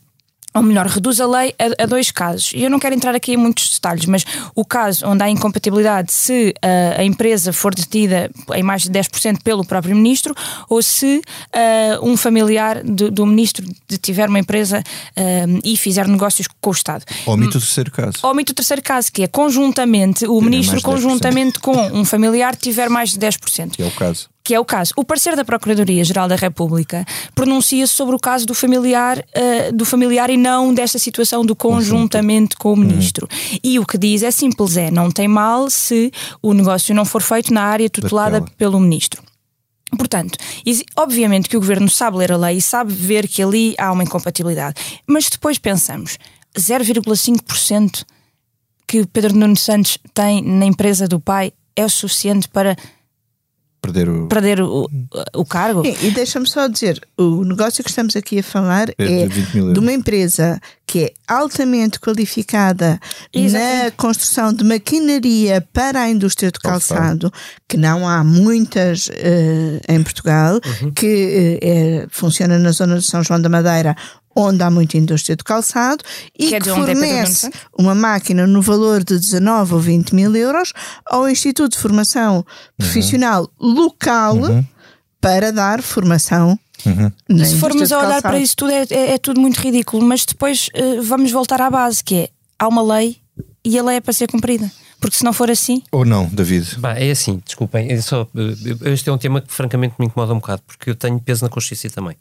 ou 0.55 0.63
melhor, 0.63 0.87
reduz 0.87 1.21
a 1.21 1.27
lei 1.27 1.55
a, 1.59 1.85
a 1.85 1.87
dois 1.87 2.11
casos. 2.11 2.53
E 2.55 2.63
eu 2.63 2.71
não 2.71 2.79
quero 2.79 2.95
entrar 2.95 3.15
aqui 3.15 3.33
em 3.33 3.37
muitos 3.37 3.71
detalhes, 3.71 4.07
mas 4.07 4.25
o 4.55 4.65
caso 4.65 5.07
onde 5.07 5.23
há 5.23 5.31
incompatibilidade 5.31 6.13
se 6.13 6.55
ah, 6.63 7.01
a 7.01 7.05
empresa 7.05 7.53
for 7.53 7.75
detida 7.75 8.31
em 8.55 8.63
mais 8.63 8.83
de 8.83 8.91
10% 8.91 9.43
pelo 9.43 9.65
próprio 9.65 9.97
ministro 9.97 10.35
ou 10.69 10.83
se 10.83 11.23
ah, 11.53 11.99
um 12.03 12.17
familiar 12.17 12.83
do, 12.83 13.11
do 13.11 13.25
ministro 13.27 13.67
tiver 14.01 14.29
uma 14.29 14.39
empresa 14.39 14.83
ah, 15.17 15.23
e 15.65 15.77
fizer 15.77 16.07
negócios 16.07 16.47
com 16.61 16.71
o 16.71 16.73
Estado. 16.73 17.05
Omite 17.27 17.57
o 17.57 17.61
terceiro 17.61 17.91
caso. 17.91 18.19
Omite 18.23 18.53
o 18.53 18.55
terceiro 18.55 18.83
caso, 18.83 19.13
que 19.13 19.23
é 19.23 19.27
conjuntamente, 19.27 20.27
o 20.27 20.41
ministro 20.41 20.75
mais 20.75 20.83
de 20.83 20.89
10%. 20.89 20.93
conjuntamente 20.93 21.59
com 21.61 21.77
um 21.93 22.05
familiar 22.05 22.57
tiver 22.57 22.89
mais 22.89 23.11
de 23.11 23.19
10% 23.19 23.71
Que 23.73 23.83
é 23.83 23.87
o 23.87 23.91
caso. 23.91 24.29
Que 24.45 24.55
é 24.55 24.61
o 24.61 24.65
caso. 24.65 24.93
O 24.97 25.05
parecer 25.05 25.37
da 25.37 25.45
Procuradoria-Geral 25.45 26.29
da 26.29 26.37
República 26.37 27.05
pronuncia-se 27.35 27.93
sobre 27.93 28.15
o 28.15 28.19
caso 28.19 28.47
do 28.47 28.55
familiar, 28.55 29.25
eh, 29.35 29.71
do 29.73 29.85
familiar 29.85 30.31
e 30.31 30.37
não 30.37 30.75
desta 30.75 30.99
situação 30.99 31.45
do 31.45 31.55
conjuntamente 31.55 32.57
com 32.57 32.73
o 32.73 32.77
ministro. 32.77 33.29
E 33.63 33.79
o 33.79 33.87
que 33.87 33.97
diz 33.97 34.23
é 34.23 34.31
simples: 34.31 34.77
é 34.77 34.91
não 34.91 35.11
tem 35.11 35.29
mal 35.29 35.71
se 35.71 36.13
o 36.43 36.53
negócio 36.53 36.95
não 36.95 37.05
for 37.05 37.23
feito 37.23 37.53
na 37.53 37.63
área 37.63 37.89
tutelada 37.89 38.45
pelo 38.57 38.81
ministro. 38.81 39.23
Portanto, 39.97 40.39
obviamente 40.97 41.49
que 41.49 41.57
o 41.57 41.61
governo 41.61 41.89
sabe 41.89 42.17
ler 42.17 42.33
a 42.33 42.37
lei 42.37 42.57
e 42.57 42.63
sabe 42.63 42.93
ver 42.93 43.29
que 43.29 43.43
ali 43.43 43.75
há 43.79 43.93
uma 43.93 44.03
incompatibilidade. 44.03 44.75
Mas 45.07 45.29
depois 45.29 45.59
pensamos: 45.59 46.19
0,5% 46.57 48.05
que 48.87 49.07
Pedro 49.07 49.37
Nuno 49.37 49.57
Santos 49.57 49.99
tem 50.13 50.43
na 50.43 50.67
empresa 50.67 51.07
do 51.07 51.21
pai 51.21 51.53
é 51.77 51.85
o 51.85 51.89
suficiente 51.89 52.49
para 52.49 52.77
perder 53.83 54.09
o. 54.09 54.27
perder 54.29 54.61
o, 54.63 54.89
o 55.35 55.45
cargo. 55.45 55.85
E, 55.85 56.07
e 56.07 56.11
deixa-me 56.13 56.49
só 56.49 56.69
dizer: 56.69 57.01
o 57.19 57.45
negócio 57.45 57.83
que 57.85 57.91
estamos 57.91 58.15
aqui 58.17 58.39
a 58.39 58.43
falar 58.43 58.89
É 58.97 59.05
de 59.05 59.13
é 59.13 59.27
20 59.27 59.49
mil 59.55 59.63
euros. 59.65 59.75
de 59.75 59.81
uma 59.81 59.93
empresa 59.93 60.61
que 60.87 61.05
é 61.05 61.13
altamente 61.27 61.99
qualificada 61.99 63.01
na 63.35 63.41
Exatamente. 63.41 63.97
construção 63.97 64.53
de 64.53 64.63
maquinaria 64.63 65.67
para 65.73 66.03
a 66.03 66.11
indústria 66.11 66.51
do 66.51 66.61
Calçado. 66.61 67.01
calçado, 67.31 67.33
que 67.69 67.77
não 67.79 68.07
há 68.07 68.23
muitas 68.23 69.09
eh, 69.15 69.81
em 69.89 70.03
Portugal, 70.03 70.61
Uhum. 70.83 70.91
que 70.93 71.59
eh, 71.63 71.69
é- 72.03 72.07
funciona 72.11 72.59
na 72.59 72.71
zona 72.73 72.99
de 72.99 73.07
São 73.07 73.23
João 73.23 73.41
da 73.41 73.49
Madeira. 73.49 73.97
Onde 74.35 74.63
há 74.63 74.71
muita 74.71 74.97
indústria 74.97 75.37
do 75.37 75.45
calçado 75.45 76.03
e 76.39 76.49
Que 76.49 76.55
é 76.55 76.59
que, 76.61 76.69
de 76.69 76.75
fornece 76.75 77.51
uma 77.79 77.95
máquina 77.95 78.47
no 78.47 78.63
valor 78.63 79.05
de 79.05 79.19
19 79.19 79.75
ou 79.75 79.81
20 79.81 80.15
mil 80.15 80.35
euros 80.35 80.73
ao 81.07 81.29
Instituto 81.29 81.73
de 81.73 81.79
Formação 81.79 82.37
Uhum. 82.39 82.45
Profissional 82.79 83.51
local 83.61 84.37
para 85.21 85.53
dar 85.53 85.83
formação. 85.83 86.59
Uhum. 86.85 87.13
na 87.29 87.45
Se 87.45 87.57
formos 87.59 87.93
a 87.93 87.99
olhar 87.99 88.21
para 88.23 88.39
isso 88.41 88.57
tudo, 88.57 88.73
é, 88.73 88.85
é- 88.91 89.13
é 89.15 89.19
tudo 89.19 89.41
muito 89.41 89.57
ridículo. 89.61 90.03
Mas 90.05 90.25
depois 90.25 90.69
eh, 90.75 91.01
vamos 91.01 91.31
voltar 91.31 91.61
à 91.61 91.71
base, 91.71 92.03
que 92.03 92.15
é 92.17 92.29
há 92.59 92.67
uma 92.67 92.83
lei 92.83 93.19
e 93.65 93.79
a 93.79 93.83
lei 93.85 93.97
é 93.97 94.01
para 94.01 94.13
ser 94.13 94.29
cumprida. 94.29 94.69
Porque 95.01 95.17
se 95.17 95.25
não 95.25 95.33
for 95.33 95.51
assim, 95.51 95.83
Ou 95.93 96.05
não, 96.05 96.27
David? 96.27 96.77
Bah, 96.79 96.95
é 96.99 97.11
assim, 97.11 97.41
desculpem, 97.45 97.91
é 97.91 98.01
só, 98.01 98.27
eh, 98.37 98.93
este 98.93 99.09
é 99.09 99.13
um 99.13 99.19
tema 99.19 99.41
que 99.41 99.53
francamente 99.53 99.95
me 99.99 100.07
incomoda 100.07 100.33
um 100.33 100.39
bocado, 100.39 100.63
porque 100.67 100.91
eu 100.91 100.95
tenho 100.95 101.19
peso 101.21 101.45
na 101.45 101.49
consciência 101.49 101.91
também. 101.91 102.17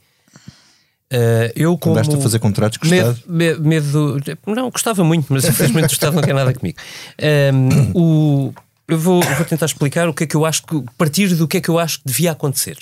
Eh, 1.13 1.51
eu 1.57 1.77
como 1.77 1.93
Andaste 1.93 2.15
a 2.15 2.19
fazer 2.21 2.39
contratos 2.39 2.77
com 2.77 2.87
o 2.87 2.89
medo, 2.89 3.11
Estado? 3.11 3.23
me- 3.33 3.55
medo, 3.55 4.17
não, 4.47 4.69
gostava 4.69 5.03
muito, 5.03 5.27
mas 5.33 5.43
infelizmente 5.43 5.91
o 5.91 5.93
Estado 5.93 6.15
não 6.15 6.21
quer 6.23 6.33
nada 6.33 6.53
comigo. 6.53 6.77
Ehm, 7.17 7.91
o, 7.93 8.53
eu 8.87 8.97
vou, 8.97 9.21
vou 9.21 9.45
tentar 9.45 9.65
explicar 9.65 10.07
o 10.07 10.13
que 10.13 10.23
é 10.23 10.27
que 10.27 10.35
eu 10.35 10.45
acho 10.45 10.63
que, 10.63 10.81
partir 10.97 11.35
do 11.35 11.47
que 11.49 11.57
é 11.57 11.61
que 11.61 11.67
eu 11.69 11.77
acho 11.77 11.97
que 11.99 12.05
devia 12.05 12.31
acontecer, 12.31 12.77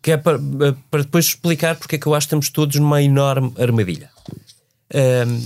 que 0.00 0.12
é 0.12 0.16
para, 0.16 0.38
para 0.88 1.02
depois 1.02 1.26
explicar 1.26 1.74
porque 1.74 1.96
é 1.96 1.98
que 1.98 2.06
eu 2.06 2.14
acho 2.14 2.26
que 2.26 2.28
estamos 2.28 2.48
todos 2.48 2.76
numa 2.78 3.02
enorme 3.02 3.52
armadilha. 3.58 4.08
Ahm, 4.94 5.40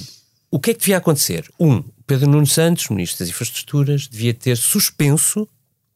o 0.50 0.60
que 0.60 0.70
é 0.72 0.74
que 0.74 0.80
devia 0.80 0.98
acontecer? 0.98 1.48
Um, 1.58 1.82
Pedro 2.06 2.28
Nuno 2.28 2.46
Santos, 2.46 2.88
Ministro 2.90 3.20
das 3.20 3.28
Infraestruturas, 3.30 4.06
devia 4.06 4.34
ter 4.34 4.56
suspenso 4.56 5.48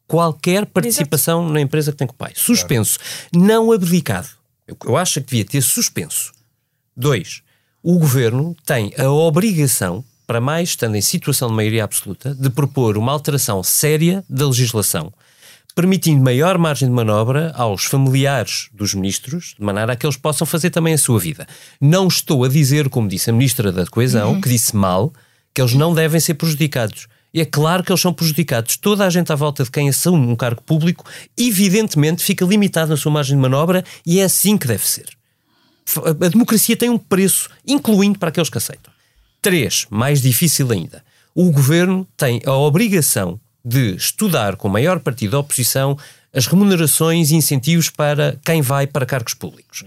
qualquer 0.07 0.65
participação 0.67 1.49
na 1.49 1.61
empresa 1.61 1.91
que 1.93 1.99
tem 1.99 2.07
com 2.07 2.13
o 2.15 2.17
pai. 2.17 2.33
Suspenso. 2.35 2.99
Não 3.35 3.71
abdicado. 3.73 4.29
Eu, 4.85 4.97
acho 4.97 5.21
que 5.21 5.27
devia 5.31 5.45
ter 5.45 5.63
suspenso. 5.63 6.33
Dois, 6.97 7.43
o 7.83 7.99
governo 7.99 8.57
tem 8.65 8.93
a 8.99 9.11
obrigação, 9.11 10.05
para 10.27 10.41
mais 10.41 10.71
estando 10.71 10.97
em 10.97 11.01
situação 11.01 11.49
de 11.49 11.55
maioria 11.55 11.85
absoluta, 11.85 12.35
de 12.35 12.49
propor 12.49 12.97
uma 12.97 13.13
alteração 13.13 13.63
séria 13.63 14.25
da 14.29 14.47
legislação, 14.47 15.13
permitindo 15.75 16.23
maior 16.23 16.59
margem 16.59 16.89
de 16.89 16.95
manobra 16.95 17.53
aos 17.57 17.85
familiares 17.85 18.69
dos 18.73 18.95
ministros, 18.95 19.55
de 19.59 19.65
maneira 19.65 19.93
a 19.93 19.97
que 19.97 20.07
eles 20.07 20.17
possam 20.17 20.47
fazer 20.47 20.71
também 20.71 20.95
a 20.95 20.99
sua 20.99 21.19
vida. 21.19 21.47
Não 21.81 22.09
estou 22.09 22.45
a 22.45 22.49
dizer, 22.49 22.89
como 22.89 23.09
disse 23.09 23.31
a 23.31 23.33
Ministra 23.33 23.73
da 23.73 23.87
Coesão, 23.87 24.41
que 24.41 24.49
disse 24.49 24.77
mal, 24.77 25.13
que 25.55 25.61
eles 25.61 25.75
não 25.75 25.95
devem 25.95 26.21
ser 26.21 26.35
prejudicados. 26.35 27.09
E 27.35 27.41
é 27.41 27.45
claro 27.45 27.83
que 27.83 27.91
eles 27.91 28.01
são 28.01 28.13
prejudicados. 28.13 28.77
Toda 28.77 29.07
a 29.07 29.11
gente 29.11 29.33
à 29.33 29.35
volta 29.35 29.65
de 29.65 29.71
quem 29.71 29.89
assume 29.89 30.27
um 30.27 30.37
cargo 30.37 30.63
público, 30.63 31.05
evidentemente, 31.37 32.23
fica 32.23 32.45
limitado 32.45 32.91
na 32.91 32.97
sua 32.97 33.13
margem 33.13 33.37
de 33.37 33.43
manobra 33.43 33.85
e 34.05 34.21
é 34.21 34.25
assim 34.25 34.59
que 34.59 34.67
deve 34.67 34.87
ser. 34.87 35.07
A 36.05 36.29
democracia 36.29 36.77
tem 36.77 36.91
um 36.91 36.99
preço, 36.99 37.51
incluindo 37.67 38.19
para 38.19 38.29
aqueles 38.29 38.51
que 38.51 38.59
aceitam. 38.59 38.93
Três, 39.41 39.87
mais 39.91 40.21
difícil 40.21 40.71
ainda. 40.71 41.03
O 41.35 41.51
governo 41.51 42.07
tem 42.17 42.41
a 42.45 42.53
obrigação 42.53 43.41
de 43.65 43.97
estudar 43.97 44.57
com 44.57 44.69
o 44.69 44.71
maior 44.71 45.01
partido 45.01 45.33
da 45.33 45.39
oposição 45.39 45.97
as 46.33 46.47
remunerações 46.47 47.31
e 47.31 47.37
incentivos 47.37 47.91
para 47.91 48.39
quem 48.45 48.63
vai 48.63 48.87
para 48.87 49.05
cargos 49.05 49.35
públicos. 49.35 49.85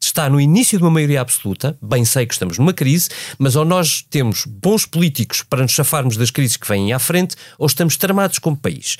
Está 0.00 0.30
no 0.30 0.40
início 0.40 0.78
de 0.78 0.84
uma 0.84 0.90
maioria 0.90 1.20
absoluta, 1.20 1.76
bem 1.82 2.04
sei 2.04 2.24
que 2.24 2.32
estamos 2.32 2.56
numa 2.58 2.72
crise, 2.72 3.08
mas 3.38 3.56
ou 3.56 3.64
nós 3.64 4.04
temos 4.08 4.44
bons 4.46 4.86
políticos 4.86 5.42
para 5.42 5.62
nos 5.62 5.72
chafarmos 5.72 6.16
das 6.16 6.30
crises 6.30 6.56
que 6.56 6.68
vêm 6.68 6.92
à 6.92 6.98
frente, 6.98 7.36
ou 7.58 7.66
estamos 7.66 7.96
tramados 7.96 8.38
como 8.38 8.56
país. 8.56 8.96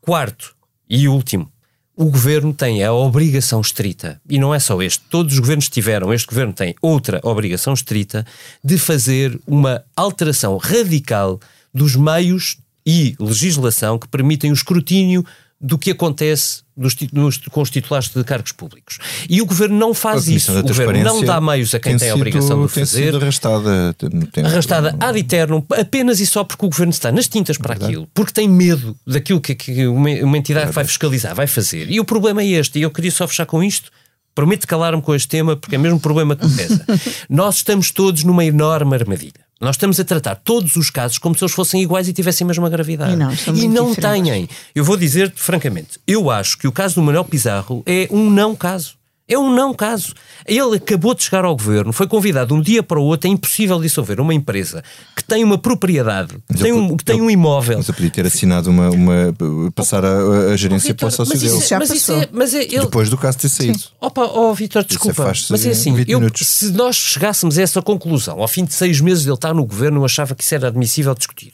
Quarto 0.00 0.54
e 0.88 1.06
último, 1.06 1.52
o 1.94 2.06
governo 2.06 2.54
tem 2.54 2.82
a 2.82 2.92
obrigação 2.92 3.60
estrita, 3.60 4.20
e 4.28 4.38
não 4.38 4.54
é 4.54 4.58
só 4.58 4.80
este, 4.80 5.02
todos 5.10 5.34
os 5.34 5.38
governos 5.40 5.68
tiveram, 5.68 6.14
este 6.14 6.28
governo 6.28 6.52
tem 6.52 6.74
outra 6.80 7.20
obrigação 7.22 7.74
estrita, 7.74 8.24
de 8.64 8.78
fazer 8.78 9.38
uma 9.46 9.84
alteração 9.94 10.56
radical 10.56 11.38
dos 11.74 11.94
meios 11.94 12.56
e 12.86 13.14
legislação 13.20 13.98
que 13.98 14.08
permitem 14.08 14.50
o 14.50 14.54
escrutínio 14.54 15.24
do 15.60 15.76
que 15.76 15.90
acontece 15.90 16.62
dos 16.76 16.94
nos- 17.12 17.38
com 17.50 17.60
os 17.60 17.68
titulares 17.70 18.08
de 18.10 18.22
cargos 18.22 18.52
públicos. 18.52 18.98
E 19.28 19.42
o 19.42 19.46
governo 19.46 19.76
não 19.76 19.90
A 19.90 19.94
faz 19.94 20.28
isso. 20.28 20.56
O 20.56 20.62
governo 20.62 21.02
não 21.02 21.24
dá 21.24 21.40
meios 21.40 21.74
a 21.74 21.80
quem 21.80 21.96
tem, 21.96 22.08
a 22.08 22.12
sido- 22.12 22.20
obrigação 22.20 22.64
de 22.66 22.72
tem 22.72 22.84
fazer 22.86 23.04
sido 23.06 23.16
arrastada 23.16 23.94
tempo. 24.30 24.46
arrastada 24.46 24.96
ad 25.00 25.18
eternum 25.18 25.64
apenas 25.76 26.20
e 26.20 26.26
só 26.26 26.44
porque 26.44 26.64
o 26.64 26.68
governo 26.68 26.92
está 26.92 27.10
nas 27.10 27.26
tintas 27.26 27.58
para 27.58 27.74
aquilo, 27.74 28.08
porque 28.14 28.32
tem 28.32 28.48
medo 28.48 28.96
daquilo 29.04 29.40
que, 29.40 29.56
que 29.56 29.86
uma, 29.88 30.08
uma 30.22 30.38
entidade 30.38 30.68
que 30.68 30.74
vai 30.74 30.84
fiscalizar 30.84 31.34
vai 31.34 31.48
fazer. 31.48 31.90
E 31.90 31.98
o 31.98 32.04
problema 32.04 32.40
é 32.42 32.46
este, 32.46 32.78
e 32.78 32.82
eu 32.82 32.90
queria 32.92 33.10
só 33.10 33.26
fechar 33.26 33.46
com 33.46 33.60
isto. 33.62 33.90
Prometo 34.34 34.68
calar-me 34.68 35.02
com 35.02 35.12
este 35.16 35.26
tema, 35.26 35.56
porque 35.56 35.74
é 35.74 35.78
mesmo 35.78 35.96
um 35.96 36.00
problema 36.00 36.36
que 36.36 36.46
me 36.46 36.54
pesa. 36.54 36.84
Nós 37.28 37.56
estamos 37.56 37.90
todos 37.90 38.22
numa 38.22 38.44
enorme 38.44 38.94
armadilha. 38.94 39.47
Nós 39.60 39.74
estamos 39.74 39.98
a 39.98 40.04
tratar 40.04 40.36
todos 40.36 40.76
os 40.76 40.88
casos 40.88 41.18
como 41.18 41.36
se 41.36 41.42
eles 41.42 41.52
fossem 41.54 41.82
iguais 41.82 42.06
e 42.06 42.12
tivessem 42.12 42.44
a 42.44 42.48
mesma 42.48 42.68
gravidade. 42.70 43.12
E 43.12 43.16
não, 43.16 43.32
E 43.32 43.68
não 43.68 43.90
diferentes. 43.90 44.30
têm. 44.30 44.48
Eu 44.74 44.84
vou 44.84 44.96
dizer 44.96 45.32
francamente, 45.34 45.98
eu 46.06 46.30
acho 46.30 46.56
que 46.58 46.68
o 46.68 46.72
caso 46.72 46.94
do 46.94 47.02
Manuel 47.02 47.24
Pizarro 47.24 47.82
é 47.84 48.06
um 48.10 48.30
não 48.30 48.54
caso. 48.54 48.97
É 49.28 49.38
um 49.38 49.54
não 49.54 49.74
caso. 49.74 50.14
Ele 50.46 50.76
acabou 50.76 51.14
de 51.14 51.22
chegar 51.22 51.44
ao 51.44 51.54
governo, 51.54 51.92
foi 51.92 52.06
convidado 52.06 52.54
de 52.54 52.54
um 52.58 52.62
dia 52.62 52.82
para 52.82 52.98
o 52.98 53.02
outro, 53.02 53.28
é 53.28 53.30
impossível 53.30 53.78
dissolver 53.78 54.18
uma 54.20 54.32
empresa 54.32 54.82
que 55.14 55.22
tem 55.22 55.44
uma 55.44 55.58
propriedade, 55.58 56.34
que 56.50 56.62
tem 56.62 56.72
um, 56.72 56.96
que 56.96 57.04
tem 57.04 57.20
um 57.20 57.28
imóvel. 57.28 57.76
Mas 57.76 57.88
eu 57.88 57.94
podia 57.94 58.10
ter 58.10 58.24
assinado 58.26 58.70
uma. 58.70 58.88
uma 58.90 59.34
passar 59.74 60.02
a, 60.04 60.52
a 60.52 60.56
gerência 60.56 60.94
para 60.94 61.08
o 61.08 61.10
sócio 61.10 61.32
mas 61.34 61.42
dele. 61.42 61.58
isso, 61.58 61.68
Já 61.68 61.78
mas 61.78 61.90
isso 61.90 62.12
é, 62.12 62.28
mas 62.32 62.54
é, 62.54 62.62
ele, 62.62 62.80
Depois 62.80 63.10
do 63.10 63.18
caso 63.18 63.36
ter 63.38 63.50
saído. 63.50 63.78
Opa, 64.00 64.24
oh 64.24 64.54
Vitor, 64.54 64.82
desculpa, 64.84 65.24
faz-se 65.24 65.52
mas 65.52 65.66
é 65.66 65.70
assim, 65.70 65.94
20 65.94 66.08
eu- 66.10 66.20
se 66.36 66.70
nós 66.72 66.96
chegássemos 66.96 67.58
a 67.58 67.62
essa 67.62 67.82
conclusão, 67.82 68.40
ao 68.40 68.48
fim 68.48 68.64
de 68.64 68.72
seis 68.72 69.00
meses 69.00 69.24
de 69.24 69.28
ele 69.28 69.34
estar 69.34 69.52
no 69.52 69.66
governo, 69.66 70.00
eu 70.00 70.04
achava 70.06 70.34
que 70.34 70.42
isso 70.42 70.54
era 70.54 70.68
admissível 70.68 71.14
discutir. 71.14 71.52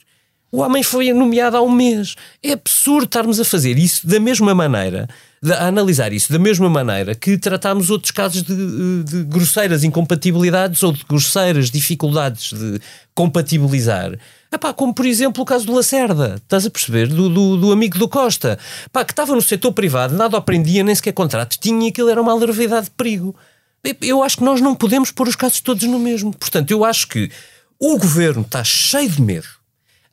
O 0.55 0.61
homem 0.61 0.85
foi 0.85 1.13
nomeado 1.13 1.57
há 1.57 1.61
um 1.61 1.69
mês. 1.69 2.15
É 2.41 2.53
absurdo 2.53 3.07
estarmos 3.07 3.41
a 3.41 3.45
fazer 3.45 3.77
isso 3.77 4.07
da 4.07 4.21
mesma 4.21 4.55
maneira, 4.55 5.09
a 5.45 5.67
analisar 5.67 6.13
isso 6.13 6.33
da 6.33 6.39
mesma 6.39 6.71
maneira 6.71 7.13
que 7.13 7.37
tratámos 7.37 7.91
outros 7.91 8.13
casos 8.13 8.45
de, 8.45 9.03
de 9.03 9.25
grosseiras 9.25 9.83
incompatibilidades 9.83 10.81
ou 10.85 10.93
de 10.93 11.05
grosseiras 11.09 11.73
dificuldades 11.73 12.53
de 12.53 12.81
compatibilizar. 13.13 14.17
Epá, 14.53 14.73
como 14.73 14.95
por 14.95 15.05
exemplo 15.05 15.43
o 15.43 15.45
caso 15.45 15.67
do 15.67 15.75
Lacerda, 15.75 16.37
estás 16.37 16.65
a 16.65 16.71
perceber? 16.71 17.09
Do, 17.09 17.29
do, 17.29 17.57
do 17.57 17.73
amigo 17.73 17.99
do 17.99 18.09
Costa, 18.09 18.57
Pá, 18.93 19.05
que 19.05 19.11
estava 19.11 19.35
no 19.35 19.43
setor 19.43 19.73
privado, 19.73 20.15
nada 20.15 20.37
aprendia, 20.37 20.85
nem 20.85 20.95
sequer 20.95 21.15
contrato 21.15 21.59
tinha 21.59 21.89
aquilo 21.89 22.11
era 22.11 22.23
uma 22.23 22.31
alarvidade 22.31 22.85
de 22.85 22.93
perigo. 22.93 23.35
Eu 24.01 24.23
acho 24.23 24.37
que 24.37 24.45
nós 24.45 24.61
não 24.61 24.77
podemos 24.77 25.11
pôr 25.11 25.27
os 25.27 25.35
casos 25.35 25.61
todos 25.61 25.83
no 25.83 25.99
mesmo. 25.99 26.33
Portanto, 26.33 26.71
eu 26.71 26.85
acho 26.85 27.09
que 27.09 27.29
o 27.81 27.99
governo 27.99 28.43
está 28.43 28.63
cheio 28.63 29.11
de 29.11 29.21
medo, 29.21 29.49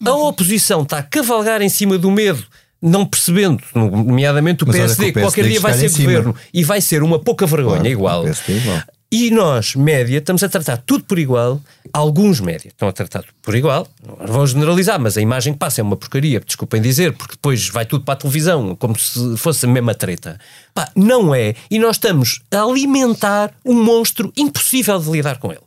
a 0.06 0.16
oposição 0.16 0.82
está 0.84 0.97
a 0.99 1.04
cavalgar 1.04 1.62
em 1.62 1.70
cima 1.70 1.97
do 1.97 2.10
medo. 2.12 2.43
Não 2.82 3.06
percebendo, 3.06 3.62
nomeadamente 3.76 4.64
o 4.64 4.68
Mas 4.68 4.76
PSD, 4.76 5.12
que 5.12 5.20
o 5.20 5.22
qualquer 5.22 5.43
PSD 5.43 5.49
dia 5.52 5.60
vai 5.60 5.74
ser 5.78 5.89
governo 5.89 6.36
e 6.52 6.64
vai 6.64 6.82
ser 6.82 7.04
uma 7.04 7.20
pouca 7.20 7.45
vergonha 7.45 7.76
Claro, 7.76 7.88
igual. 7.89 8.28
é 8.28 8.52
igual. 8.52 8.84
E 9.12 9.30
nós, 9.30 9.76
média, 9.76 10.18
estamos 10.18 10.41
a 10.41 10.49
tratar 10.49 10.78
tudo 10.78 11.04
por 11.04 11.20
igual. 11.20 11.62
Alguns 11.93 12.39
média 12.39 12.70
estão 12.70 12.88
a 12.88 12.93
tratar 12.93 13.20
tudo 13.24 13.34
por 13.41 13.54
igual. 13.56 13.86
Vou 14.26 14.47
generalizar, 14.47 14.99
mas 14.99 15.16
a 15.18 15.22
imagem 15.22 15.54
que 15.54 15.60
passa 15.60 15.82
é 15.82 15.84
uma 15.84 15.95
porcaria, 15.97 16.39
desculpem 16.39 16.82
dizer, 16.82 17.14
porque 17.14 17.34
depois 17.34 17.68
vai 17.70 17.86
tudo 17.86 18.04
para 18.04 18.14
a 18.14 18.18
televisão, 18.18 18.76
como 18.78 18.97
se 18.97 19.36
fosse 19.38 19.66
a 19.66 19.70
mesma 19.70 19.93
treta. 19.93 20.39
Pá, 20.74 20.89
não 20.95 21.36
é. 21.36 21.54
E 21.70 21.78
nós 21.78 21.97
estamos 21.97 22.39
a 22.49 22.64
alimentar 22.64 23.54
um 23.66 23.76
monstro 23.84 24.32
impossível 24.36 24.97
de 24.97 25.12
lidar 25.12 25.38
com 25.39 25.52
ele. 25.52 25.62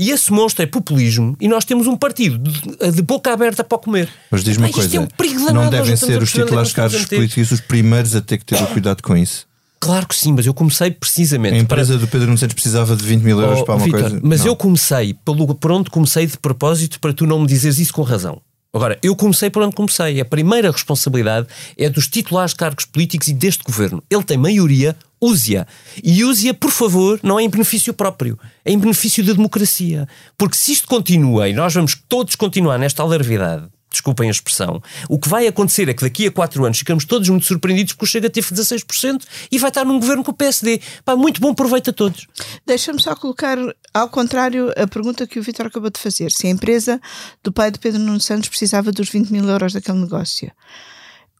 E 0.00 0.10
esse 0.10 0.32
monstro 0.32 0.62
é 0.62 0.66
populismo 0.66 1.36
e 1.38 1.46
nós 1.46 1.62
temos 1.66 1.86
um 1.86 1.94
partido 1.94 2.38
de, 2.38 2.90
de 2.92 3.02
boca 3.02 3.30
aberta 3.34 3.62
para 3.62 3.76
comer. 3.76 4.08
Mas 4.30 4.42
diz-me 4.42 4.62
uma 4.64 4.68
isto 4.70 4.78
coisa: 4.80 4.96
é 4.96 5.00
um 5.00 5.52
não 5.52 5.68
devem 5.68 5.94
ser 5.94 6.22
os 6.22 6.34
é 6.34 6.40
titulares 6.40 6.72
cargos 6.72 7.04
políticos 7.04 7.50
os 7.50 7.60
primeiros 7.60 8.16
a 8.16 8.22
ter 8.22 8.38
que 8.38 8.44
ter 8.46 8.56
o 8.62 8.66
cuidado 8.68 9.02
com 9.02 9.14
isso? 9.14 9.46
Claro 9.78 10.08
que 10.08 10.16
sim, 10.16 10.32
mas 10.32 10.46
eu 10.46 10.54
comecei 10.54 10.90
precisamente 10.90 11.54
A 11.54 11.58
empresa 11.58 11.94
para- 11.94 12.00
do 12.00 12.08
Pedro 12.08 12.36
Santos 12.38 12.54
precisava 12.54 12.96
de 12.96 13.04
20 13.04 13.22
mil 13.22 13.38
euros 13.40 13.60
Oh, 13.60 13.64
para 13.64 13.74
uma 13.76 13.84
Vítor, 13.84 14.00
coisa. 14.00 14.20
Mas 14.22 14.40
Não. 14.40 14.46
eu 14.48 14.56
comecei, 14.56 15.14
pelo, 15.14 15.54
por 15.54 15.72
onde 15.72 15.90
comecei 15.90 16.26
de 16.26 16.38
propósito 16.38 16.98
para 16.98 17.12
tu 17.12 17.26
não 17.26 17.40
me 17.40 17.46
dizeres 17.46 17.78
isso 17.78 17.92
com 17.92 18.02
razão. 18.02 18.40
Agora, 18.72 18.98
eu 19.02 19.16
comecei 19.16 19.50
por 19.50 19.62
onde 19.62 19.74
comecei. 19.74 20.20
A 20.20 20.24
primeira 20.24 20.70
responsabilidade 20.70 21.48
é 21.76 21.88
dos 21.88 22.06
titulares 22.06 22.52
de 22.52 22.58
cargos 22.58 22.84
políticos 22.84 23.26
e 23.26 23.34
deste 23.34 23.64
governo. 23.64 24.02
Ele 24.08 24.22
tem 24.22 24.38
maioria, 24.38 24.96
use-a. 25.20 25.66
E 26.02 26.22
use-a, 26.24 26.54
por 26.54 26.70
favor, 26.70 27.18
não 27.22 27.38
é 27.38 27.42
em 27.42 27.50
benefício 27.50 27.92
próprio, 27.92 28.38
é 28.64 28.70
em 28.70 28.78
benefício 28.78 29.24
da 29.24 29.32
democracia. 29.32 30.06
Porque 30.38 30.56
se 30.56 30.72
isto 30.72 30.86
continua 30.86 31.48
e 31.48 31.52
nós 31.52 31.74
vamos 31.74 32.00
todos 32.08 32.36
continuar 32.36 32.78
nesta 32.78 33.02
alarvidade, 33.02 33.64
desculpem 33.90 34.28
a 34.28 34.30
expressão, 34.30 34.82
o 35.08 35.18
que 35.18 35.28
vai 35.28 35.46
acontecer 35.46 35.88
é 35.88 35.94
que 35.94 36.02
daqui 36.02 36.26
a 36.26 36.30
quatro 36.30 36.64
anos 36.64 36.78
ficamos 36.78 37.04
todos 37.04 37.28
muito 37.28 37.46
surpreendidos 37.46 37.92
porque 37.92 38.04
o 38.04 38.08
Chega 38.08 38.30
teve 38.30 38.54
16% 38.54 39.24
e 39.50 39.58
vai 39.58 39.70
estar 39.70 39.84
num 39.84 39.98
governo 39.98 40.22
com 40.22 40.30
o 40.30 40.34
PSD. 40.34 40.80
Pá, 41.04 41.16
muito 41.16 41.40
bom 41.40 41.54
proveito 41.54 41.90
a 41.90 41.92
todos. 41.92 42.26
Deixa-me 42.64 43.00
só 43.00 43.16
colocar, 43.16 43.58
ao 43.92 44.08
contrário, 44.08 44.72
a 44.76 44.86
pergunta 44.86 45.26
que 45.26 45.38
o 45.38 45.42
Vitor 45.42 45.66
acabou 45.66 45.90
de 45.90 45.98
fazer. 45.98 46.30
Se 46.30 46.46
a 46.46 46.50
empresa 46.50 47.00
do 47.42 47.52
pai 47.52 47.70
de 47.70 47.78
Pedro 47.78 48.00
Nuno 48.00 48.20
Santos 48.20 48.48
precisava 48.48 48.92
dos 48.92 49.08
20 49.08 49.30
mil 49.30 49.48
euros 49.48 49.72
daquele 49.72 49.98
negócio, 49.98 50.50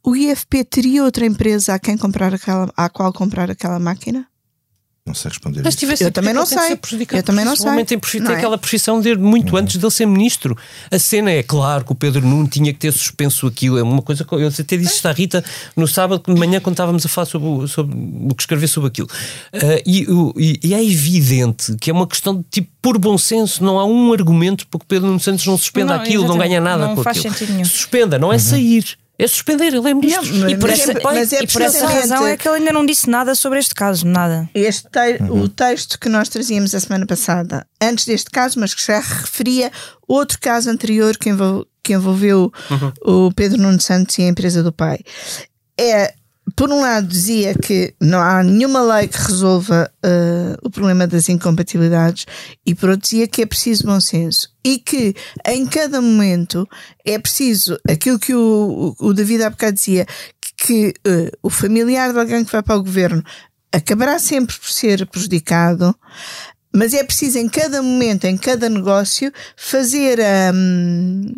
o 0.03 0.17
IFP 0.17 0.65
teria 0.65 1.05
outra 1.05 1.27
empresa 1.27 1.75
a 1.75 1.79
quem 1.79 1.97
comprar 1.97 2.35
aquela, 2.35 2.73
à 2.77 2.89
qual 2.89 3.13
comprar 3.13 3.51
aquela 3.51 3.79
máquina? 3.79 4.30
Não 5.07 5.15
sei 5.15 5.31
responder. 5.31 5.63
Mas 5.65 5.75
tivesse 5.75 6.05
Eu 6.05 6.13
também 6.13 6.35
não 6.35 6.45
sei. 6.45 6.79
Eu 7.13 7.23
também 7.23 7.45
não 7.45 7.57
sei. 7.57 7.67
O 7.67 7.71
homem 7.73 7.85
tem, 7.87 7.99
Não 8.21 8.31
é? 8.33 8.37
aquela 8.37 8.59
profissão 8.59 9.01
de 9.01 9.17
muito 9.17 9.57
antes 9.57 9.77
dele 9.79 9.91
ser 9.91 10.05
ministro. 10.07 10.57
A 10.91 10.99
cena 10.99 11.31
é 11.31 11.43
claro 11.43 11.85
que 11.87 11.93
o 11.93 11.95
Pedro 11.95 12.21
Nuno 12.25 12.47
tinha 12.47 12.71
que 12.73 12.79
ter 12.79 12.93
suspenso 12.93 13.47
aquilo. 13.47 13.79
É 13.79 13.83
uma 13.83 14.03
coisa 14.03 14.25
que 14.25 14.33
eu 14.35 14.47
até 14.47 14.77
disse 14.77 14.95
isto 14.97 15.07
à 15.07 15.13
Rita 15.13 15.43
no 15.75 15.89
sábado 15.89 16.23
de 16.33 16.39
manhã 16.39 16.61
quando 16.61 16.75
estávamos 16.75 17.05
a 17.05 17.09
falar 17.09 17.25
sobre, 17.25 17.49
o- 17.49 17.67
sobre 17.67 17.97
o 17.97 18.35
que 18.35 18.43
escrever 18.43 18.69
sobre 18.69 18.89
aquilo. 18.89 19.09
Ah, 19.55 19.83
e, 19.87 20.05
o- 20.07 20.35
e- 20.37 20.61
e 20.63 20.75
é 20.75 20.85
evidente 20.85 21.75
que 21.81 21.91
é 21.91 21.93
uma 21.93 22.07
questão 22.07 22.37
de 22.37 22.45
tipo 22.51 22.71
por 22.83 22.99
bom 22.99 23.17
senso. 23.17 23.65
Não 23.65 23.79
há 23.81 23.85
um 23.87 24.13
argumento 24.13 24.67
para 24.67 24.79
que 24.79 24.85
o 24.85 24.89
Pedro 24.89 25.07
Nuno 25.09 25.19
Santos 25.21 25.47
não 25.47 25.57
suspenda 25.57 25.95
Não, 25.97 26.03
aquilo, 26.03 26.29
não 26.29 26.37
ganha 26.39 26.61
nada 26.61 26.87
Não 26.89 26.95
com 26.95 27.03
faz 27.03 27.17
aquilo. 27.19 27.33
sentido 27.35 27.53
nenhum. 27.55 27.65
Suspenda, 27.65 28.19
não 28.19 28.31
é 28.33 28.39
sair. 28.39 28.85
É 29.23 29.27
suspender, 29.27 29.67
ele 29.75 29.89
é 29.91 29.95
ministro. 29.95 30.35
Não, 30.35 30.49
e 30.49 30.57
por 30.57 30.71
mas 30.71 30.81
essa, 30.81 30.93
é- 30.93 31.01
mas 31.03 31.33
é 31.33 31.43
e 31.43 31.47
por 31.47 31.61
essa 31.63 31.87
razão 31.87 32.27
é 32.27 32.37
que 32.37 32.49
ele 32.49 32.57
ainda 32.59 32.73
não 32.73 32.87
disse 32.87 33.09
nada 33.11 33.35
sobre 33.35 33.59
este 33.59 33.75
caso, 33.75 34.07
nada. 34.07 34.49
Este 34.55 34.89
te- 34.89 35.23
O 35.31 35.49
texto 35.49 35.99
que 36.01 36.09
nós 36.09 36.29
trazíamos 36.29 36.75
a 36.75 36.81
semana 36.81 37.07
passada, 37.07 37.67
antes 37.83 38.07
deste 38.07 38.31
caso, 38.31 38.59
mas 38.59 38.73
que 38.75 38.85
já 38.87 38.99
referia 39.01 39.71
outro 40.09 40.39
caso 40.41 40.71
anterior 40.71 41.17
que, 41.19 41.29
envol- 41.29 41.67
que 41.83 41.93
envolveu 41.93 42.53
o 43.05 43.33
Pedro 43.33 43.61
Nuno 43.61 43.81
Santos 43.81 44.17
e 44.19 44.23
a 44.23 44.29
empresa 44.29 44.63
do 44.63 44.73
pai, 44.73 44.99
é. 45.79 46.15
Por 46.57 46.71
um 46.71 46.81
lado, 46.81 47.07
dizia 47.07 47.55
que 47.55 47.95
não 48.01 48.21
há 48.21 48.43
nenhuma 48.43 48.83
lei 48.83 49.09
que 49.09 49.19
resolva 49.19 49.91
eh, 50.03 50.57
o 50.63 50.71
problema 50.71 51.07
das 51.07 51.29
incompatibilidades, 51.29 52.27
e 52.65 52.75
por 52.75 52.91
outro, 52.91 53.03
dizia 53.03 53.29
que 53.29 53.43
é 53.43 53.47
preciso 53.47 53.85
bom 53.85 54.01
senso 54.01 54.49
e 54.65 54.79
que 54.79 55.15
em 55.47 55.67
cada 55.67 56.01
momento 56.01 56.69
é 57.05 57.19
preciso 57.19 57.79
aquilo 57.89 58.19
que 58.19 58.35
o, 58.35 58.95
o 58.99 59.13
David 59.13 59.43
há 59.43 59.51
bocado 59.51 59.73
dizia, 59.73 60.07
que, 60.57 60.95
eh, 61.07 61.31
o 61.43 61.51
familiar 61.51 62.13
de 62.13 62.19
alguém 62.19 62.45
que 62.45 62.53
vai 62.53 62.63
para 62.63 62.77
o 62.77 62.83
governo 62.83 63.23
acabará 63.73 64.19
sempre 64.19 64.57
por 64.59 64.71
ser 64.71 65.07
prejudicado, 65.07 65.95
mas 66.75 66.95
é 66.95 67.03
preciso 67.03 67.39
em 67.39 67.49
cada 67.49 67.83
momento, 67.83 68.25
em 68.25 68.37
cada 68.37 68.69
negócio, 68.69 69.33
fazer 69.57 70.19
hum, 70.55 71.35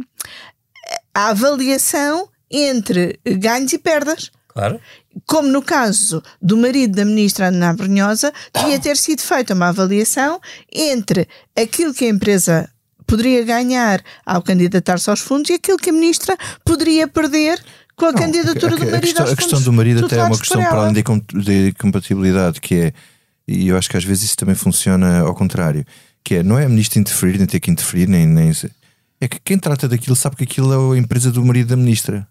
a 1.15 1.29
avaliação 1.29 2.29
entre 2.51 3.19
ganhos 3.25 3.73
e 3.73 3.79
perdas. 3.79 4.31
Claro. 4.49 4.81
Como 5.27 5.49
no 5.49 5.63
caso 5.63 6.23
do 6.41 6.57
marido 6.57 6.97
da 6.97 7.05
ministra 7.05 7.49
Ana 7.49 7.73
Brunhosa, 7.75 8.33
devia 8.55 8.79
ter 8.79 8.97
sido 8.97 9.21
feita 9.23 9.55
uma 9.55 9.69
avaliação 9.69 10.41
entre 10.73 11.29
aquilo 11.57 11.95
que 11.95 12.05
a 12.05 12.09
empresa 12.09 12.69
poderia 13.07 13.45
ganhar 13.45 14.03
ao 14.25 14.43
candidatar-se 14.43 15.09
aos 15.11 15.21
fundos 15.21 15.51
e 15.51 15.55
aquilo 15.55 15.77
que 15.79 15.91
a 15.91 15.93
ministra 15.93 16.37
poderia 16.65 17.07
perder 17.07 17.63
com 17.97 18.07
a 18.07 18.13
Não, 18.13 18.19
candidatura 18.19 18.73
a- 18.73 18.77
a- 18.77 18.79
do 18.79 18.83
a 18.89 18.91
marido 18.91 19.01
questão, 19.03 19.23
aos 19.25 19.33
a 19.33 19.37
questão 19.37 19.61
do 19.63 19.73
marido 19.73 20.07
até 20.07 20.17
é 20.17 20.23
uma 20.25 20.39
questão 20.39 20.61
para 20.63 20.81
além 20.81 20.93
de 20.95 21.73
compatibilidade, 21.79 22.61
que 22.61 22.75
é, 22.75 22.93
e 23.47 23.69
eu 23.69 23.77
acho 23.77 23.89
que 23.91 23.97
às 23.97 24.05
vezes 24.05 24.25
isso 24.25 24.37
também 24.37 24.55
funciona 24.55 25.21
ao 25.21 25.35
contrário, 25.35 25.85
que 26.25 26.37
é, 26.37 26.43
não 26.43 26.59
é 26.59 26.65
a 26.65 26.69
ministra 26.69 26.99
interferir, 27.01 27.37
nem 27.39 27.47
ter 27.47 27.61
que 27.61 27.71
interferir, 27.71 28.09
nem, 28.09 28.27
nem 28.27 28.51
é 29.21 29.29
que 29.29 29.39
quem 29.45 29.59
trata 29.59 29.87
daquilo 29.89 30.17
sabe 30.17 30.37
que 30.37 30.45
aquilo 30.45 30.73
é 30.95 30.97
a 30.97 30.99
empresa 30.99 31.31
do 31.31 31.45
marido 31.45 31.69
da 31.69 31.77
ministra. 31.77 32.27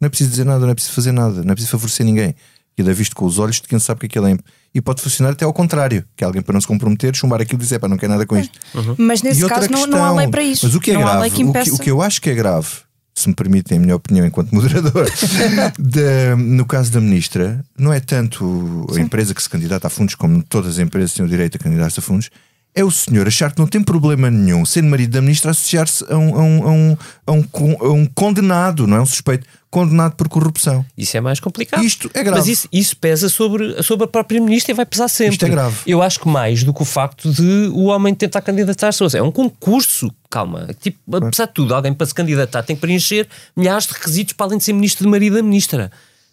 Não 0.00 0.06
é 0.06 0.08
preciso 0.08 0.30
dizer 0.30 0.44
nada, 0.44 0.60
não 0.60 0.70
é 0.70 0.74
preciso 0.74 0.94
fazer 0.94 1.12
nada, 1.12 1.42
não 1.44 1.50
é 1.52 1.54
preciso 1.54 1.72
favorecer 1.72 2.06
ninguém. 2.06 2.34
Aquilo 2.72 2.90
é 2.90 2.94
visto 2.94 3.14
com 3.14 3.26
os 3.26 3.38
olhos 3.38 3.56
de 3.56 3.68
quem 3.68 3.78
sabe 3.78 4.00
que 4.00 4.06
aquilo 4.06 4.26
é. 4.26 4.36
E 4.74 4.80
pode 4.80 5.02
funcionar 5.02 5.32
até 5.32 5.44
ao 5.44 5.52
contrário, 5.52 6.04
que 6.16 6.24
é 6.24 6.26
alguém 6.26 6.40
para 6.40 6.52
não 6.54 6.60
se 6.60 6.66
comprometer, 6.66 7.14
chumbar 7.14 7.40
aquilo 7.40 7.60
e 7.60 7.64
dizer, 7.64 7.78
pá, 7.78 7.88
não 7.88 7.98
quer 7.98 8.08
nada 8.08 8.24
com 8.24 8.38
isto. 8.38 8.58
Mas 8.96 9.20
nesse 9.22 9.40
caso 9.48 9.68
não, 9.70 9.80
não 9.86 9.96
há 9.98 10.00
questão, 10.00 10.16
lei 10.16 10.28
para 10.28 10.42
isso. 10.42 10.66
Mas 10.66 10.74
o 10.74 10.80
que 10.80 10.90
é 10.92 10.94
não 10.94 11.00
grave, 11.02 11.30
que 11.30 11.44
o, 11.44 11.52
que, 11.52 11.70
o 11.72 11.78
que 11.84 11.90
eu 11.90 12.00
acho 12.00 12.22
que 12.22 12.30
é 12.30 12.34
grave, 12.34 12.68
se 13.12 13.28
me 13.28 13.34
permitem 13.34 13.76
a 13.76 13.80
minha 13.80 13.96
opinião 13.96 14.24
enquanto 14.24 14.52
moderador, 14.54 15.06
da- 15.78 16.36
no 16.38 16.64
caso 16.64 16.90
da 16.92 17.00
ministra, 17.00 17.62
não 17.78 17.92
é 17.92 18.00
tanto 18.00 18.86
a 18.94 19.00
empresa 19.00 19.34
que 19.34 19.42
se 19.42 19.50
candidata 19.50 19.86
a 19.88 19.90
fundos, 19.90 20.14
como 20.14 20.42
todas 20.42 20.74
as 20.74 20.78
empresas 20.78 21.12
têm 21.12 21.24
o 21.24 21.28
direito 21.28 21.56
a 21.56 21.58
candidatar-se 21.58 21.98
a 21.98 22.02
fundos, 22.02 22.30
é 22.74 22.84
o 22.84 22.90
senhor 22.90 23.26
achar 23.26 23.50
que 23.52 23.58
não 23.58 23.66
tem 23.66 23.82
problema 23.82 24.30
nenhum, 24.30 24.64
sendo 24.64 24.88
marido 24.88 25.10
da 25.10 25.20
ministra, 25.20 25.50
associar-se 25.50 26.04
a 26.08 26.16
um, 26.16 26.34
a 26.36 26.42
um- 26.42 26.96
a 27.26 27.32
um- 27.32 27.44
um 27.58 27.76
a 27.86 27.92
um 27.92 28.06
condenado, 28.06 28.86
não 28.86 28.96
é 28.98 29.00
um 29.00 29.06
suspeito, 29.06 29.44
condenado 29.70 30.14
por 30.16 30.28
corrupção. 30.28 30.84
Isso 30.98 31.16
é 31.16 31.20
mais 31.20 31.38
complicado. 31.38 31.84
Isto 31.84 32.10
é 32.12 32.22
grave. 32.24 32.38
Mas 32.40 32.48
isso, 32.48 32.68
isso 32.72 32.96
pesa 32.96 33.28
sobre, 33.28 33.82
sobre 33.82 34.04
a 34.04 34.08
própria 34.08 34.40
ministra 34.40 34.72
e 34.72 34.74
vai 34.74 34.84
pesar 34.84 35.08
sempre. 35.08 35.34
Isto 35.34 35.46
é 35.46 35.48
grave. 35.48 35.76
Eu 35.86 36.02
acho 36.02 36.18
que 36.18 36.28
mais 36.28 36.64
do 36.64 36.74
que 36.74 36.82
o 36.82 36.84
facto 36.84 37.32
de 37.32 37.70
o 37.72 37.84
homem 37.84 38.14
tentar 38.14 38.40
candidatar-se. 38.40 39.00
É 39.16 39.22
um 39.22 39.30
concurso, 39.30 40.10
calma. 40.28 40.68
Tipo, 40.80 40.98
apesar 41.16 41.46
de 41.46 41.52
tudo, 41.54 41.74
alguém 41.74 41.94
para 41.94 42.06
se 42.06 42.14
candidatar 42.14 42.62
tem 42.64 42.74
que 42.74 42.80
preencher 42.82 43.28
milhares 43.56 43.86
de 43.86 43.92
requisitos 43.92 44.32
para 44.34 44.46
além 44.46 44.58
de 44.58 44.64
ser 44.64 44.72
ministro 44.72 45.04
de 45.04 45.10
marido 45.10 45.36
da 45.36 45.42
ministra. 45.42 45.90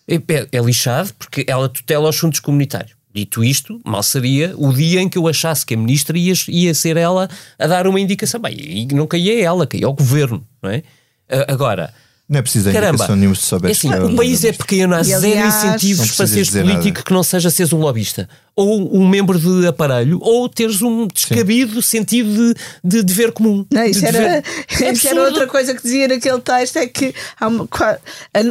É, 0.08 0.16
é- 0.16 0.48
é 0.54 0.60
lixado 0.60 1.14
porque 1.20 1.46
ela 1.48 1.70
tutela 1.70 2.10
os 2.10 2.18
fundos 2.18 2.40
comunitários. 2.40 2.98
Dito 3.14 3.44
isto, 3.44 3.80
mal 3.84 4.04
seria 4.04 4.54
o 4.58 4.72
dia 4.72 5.02
em 5.02 5.10
que 5.10 5.18
eu 5.18 5.28
achasse 5.28 5.66
que 5.66 5.74
a 5.74 5.78
ministra 5.78 6.18
ia, 6.18 6.34
ia 6.50 6.74
ser 6.74 6.98
ela 6.98 7.28
a 7.58 7.68
dar 7.68 7.88
uma 7.88 8.00
indicação. 8.00 8.40
Bem, 8.40 8.56
e 8.60 8.86
não 8.94 9.06
caía 9.08 9.44
ela, 9.44 9.66
caía 9.68 9.86
ao 9.88 9.94
governo, 9.94 10.46
não 10.62 10.70
é? 10.70 10.84
Ah, 11.30 11.46
Agora, 11.52 11.94
Não 12.30 12.40
é 12.40 12.42
preciso 12.42 12.68
a 12.70 12.74
Caramba, 12.74 12.90
indicação 12.96 13.16
nenhuma 13.16 13.36
se 13.36 13.42
é 13.42 13.46
soubesse 13.48 13.88
assim, 13.88 14.04
o 14.04 14.16
país 14.18 14.44
é 14.44 14.52
pequeno, 14.52 14.96
há 14.96 15.00
E, 15.00 15.04
zero 15.06 15.26
aliás, 15.26 15.64
incentivos 15.64 16.12
para 16.12 16.28
seres 16.28 16.50
político 16.50 16.88
nada. 16.88 17.04
que 17.04 17.14
não 17.14 17.24
seja 17.24 17.50
seres 17.50 17.72
um 17.72 17.78
lobista. 17.80 18.28
Ou 18.54 18.98
um 18.98 19.08
membro 19.08 19.40
de 19.40 19.66
aparelho, 19.68 20.18
ou 20.22 20.50
teres 20.50 20.82
um 20.82 21.08
descabido 21.08 21.80
sentido 21.82 22.30
de, 22.54 22.56
de 22.84 23.04
dever 23.04 23.32
comum. 23.32 23.66
Não, 23.72 23.86
isso, 23.86 24.00
De 24.02 24.08
era, 24.08 24.18
dever- 24.20 24.44
É 24.82 24.92
isso 24.92 25.08
era 25.08 25.22
outra 25.24 25.48
coisa 25.48 25.74
que 25.76 25.82
dizia 25.84 26.08
naquele 26.10 26.40
texto: 26.42 26.76
é 26.78 26.88
que 26.88 27.14
há 27.40 27.48
uma- 27.48 27.68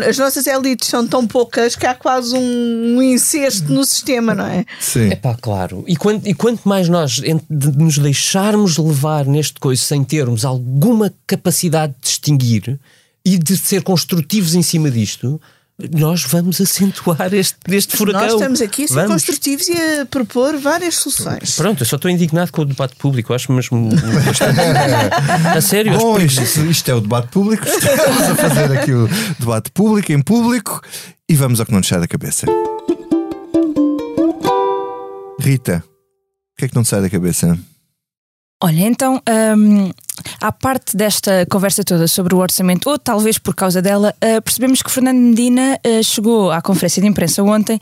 as 0.09 0.17
nossas 0.17 0.47
elites 0.47 0.89
são 0.89 1.07
tão 1.07 1.27
poucas 1.27 1.77
que 1.77 1.85
há 1.87 1.95
quase 1.95 2.35
um, 2.35 2.97
um 2.97 3.03
incesto 3.03 3.71
no 3.71 3.85
sistema, 3.85 4.35
não 4.35 4.47
é? 4.47 4.65
Sim. 4.81 5.11
É 5.11 5.17
pá, 5.17 5.37
claro. 5.39 5.85
E 5.87 5.97
quanto, 5.97 6.27
e 6.27 6.33
quanto 6.33 6.67
mais 6.67 6.89
nós 6.89 7.21
nos 7.51 7.99
deixarmos 7.99 8.79
levar 8.79 9.27
neste 9.27 9.61
coisa 9.61 9.83
sem 9.83 10.03
termos 10.05 10.45
alguma 10.47 11.13
capacidade 11.27 11.93
de 12.01 12.09
distinguir 12.09 12.79
e 13.27 13.37
de 13.37 13.57
ser 13.57 13.83
construtivos 13.83 14.55
em 14.55 14.63
cima 14.63 14.89
disto, 14.89 15.41
nós 15.93 16.23
vamos 16.23 16.61
acentuar 16.61 17.35
este, 17.35 17.57
este 17.71 17.97
furacão. 17.97 18.23
Nós 18.23 18.33
estamos 18.35 18.61
aqui 18.63 18.85
a 18.85 18.87
ser 18.87 18.95
Vamos. 18.95 19.13
construtivos 19.15 19.69
e 19.69 19.73
a 19.73 20.07
propor 20.07 20.57
várias 20.57 20.95
soluções. 20.95 21.57
Pronto, 21.57 21.83
eu 21.83 21.87
só 21.87 21.97
estou 21.97 22.09
indignado 22.09 22.53
com 22.53 22.63
o 22.63 22.65
debate 22.65 22.95
público, 22.95 23.35
acho 23.35 23.51
mesmo 23.51 23.91
bastante. 24.25 24.61
a 25.57 25.61
sério, 25.61 25.99
Bom, 25.99 26.21
isto, 26.21 26.41
isto 26.67 26.89
é 26.89 26.95
o 26.95 27.01
debate 27.01 27.27
público. 27.27 27.67
Estamos 27.67 28.23
a 28.23 28.35
fazer 28.37 28.79
aqui 28.79 28.93
o 28.93 29.09
debate 29.41 29.73
público 29.73 30.13
em 30.13 30.23
público 30.23 30.81
e 31.29 31.35
vamos 31.35 31.59
ao 31.59 31.67
que 31.67 31.73
não 31.73 31.81
nos 31.81 31.89
sai 31.89 31.99
da 31.99 32.07
cabeça. 32.07 32.47
Rita, 35.41 35.83
o 36.55 36.59
que 36.59 36.65
é 36.67 36.69
que 36.69 36.77
não 36.77 36.85
te 36.85 36.91
sai 36.91 37.03
da 37.03 37.11
cabeça? 37.11 37.59
Olha, 38.65 38.87
então, 38.87 39.21
hum, 39.55 39.91
à 40.41 40.51
parte 40.51 40.97
desta 40.97 41.45
conversa 41.51 41.85
toda 41.85 42.09
sobre 42.09 42.35
o 42.35 42.39
orçamento, 42.39 42.89
ou 42.89 42.99
talvez 42.99 43.37
por 43.39 43.55
causa 43.55 43.83
dela, 43.83 44.15
uh, 44.17 44.41
percebemos 44.41 44.81
que 44.81 44.91
Fernando 44.91 45.19
Medina 45.19 45.79
uh, 45.87 46.03
chegou 46.03 46.51
à 46.51 46.63
conferência 46.63 47.03
de 47.03 47.07
imprensa 47.07 47.43
ontem 47.43 47.79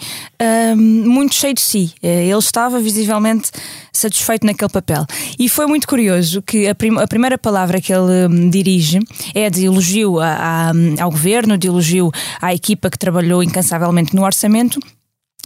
hum, 0.76 0.76
muito 1.08 1.32
cheio 1.36 1.54
de 1.54 1.60
si. 1.60 1.92
Uh, 2.02 2.06
ele 2.08 2.38
estava 2.38 2.80
visivelmente 2.80 3.52
satisfeito 3.92 4.44
naquele 4.44 4.68
papel. 4.70 5.06
E 5.38 5.48
foi 5.48 5.66
muito 5.66 5.86
curioso 5.86 6.42
que 6.42 6.66
a, 6.66 6.74
prim- 6.74 6.98
a 6.98 7.06
primeira 7.06 7.38
palavra 7.38 7.80
que 7.80 7.92
ele 7.92 8.26
hum, 8.28 8.50
dirige 8.50 8.98
é 9.32 9.48
de 9.48 9.66
elogio 9.66 10.18
a- 10.18 10.70
a- 10.70 10.72
ao 11.04 11.10
governo, 11.12 11.56
de 11.56 11.68
elogio 11.68 12.10
à 12.42 12.52
equipa 12.52 12.90
que 12.90 12.98
trabalhou 12.98 13.44
incansavelmente 13.44 14.12
no 14.16 14.24
orçamento. 14.24 14.80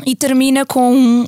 E 0.07 0.15
termina 0.15 0.65
com 0.65 0.93
um 0.95 1.23
uh, 1.25 1.27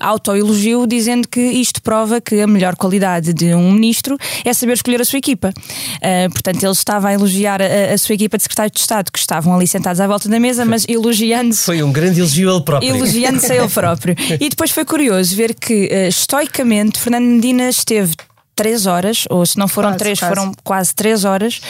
autoelogio 0.00 0.86
dizendo 0.86 1.28
que 1.28 1.40
isto 1.40 1.80
prova 1.82 2.20
que 2.20 2.40
a 2.40 2.46
melhor 2.46 2.74
qualidade 2.76 3.32
de 3.32 3.54
um 3.54 3.70
ministro 3.72 4.16
é 4.44 4.52
saber 4.52 4.72
escolher 4.74 5.00
a 5.00 5.04
sua 5.04 5.18
equipa. 5.18 5.50
Uh, 5.50 6.30
portanto, 6.32 6.62
ele 6.62 6.72
estava 6.72 7.08
a 7.08 7.12
elogiar 7.14 7.62
a, 7.62 7.94
a 7.94 7.98
sua 7.98 8.14
equipa 8.14 8.36
de 8.36 8.42
secretários 8.42 8.72
de 8.72 8.80
Estado 8.80 9.10
que 9.12 9.18
estavam 9.18 9.54
ali 9.54 9.66
sentados 9.66 10.00
à 10.00 10.06
volta 10.06 10.28
da 10.28 10.40
mesa, 10.40 10.64
mas 10.64 10.84
elogiando-se 10.88 11.64
Foi 11.64 11.82
um 11.82 11.92
grande 11.92 12.20
elogio 12.20 12.50
ele 12.50 12.62
próprio. 12.64 12.96
elogiando-se 12.96 13.52
a 13.52 13.56
ele 13.56 13.68
próprio. 13.70 14.16
E 14.40 14.48
depois 14.48 14.70
foi 14.70 14.84
curioso 14.84 15.34
ver 15.36 15.54
que, 15.54 15.86
uh, 15.86 16.08
estoicamente, 16.08 16.98
Fernando 16.98 17.24
Medina 17.26 17.68
esteve 17.68 18.14
três 18.54 18.84
horas, 18.86 19.24
ou 19.30 19.46
se 19.46 19.58
não 19.58 19.66
foram 19.66 19.88
Quase, 19.90 19.98
três, 19.98 20.18
quase. 20.18 20.34
foram 20.34 20.52
quase 20.62 20.94
três 20.94 21.24
horas 21.24 21.60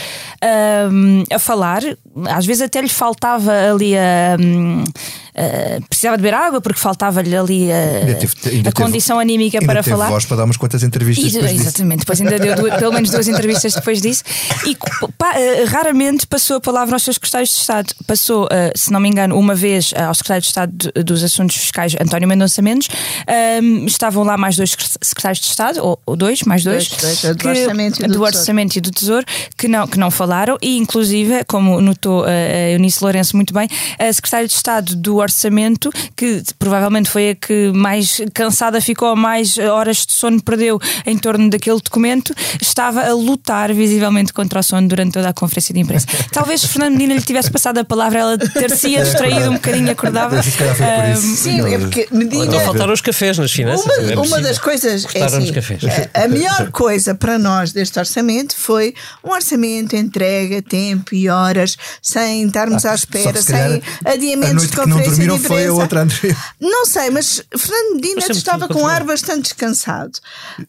um, 0.91 1.22
a 1.33 1.39
falar. 1.39 1.80
Às 2.28 2.44
vezes 2.46 2.62
até 2.62 2.80
lhe 2.80 2.88
faltava 2.88 3.52
ali 3.72 3.96
a, 3.96 4.36
um, 4.38 4.82
uh, 4.82 5.82
precisava 5.88 6.16
de 6.16 6.22
beber 6.22 6.34
água 6.34 6.60
porque 6.60 6.78
faltava-lhe 6.78 7.34
ali 7.34 7.68
uh, 7.68 8.18
teve, 8.18 8.68
a 8.68 8.72
condição 8.72 9.18
teve, 9.18 9.32
anímica 9.32 9.58
ainda 9.58 9.66
para 9.66 9.82
teve 9.82 9.96
falar. 9.96 10.10
voz 10.10 10.24
para 10.26 10.36
dar 10.36 10.44
umas 10.44 10.56
quantas 10.56 10.82
entrevistas. 10.82 11.32
E, 11.32 11.32
depois 11.32 11.60
exatamente, 11.60 12.00
depois 12.00 12.20
ainda 12.20 12.38
deu 12.38 12.54
duas, 12.54 12.74
pelo 12.76 12.92
menos 12.92 13.10
duas 13.10 13.28
entrevistas 13.28 13.74
depois 13.74 14.02
disso. 14.02 14.24
E 14.66 14.76
pá, 15.16 15.34
raramente 15.68 16.26
passou 16.26 16.56
a 16.56 16.60
palavra 16.60 16.94
aos 16.94 17.02
seus 17.02 17.16
secretários 17.16 17.50
de 17.50 17.60
Estado. 17.60 17.94
Passou, 18.06 18.48
se 18.74 18.92
não 18.92 19.00
me 19.00 19.08
engano, 19.08 19.38
uma 19.38 19.54
vez 19.54 19.92
ao 19.96 20.14
secretário 20.14 20.42
de 20.42 20.48
Estado 20.48 20.92
dos 21.04 21.22
Assuntos 21.22 21.56
Fiscais, 21.56 21.96
António 22.00 22.28
Mendonça 22.28 22.60
Mendes. 22.60 22.88
Um, 23.62 23.86
estavam 23.86 24.24
lá 24.24 24.36
mais 24.36 24.56
dois 24.56 24.76
secretários 25.00 25.40
de 25.40 25.46
Estado, 25.46 25.80
ou, 25.82 25.98
ou 26.04 26.16
dois, 26.16 26.42
mais 26.42 26.64
dois, 26.64 26.88
dois, 26.88 27.22
dois 27.22 27.36
que, 27.36 27.42
do, 27.42 27.48
orçamento, 27.48 28.02
e 28.02 28.06
do, 28.06 28.14
do 28.14 28.22
orçamento 28.22 28.76
e 28.76 28.80
do 28.80 28.90
Tesouro, 28.90 29.24
que 29.56 29.68
não, 29.68 29.86
que 29.86 29.98
não 29.98 30.10
falaram. 30.10 30.58
E, 30.60 30.76
inclusive, 30.76 31.44
como 31.44 31.80
notou 32.03 32.24
a 32.24 32.70
Eunice 32.70 33.03
Lourenço 33.03 33.36
muito 33.36 33.55
bem, 33.55 33.68
a 33.98 34.12
secretária 34.12 34.46
de 34.46 34.53
Estado 34.53 34.96
do 34.96 35.16
Orçamento, 35.16 35.90
que 36.16 36.42
provavelmente 36.59 37.09
foi 37.09 37.30
a 37.30 37.34
que 37.34 37.70
mais 37.72 38.20
cansada 38.34 38.80
ficou, 38.80 39.14
mais 39.14 39.57
horas 39.59 40.05
de 40.05 40.12
sono 40.12 40.42
perdeu 40.42 40.80
em 41.07 41.16
torno 41.16 41.48
daquele 41.48 41.76
documento, 41.76 42.34
estava 42.61 43.03
a 43.03 43.14
lutar 43.14 43.72
visivelmente 43.72 44.32
contra 44.32 44.61
o 44.61 44.62
sono 44.62 44.88
durante 44.88 45.12
toda 45.12 45.28
a 45.28 45.32
conferência 45.32 45.72
de 45.72 45.80
imprensa. 45.80 46.07
Talvez 46.32 46.64
Fernando 46.64 46.92
Medina 46.92 47.14
lhe 47.14 47.22
tivesse 47.22 47.50
passado 47.50 47.78
a 47.78 47.84
palavra, 47.84 48.18
ela 48.18 48.38
ter-se 48.38 48.88
distraído 48.88 49.50
um 49.50 49.55
bocadinho, 49.55 49.90
acordava. 49.90 50.40
Um, 50.40 51.16
sim, 51.16 51.61
é 51.72 51.78
porque 51.78 52.09
Medina. 52.11 52.46
Então 52.46 52.61
faltaram 52.61 52.92
os 52.92 53.00
cafés 53.00 53.38
nas 53.38 53.53
finanças. 53.53 53.84
Uma, 53.84 54.12
é 54.12 54.16
uma 54.16 54.40
das 54.40 54.59
coisas. 54.59 55.07
É 55.14 55.22
assim, 55.22 55.53
a, 56.14 56.24
a 56.24 56.28
melhor 56.28 56.70
coisa 56.70 57.14
para 57.14 57.38
nós 57.38 57.72
deste 57.72 57.98
orçamento 57.98 58.57
foi 58.57 58.94
um 59.22 59.30
orçamento 59.30 59.94
entregue 59.94 60.57
a 60.57 60.62
tempo 60.62 61.14
e 61.14 61.28
horas, 61.28 61.76
sem 62.01 62.47
estarmos 62.47 62.84
ah, 62.84 62.93
à 62.93 62.95
espera, 62.95 63.43
sem 63.43 63.82
adiamentos 64.05 64.70
de 64.70 64.76
conferência 64.76 65.16
de 65.16 65.24
imprensa. 65.24 65.49
Foi 65.49 65.66
a 65.66 65.72
outra 65.72 66.07
Não 66.61 66.86
sei, 66.86 67.11
mas 67.11 67.43
Fernando 67.57 67.95
Medina 67.95 68.26
estava 68.30 68.68
com 68.68 68.86
ar 68.86 69.05
bastante 69.05 69.43
descansado. 69.43 70.12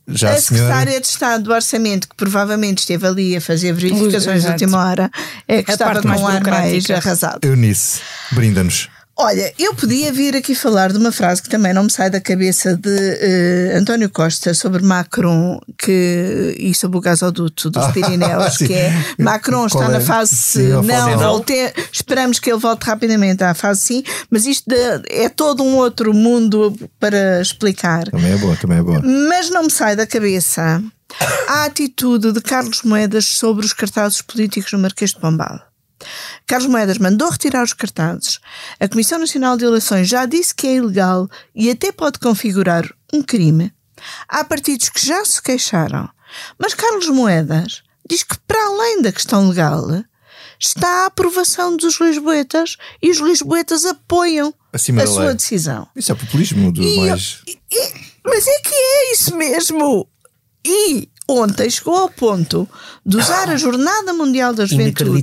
Já 0.07 0.31
a, 0.31 0.33
a 0.33 0.41
secretária 0.41 0.99
de 0.99 1.07
Estado 1.07 1.43
do 1.43 1.53
Orçamento, 1.53 2.09
que 2.09 2.15
provavelmente 2.15 2.79
esteve 2.79 3.07
ali 3.07 3.35
a 3.35 3.41
fazer 3.41 3.73
verificações 3.73 4.43
de 4.43 4.49
última 4.49 4.85
hora, 4.85 5.11
é 5.47 5.63
que 5.63 5.71
a 5.71 5.73
estava 5.73 6.01
com 6.01 6.07
um 6.07 6.27
ar 6.27 6.43
mais 6.43 6.89
arrasado. 6.89 7.39
Eunice, 7.43 8.01
brinda-nos. 8.31 8.89
Olha, 9.15 9.53
eu 9.59 9.75
podia 9.75 10.11
vir 10.11 10.35
aqui 10.35 10.55
falar 10.55 10.91
de 10.91 10.97
uma 10.97 11.11
frase 11.11 11.41
que 11.41 11.47
também 11.47 11.71
não 11.71 11.83
me 11.83 11.91
sai 11.91 12.09
da 12.09 12.19
cabeça 12.19 12.75
de 12.75 12.89
uh, 12.89 13.77
António 13.77 14.09
Costa 14.09 14.55
sobre 14.55 14.81
Macron 14.81 15.59
que, 15.77 16.55
e 16.57 16.73
sobre 16.73 16.97
o 16.97 17.01
gasoduto 17.01 17.69
dos 17.69 17.83
ah, 17.83 17.91
Pirineus, 17.91 18.57
que 18.57 18.73
é 18.73 18.91
Macron 19.19 19.67
está 19.67 19.85
é? 19.85 19.89
na 19.89 19.99
fase 19.99 20.35
sim, 20.35 20.67
não, 20.67 21.17
volte, 21.19 21.53
esperamos 21.91 22.39
que 22.39 22.51
ele 22.51 22.59
volte 22.59 22.85
rapidamente 22.85 23.43
à 23.43 23.53
fase 23.53 23.81
sim, 23.81 24.03
mas 24.31 24.47
isto 24.47 24.67
de, 24.67 25.03
é 25.07 25.29
todo 25.29 25.61
um 25.61 25.75
outro 25.75 26.11
mundo 26.11 26.75
para 26.99 27.39
explicar. 27.39 28.09
Também 28.09 28.33
é 28.33 28.37
boa, 28.37 28.55
também 28.55 28.79
é 28.79 28.81
boa. 28.81 28.99
Mas 29.03 29.51
não 29.51 29.63
me 29.63 29.71
sai 29.71 29.95
da 29.95 30.07
cabeça 30.07 30.81
a 31.47 31.65
atitude 31.65 32.31
de 32.31 32.41
Carlos 32.41 32.81
Moedas 32.81 33.25
sobre 33.25 33.63
os 33.63 33.73
cartazes 33.73 34.23
políticos 34.23 34.71
no 34.71 34.79
Marquês 34.79 35.11
de 35.11 35.19
Pombal. 35.19 35.72
Carlos 36.45 36.69
Moedas 36.69 36.97
mandou 36.97 37.29
retirar 37.29 37.63
os 37.63 37.73
cartazes. 37.73 38.39
A 38.79 38.87
Comissão 38.87 39.19
Nacional 39.19 39.57
de 39.57 39.65
Eleições 39.65 40.07
já 40.07 40.25
disse 40.25 40.53
que 40.53 40.67
é 40.67 40.75
ilegal 40.75 41.29
e 41.55 41.69
até 41.69 41.91
pode 41.91 42.19
configurar 42.19 42.89
um 43.13 43.21
crime. 43.21 43.73
Há 44.27 44.43
partidos 44.43 44.89
que 44.89 45.05
já 45.05 45.23
se 45.23 45.41
queixaram. 45.41 46.09
Mas 46.57 46.73
Carlos 46.73 47.07
Moedas 47.09 47.83
diz 48.09 48.23
que, 48.23 48.37
para 48.47 48.65
além 48.65 49.01
da 49.01 49.11
questão 49.11 49.47
legal, 49.49 49.87
está 50.59 51.03
a 51.03 51.05
aprovação 51.05 51.77
dos 51.77 51.99
lisboetas 51.99 52.77
e 53.01 53.11
os 53.11 53.17
lisboetas 53.19 53.85
apoiam 53.85 54.53
Acima 54.71 55.03
a 55.03 55.07
sua 55.07 55.25
lei. 55.25 55.35
decisão. 55.35 55.87
Isso 55.95 56.11
é 56.11 56.15
populismo 56.15 56.71
do 56.71 56.81
e 56.81 56.97
mais. 56.97 57.41
E, 57.47 57.57
mas 58.25 58.47
é 58.47 58.59
que 58.59 58.73
é 58.73 59.13
isso 59.13 59.35
mesmo. 59.35 60.07
E 60.65 61.09
ontem 61.27 61.69
chegou 61.69 61.95
ao 61.95 62.09
ponto 62.09 62.67
de 63.05 63.17
usar 63.17 63.49
a 63.49 63.55
Jornada 63.57 64.13
Mundial 64.13 64.53
da 64.53 64.65
Juventude, 64.65 65.21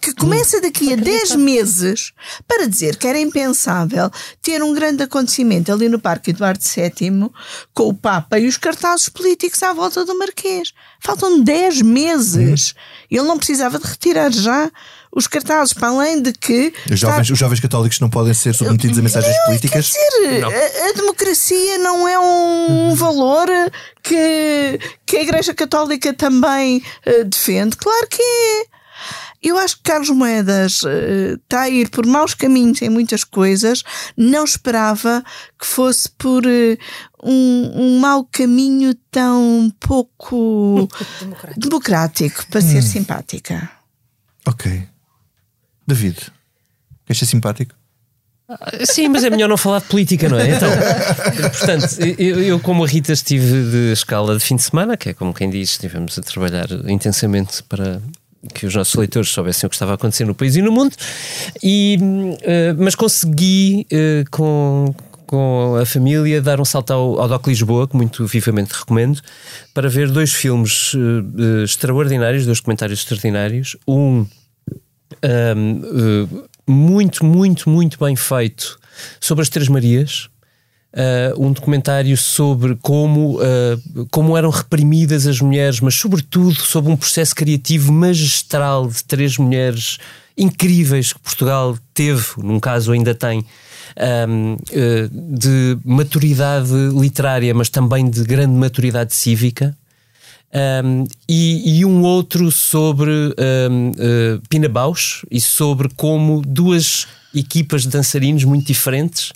que 0.00 0.14
começa 0.14 0.60
daqui 0.60 0.92
a 0.92 0.96
10 0.96 1.36
meses, 1.36 2.12
para 2.48 2.66
dizer 2.66 2.96
que 2.96 3.06
era 3.06 3.18
impensável 3.18 4.10
ter 4.40 4.62
um 4.62 4.72
grande 4.72 5.02
acontecimento 5.02 5.72
ali 5.72 5.88
no 5.88 5.98
Parque 5.98 6.30
Eduardo 6.30 6.62
VII 6.62 7.30
com 7.72 7.88
o 7.88 7.94
Papa 7.94 8.38
e 8.38 8.46
os 8.46 8.56
cartazes 8.56 9.08
políticos 9.08 9.62
à 9.62 9.72
volta 9.72 10.04
do 10.04 10.18
Marquês. 10.18 10.72
Faltam 11.00 11.40
10 11.40 11.82
meses. 11.82 12.74
Ele 13.10 13.22
não 13.22 13.36
precisava 13.36 13.78
de 13.78 13.86
retirar 13.86 14.32
já 14.32 14.70
os 15.14 15.26
cartazes, 15.26 15.72
para 15.72 15.88
além 15.88 16.20
de 16.20 16.32
que. 16.32 16.72
Os 16.90 16.98
jovens, 16.98 17.22
está... 17.22 17.32
os 17.32 17.38
jovens 17.38 17.60
católicos 17.60 18.00
não 18.00 18.10
podem 18.10 18.34
ser 18.34 18.54
submetidos 18.54 18.98
a 18.98 19.02
mensagens 19.02 19.36
não, 19.36 19.44
políticas? 19.46 19.92
Quer 19.92 20.08
dizer, 20.10 20.44
a, 20.44 20.88
a, 20.88 20.92
democracia 20.92 21.78
não 21.78 22.08
é 22.08 22.18
um 22.18 22.94
valor 22.94 23.46
que, 24.02 24.78
que 25.06 25.16
a 25.16 25.22
Igreja 25.22 25.54
Católica 25.54 26.12
também 26.12 26.82
uh, 27.06 27.24
defende? 27.24 27.76
Claro 27.76 28.06
que 28.08 28.22
é. 28.22 28.74
Eu 29.40 29.58
acho 29.58 29.76
que 29.76 29.82
Carlos 29.82 30.08
Moedas 30.08 30.82
uh, 30.82 31.34
está 31.34 31.62
a 31.62 31.68
ir 31.68 31.90
por 31.90 32.06
maus 32.06 32.32
caminhos 32.34 32.80
em 32.80 32.88
muitas 32.88 33.22
coisas. 33.22 33.82
Não 34.16 34.42
esperava 34.42 35.22
que 35.60 35.66
fosse 35.66 36.08
por 36.10 36.44
uh, 36.46 36.78
um, 37.22 37.72
um 37.74 37.98
mau 38.00 38.26
caminho 38.32 38.94
tão 39.10 39.70
pouco 39.78 40.88
democrático, 41.20 41.60
democrático 41.60 42.46
para 42.48 42.60
hum. 42.60 42.68
ser 42.68 42.82
simpática. 42.82 43.70
Ok. 44.46 44.93
David, 45.86 46.16
queres 47.06 47.18
ser 47.18 47.26
simpático? 47.26 47.74
Sim, 48.84 49.08
mas 49.08 49.24
é 49.24 49.30
melhor 49.30 49.48
não 49.48 49.56
falar 49.56 49.78
de 49.78 49.86
política, 49.86 50.28
não 50.28 50.38
é? 50.38 50.50
Então, 50.50 50.70
portanto, 51.50 51.98
eu, 52.18 52.42
eu, 52.42 52.60
como 52.60 52.84
a 52.84 52.86
Rita 52.86 53.12
estive 53.12 53.70
de 53.70 53.92
escala 53.92 54.36
de 54.36 54.44
fim 54.44 54.56
de 54.56 54.62
semana, 54.62 54.98
que 54.98 55.08
é 55.08 55.14
como 55.14 55.32
quem 55.32 55.48
diz, 55.48 55.70
estivemos 55.70 56.18
a 56.18 56.22
trabalhar 56.22 56.66
intensamente 56.86 57.62
para 57.62 58.02
que 58.52 58.66
os 58.66 58.74
nossos 58.74 58.94
leitores 58.94 59.30
soubessem 59.30 59.66
o 59.66 59.70
que 59.70 59.76
estava 59.76 59.92
a 59.92 59.94
acontecer 59.94 60.26
no 60.26 60.34
país 60.34 60.56
e 60.56 60.60
no 60.60 60.70
mundo, 60.70 60.94
e, 61.62 61.98
uh, 62.00 62.82
mas 62.82 62.94
consegui 62.94 63.86
uh, 63.90 64.30
com, 64.30 64.94
com 65.26 65.76
a 65.80 65.86
família 65.86 66.42
dar 66.42 66.60
um 66.60 66.66
salto 66.66 66.92
ao, 66.92 67.20
ao 67.22 67.28
Doc 67.28 67.46
Lisboa, 67.46 67.88
que 67.88 67.96
muito 67.96 68.26
vivamente 68.26 68.72
recomendo, 68.72 69.22
para 69.72 69.88
ver 69.88 70.10
dois 70.10 70.34
filmes 70.34 70.92
uh, 70.92 71.64
extraordinários, 71.64 72.44
dois 72.44 72.60
comentários 72.60 72.98
extraordinários. 72.98 73.74
Um 73.88 74.26
um, 75.56 76.24
uh, 76.24 76.48
muito, 76.66 77.24
muito, 77.24 77.68
muito 77.68 77.98
bem 77.98 78.16
feito 78.16 78.78
sobre 79.20 79.42
as 79.42 79.48
Três 79.48 79.68
Marias. 79.68 80.28
Uh, 80.92 81.44
um 81.44 81.52
documentário 81.52 82.16
sobre 82.16 82.76
como, 82.76 83.40
uh, 83.40 84.06
como 84.12 84.36
eram 84.36 84.48
reprimidas 84.48 85.26
as 85.26 85.40
mulheres, 85.40 85.80
mas 85.80 85.96
sobretudo 85.96 86.54
sobre 86.54 86.92
um 86.92 86.96
processo 86.96 87.34
criativo 87.34 87.92
magistral 87.92 88.86
de 88.86 89.02
três 89.02 89.36
mulheres 89.36 89.98
incríveis 90.36 91.12
que 91.12 91.18
Portugal 91.18 91.76
teve, 91.92 92.24
num 92.38 92.60
caso 92.60 92.92
ainda 92.92 93.12
tem, 93.12 93.44
um, 94.28 94.54
uh, 94.54 95.36
de 95.36 95.76
maturidade 95.84 96.72
literária, 96.96 97.52
mas 97.52 97.68
também 97.68 98.08
de 98.08 98.22
grande 98.22 98.54
maturidade 98.54 99.14
cívica. 99.14 99.76
Um, 100.54 101.04
e, 101.28 101.80
e, 101.80 101.84
um 101.84 102.02
outro 102.02 102.48
sobre 102.52 103.10
um, 103.10 103.90
uh, 103.90 104.42
Pina 104.48 104.68
Bausch 104.68 105.26
e 105.28 105.40
sobre 105.40 105.88
como 105.96 106.42
duas 106.46 107.08
equipas 107.34 107.82
de 107.82 107.88
dançarinos 107.88 108.44
muito 108.44 108.64
diferentes, 108.64 109.30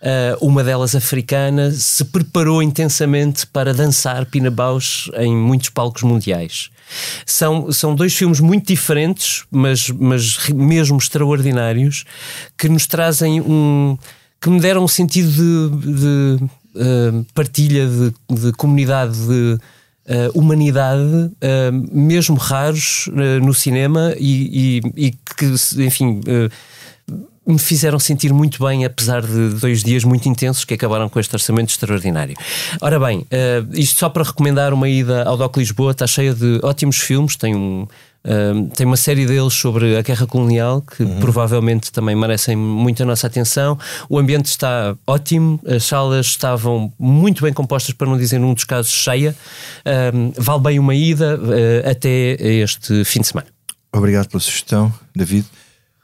uh, 0.00 0.38
uma 0.40 0.62
delas 0.62 0.94
africana, 0.94 1.72
se 1.72 2.04
preparou 2.04 2.62
intensamente 2.62 3.48
para 3.48 3.74
dançar 3.74 4.24
Pina 4.26 4.48
Bausch 4.48 5.10
em 5.16 5.34
muitos 5.34 5.70
palcos 5.70 6.04
mundiais. 6.04 6.70
São, 7.26 7.72
são 7.72 7.92
dois 7.92 8.14
filmes 8.14 8.38
muito 8.38 8.68
diferentes, 8.68 9.44
mas, 9.50 9.90
mas 9.90 10.48
mesmo 10.50 10.96
extraordinários, 10.98 12.04
que 12.56 12.68
nos 12.68 12.86
trazem 12.86 13.40
um. 13.40 13.98
que 14.40 14.48
me 14.48 14.60
deram 14.60 14.84
um 14.84 14.88
sentido 14.88 15.30
de, 15.30 15.94
de 15.94 16.44
uh, 16.76 17.26
partilha, 17.34 17.88
de, 17.88 18.40
de 18.42 18.52
comunidade, 18.52 19.18
de 19.26 19.58
uh, 20.06 20.38
humanidade, 20.38 21.02
uh, 21.02 21.72
mesmo 21.92 22.36
raros 22.36 23.06
uh, 23.08 23.44
no 23.44 23.54
cinema 23.54 24.14
e, 24.18 24.80
e, 24.96 25.06
e, 25.06 25.10
que, 25.10 25.46
enfim, 25.84 26.20
me 27.46 27.58
fizeram 27.58 27.98
sentir 27.98 28.32
muito 28.32 28.64
bem, 28.64 28.84
apesar 28.84 29.22
de 29.22 29.50
dois 29.54 29.82
dias 29.82 30.04
muito 30.04 30.28
intensos 30.28 30.64
que 30.64 30.74
acabaram 30.74 31.08
com 31.08 31.18
este 31.18 31.34
orçamento 31.34 31.70
extraordinário. 31.70 32.36
Ora 32.80 33.00
bem, 33.00 33.26
isto 33.72 33.98
só 33.98 34.08
para 34.08 34.22
recomendar 34.22 34.72
uma 34.72 34.88
ida 34.88 35.24
ao 35.24 35.36
Doc 35.36 35.56
Lisboa, 35.56 35.90
está 35.90 36.06
cheia 36.06 36.32
de 36.32 36.60
ótimos 36.62 36.98
filmes, 36.98 37.34
tem 37.36 37.56
um 37.56 37.88
Tem 38.76 38.86
uma 38.86 38.96
série 38.96 39.24
deles 39.24 39.54
sobre 39.54 39.96
a 39.96 40.02
guerra 40.02 40.26
colonial 40.26 40.82
que 40.82 41.02
uhum. 41.02 41.20
provavelmente 41.20 41.90
também 41.90 42.14
merecem 42.14 42.54
muita 42.54 43.04
nossa 43.04 43.26
atenção. 43.26 43.78
O 44.08 44.18
ambiente 44.18 44.46
está 44.46 44.94
ótimo, 45.06 45.58
as 45.66 45.84
salas 45.84 46.26
estavam 46.26 46.92
muito 46.98 47.42
bem 47.42 47.52
compostas, 47.52 47.94
para 47.94 48.06
não 48.06 48.18
dizer 48.18 48.38
num 48.38 48.52
dos 48.52 48.64
casos 48.64 48.92
cheia. 48.92 49.34
Uh, 49.80 50.32
vale 50.36 50.62
bem 50.62 50.78
uma 50.78 50.94
ida 50.94 51.38
uh, 51.38 51.90
até 51.90 52.36
este 52.40 53.04
fim 53.04 53.20
de 53.20 53.28
semana. 53.28 53.48
Obrigado 53.92 54.28
pela 54.28 54.40
sugestão, 54.40 54.92
David. 55.14 55.46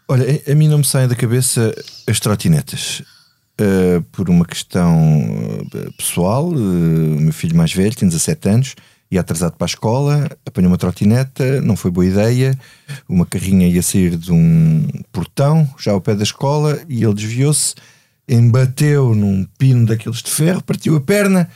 Olha, 0.08 0.24
a 0.50 0.54
mim 0.54 0.68
não 0.68 0.78
me 0.78 0.84
saem 0.84 1.08
da 1.08 1.14
cabeça 1.14 1.74
as 2.06 2.20
trotinetas. 2.20 3.02
Uh, 3.58 4.02
por 4.12 4.28
uma 4.28 4.44
questão 4.44 4.94
uh, 5.62 5.92
pessoal, 5.96 6.46
uh, 6.46 6.54
o 6.54 7.20
meu 7.20 7.32
filho 7.32 7.56
mais 7.56 7.72
velho 7.72 7.94
tem 7.94 8.06
17 8.06 8.48
anos, 8.50 8.74
ia 9.10 9.20
atrasado 9.20 9.56
para 9.56 9.64
a 9.64 9.68
escola, 9.68 10.28
apanhou 10.44 10.70
uma 10.70 10.78
trotineta, 10.78 11.60
não 11.60 11.76
foi 11.76 11.90
boa 11.90 12.06
ideia. 12.06 12.58
Uma 13.08 13.24
carrinha 13.24 13.68
ia 13.68 13.82
sair 13.82 14.16
de 14.16 14.32
um 14.32 14.86
portão, 15.12 15.68
já 15.78 15.92
ao 15.92 16.00
pé 16.00 16.14
da 16.14 16.24
escola, 16.24 16.80
e 16.88 17.04
ele 17.04 17.14
desviou-se, 17.14 17.74
embateu 18.28 19.14
num 19.14 19.46
pino 19.58 19.86
daqueles 19.86 20.22
de 20.22 20.30
ferro, 20.30 20.62
partiu 20.62 20.96
a 20.96 21.00
perna. 21.00 21.48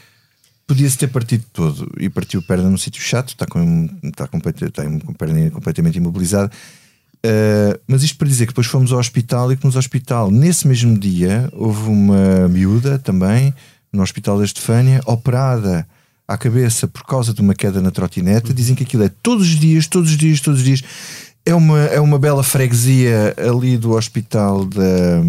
Podia-se 0.66 0.96
ter 0.96 1.08
partido 1.08 1.44
todo 1.52 1.90
e 1.98 2.08
partiu 2.08 2.38
a 2.38 2.42
perna 2.42 2.70
num 2.70 2.78
sítio 2.78 3.02
chato, 3.02 3.30
está 3.30 3.44
com, 3.44 3.88
está, 4.04 4.28
com, 4.28 4.38
está 4.38 4.84
com 4.84 5.10
a 5.10 5.14
perna 5.14 5.50
completamente 5.50 5.96
imobilizada. 5.98 6.50
Uh, 7.26 7.78
mas 7.86 8.02
isto 8.02 8.16
para 8.16 8.28
dizer 8.28 8.46
que 8.46 8.52
depois 8.52 8.68
fomos 8.68 8.92
ao 8.92 8.98
hospital 8.98 9.52
e 9.52 9.56
que 9.56 9.66
no 9.66 9.76
hospital, 9.76 10.30
nesse 10.30 10.66
mesmo 10.68 10.96
dia, 10.96 11.50
houve 11.52 11.90
uma 11.90 12.48
miúda 12.48 12.98
também, 12.98 13.52
no 13.92 14.02
Hospital 14.02 14.38
da 14.38 14.44
Estefânia, 14.44 15.00
operada 15.04 15.86
à 16.30 16.38
cabeça 16.38 16.86
por 16.86 17.04
causa 17.04 17.34
de 17.34 17.40
uma 17.40 17.54
queda 17.54 17.82
na 17.82 17.90
trotinete. 17.90 18.54
Dizem 18.54 18.76
que 18.76 18.84
aquilo 18.84 19.02
é 19.02 19.10
todos 19.22 19.48
os 19.48 19.58
dias, 19.58 19.88
todos 19.88 20.10
os 20.10 20.16
dias, 20.16 20.40
todos 20.40 20.60
os 20.60 20.64
dias. 20.64 20.82
É 21.44 21.54
uma, 21.54 21.80
é 21.86 22.00
uma 22.00 22.18
bela 22.18 22.44
freguesia 22.44 23.34
ali 23.36 23.76
do 23.76 23.92
Hospital 23.92 24.64
da, 24.64 25.22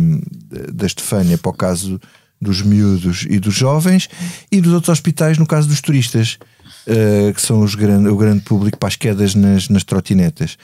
da 0.72 0.86
Estefânia, 0.86 1.38
para 1.38 1.50
o 1.50 1.54
caso 1.54 2.00
dos 2.40 2.62
miúdos 2.62 3.26
e 3.28 3.40
dos 3.40 3.56
jovens, 3.56 4.10
e 4.52 4.62
dos 4.62 4.74
outros 4.74 4.90
hospitais, 4.90 5.38
no 5.38 5.46
caso 5.48 5.68
dos 5.68 5.82
turistas. 5.82 6.38
Uh, 6.82 7.32
que 7.34 7.42
são 7.42 7.62
os 7.62 7.76
grande, 7.76 8.10
o 8.10 8.18
grande 8.18 8.42
público 8.42 8.76
para 8.76 8.88
as 8.90 8.96
quedas 8.96 9.36
nas, 9.36 9.70
nas 9.70 9.84
trotinetas. 9.84 10.58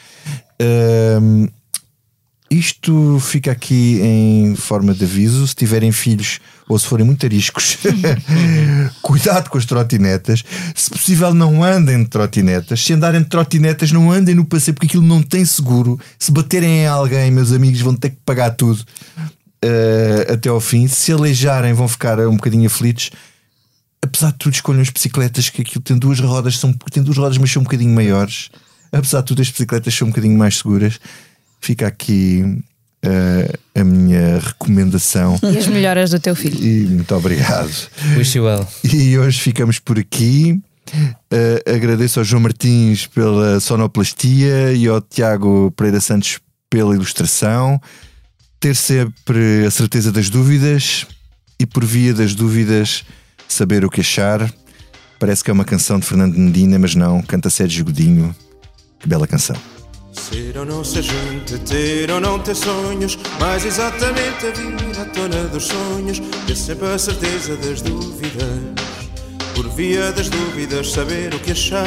Uh, 0.60 1.48
isto 2.50 3.20
fica 3.20 3.52
aqui 3.52 4.00
em 4.02 4.56
forma 4.56 4.94
de 4.94 5.04
aviso. 5.04 5.48
Se 5.48 5.56
tiverem 5.56 5.92
filhos 5.92 6.40
ou 6.68 6.78
se 6.78 6.86
forem 6.86 7.06
muito 7.06 7.26
ariscos, 7.26 7.78
cuidado 9.02 9.50
com 9.50 9.58
as 9.58 9.66
trotinetas. 9.66 10.44
Se 10.76 10.90
possível, 10.90 11.34
não 11.34 11.64
andem 11.64 12.04
de 12.04 12.10
trotinetas. 12.10 12.84
Se 12.84 12.94
andarem 12.94 13.22
de 13.22 13.30
trotinetas, 13.30 13.92
não 13.92 14.12
andem 14.12 14.36
no 14.36 14.46
passeio 14.46 14.74
porque 14.76 14.88
aquilo 14.88 15.04
não 15.04 15.22
tem 15.22 15.46
seguro. 15.46 16.00
Se 16.20 16.32
baterem 16.32 16.82
em 16.82 16.88
alguém, 16.88 17.32
meus 17.32 17.52
amigos 17.52 17.82
vão 17.82 17.96
ter 17.96 18.12
que 18.12 18.18
pagar 18.26 18.52
tudo 18.52 18.80
uh, 18.80 20.34
até 20.34 20.50
ao 20.50 20.60
fim. 20.60 20.88
Se 20.88 21.12
aleijarem, 21.12 21.74
vão 21.74 21.88
ficar 21.88 22.20
um 22.20 22.36
bocadinho 22.36 22.68
aflitos 22.68 23.12
apesar 24.08 24.32
de 24.32 24.38
tudo, 24.38 24.54
escolham 24.54 24.82
as 24.82 24.90
bicicletas 24.90 25.50
que 25.50 25.62
aquilo 25.62 25.82
tem 25.82 25.98
duas 25.98 26.20
rodas, 26.20 26.58
são, 26.58 26.74
tem 26.92 27.04
duas 27.04 27.18
rodas, 27.18 27.38
mas 27.38 27.52
são 27.52 27.62
um 27.62 27.64
bocadinho 27.64 27.94
maiores. 27.94 28.50
Apesar 28.92 29.20
de 29.22 29.28
tudo, 29.28 29.42
as 29.42 29.50
bicicletas 29.50 29.94
são 29.94 30.08
um 30.08 30.12
bocadinho 30.12 30.38
mais 30.38 30.58
seguras. 30.58 31.00
Fica 31.60 31.88
aqui 31.88 32.44
uh, 33.06 33.80
a 33.80 33.84
minha 33.84 34.40
recomendação. 34.40 35.40
E 35.44 35.58
as 35.58 35.68
melhoras 35.68 36.12
do 36.12 36.20
teu 36.20 36.36
filho. 36.36 36.64
E 36.64 36.86
muito 36.88 37.14
obrigado. 37.16 37.72
Wish 38.16 38.38
you 38.38 38.46
well. 38.46 38.68
E 38.84 39.18
hoje 39.18 39.40
ficamos 39.40 39.80
por 39.80 39.98
aqui. 40.00 40.60
Uh, 40.94 41.76
agradeço 41.76 42.20
ao 42.20 42.26
João 42.26 42.42
Martins 42.42 43.08
pela 43.08 43.60
sonoplastia 43.60 44.72
e 44.74 44.88
ao 44.88 45.02
Tiago 45.02 45.72
Pereira 45.76 46.00
Santos 46.00 46.40
pela 46.70 46.96
ilustração. 46.96 47.82
Ter 48.60 48.76
sempre 48.76 49.66
a 49.66 49.72
certeza 49.72 50.12
das 50.12 50.30
dúvidas 50.30 51.06
e 51.60 51.66
por 51.66 51.84
via 51.84 52.14
das 52.14 52.34
dúvidas 52.34 53.04
Saber 53.48 53.86
o 53.86 53.90
que 53.90 54.02
achar. 54.02 54.52
Parece 55.18 55.44
que 55.44 55.50
é 55.50 55.54
uma 55.54 55.66
canção 55.66 56.00
de 56.00 56.06
Fernando 56.06 56.36
Medina, 56.36 56.78
mas 56.78 56.94
não, 56.94 57.22
canta 57.22 57.50
Sérgio 57.50 57.86
Godinho. 57.86 58.36
Que 59.00 59.08
bela 59.08 59.26
canção. 59.26 59.56
Ser 60.18 60.58
ou 60.58 60.66
não 60.66 60.84
ser 60.84 61.04
gente, 61.04 61.58
ter 61.60 62.12
ou 62.12 62.20
não 62.20 62.40
ter 62.40 62.56
sonhos, 62.56 63.18
mais 63.40 63.64
exatamente 63.64 64.46
a 64.46 64.52
vir 64.52 65.00
à 65.00 65.06
tona 65.06 65.48
dos 65.48 65.66
sonhos, 65.66 66.20
ter 66.46 66.56
sempre 66.56 66.88
a 66.88 66.98
certeza 66.98 67.56
das 67.56 67.82
dúvidas, 67.82 68.60
por 69.56 69.70
via 69.70 70.12
das 70.12 70.28
dúvidas 70.28 70.92
saber 70.92 71.34
o 71.34 71.40
que 71.40 71.52
achar. 71.52 71.86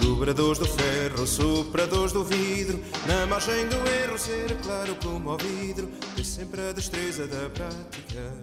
Dobradores 0.00 0.58
do 0.58 0.66
ferro, 0.66 1.26
sopradores 1.26 2.12
do 2.12 2.24
vidro, 2.24 2.80
na 3.06 3.26
margem 3.26 3.68
do 3.68 3.76
erro 3.76 4.18
ser 4.18 4.56
claro 4.62 4.96
como 5.02 5.30
ao 5.30 5.38
vidro, 5.38 5.88
ter 6.16 6.24
sempre 6.24 6.62
a 6.62 6.72
destreza 6.72 7.26
da 7.26 7.48
prática, 7.50 8.34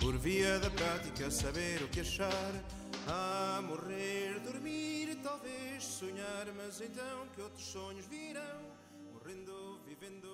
por 0.00 0.16
via 0.18 0.58
da 0.60 0.70
prática 0.70 1.30
saber 1.30 1.82
o 1.82 1.88
que 1.88 2.00
achar. 2.00 2.52
A 3.06 3.60
morrer, 3.60 4.40
dormir, 4.40 5.18
talvez 5.22 5.84
sonhar, 5.84 6.46
mas 6.56 6.80
então 6.80 7.28
que 7.34 7.42
outros 7.42 7.66
sonhos 7.66 8.06
virão, 8.06 8.62
morrendo, 9.12 9.78
vivendo. 9.86 10.33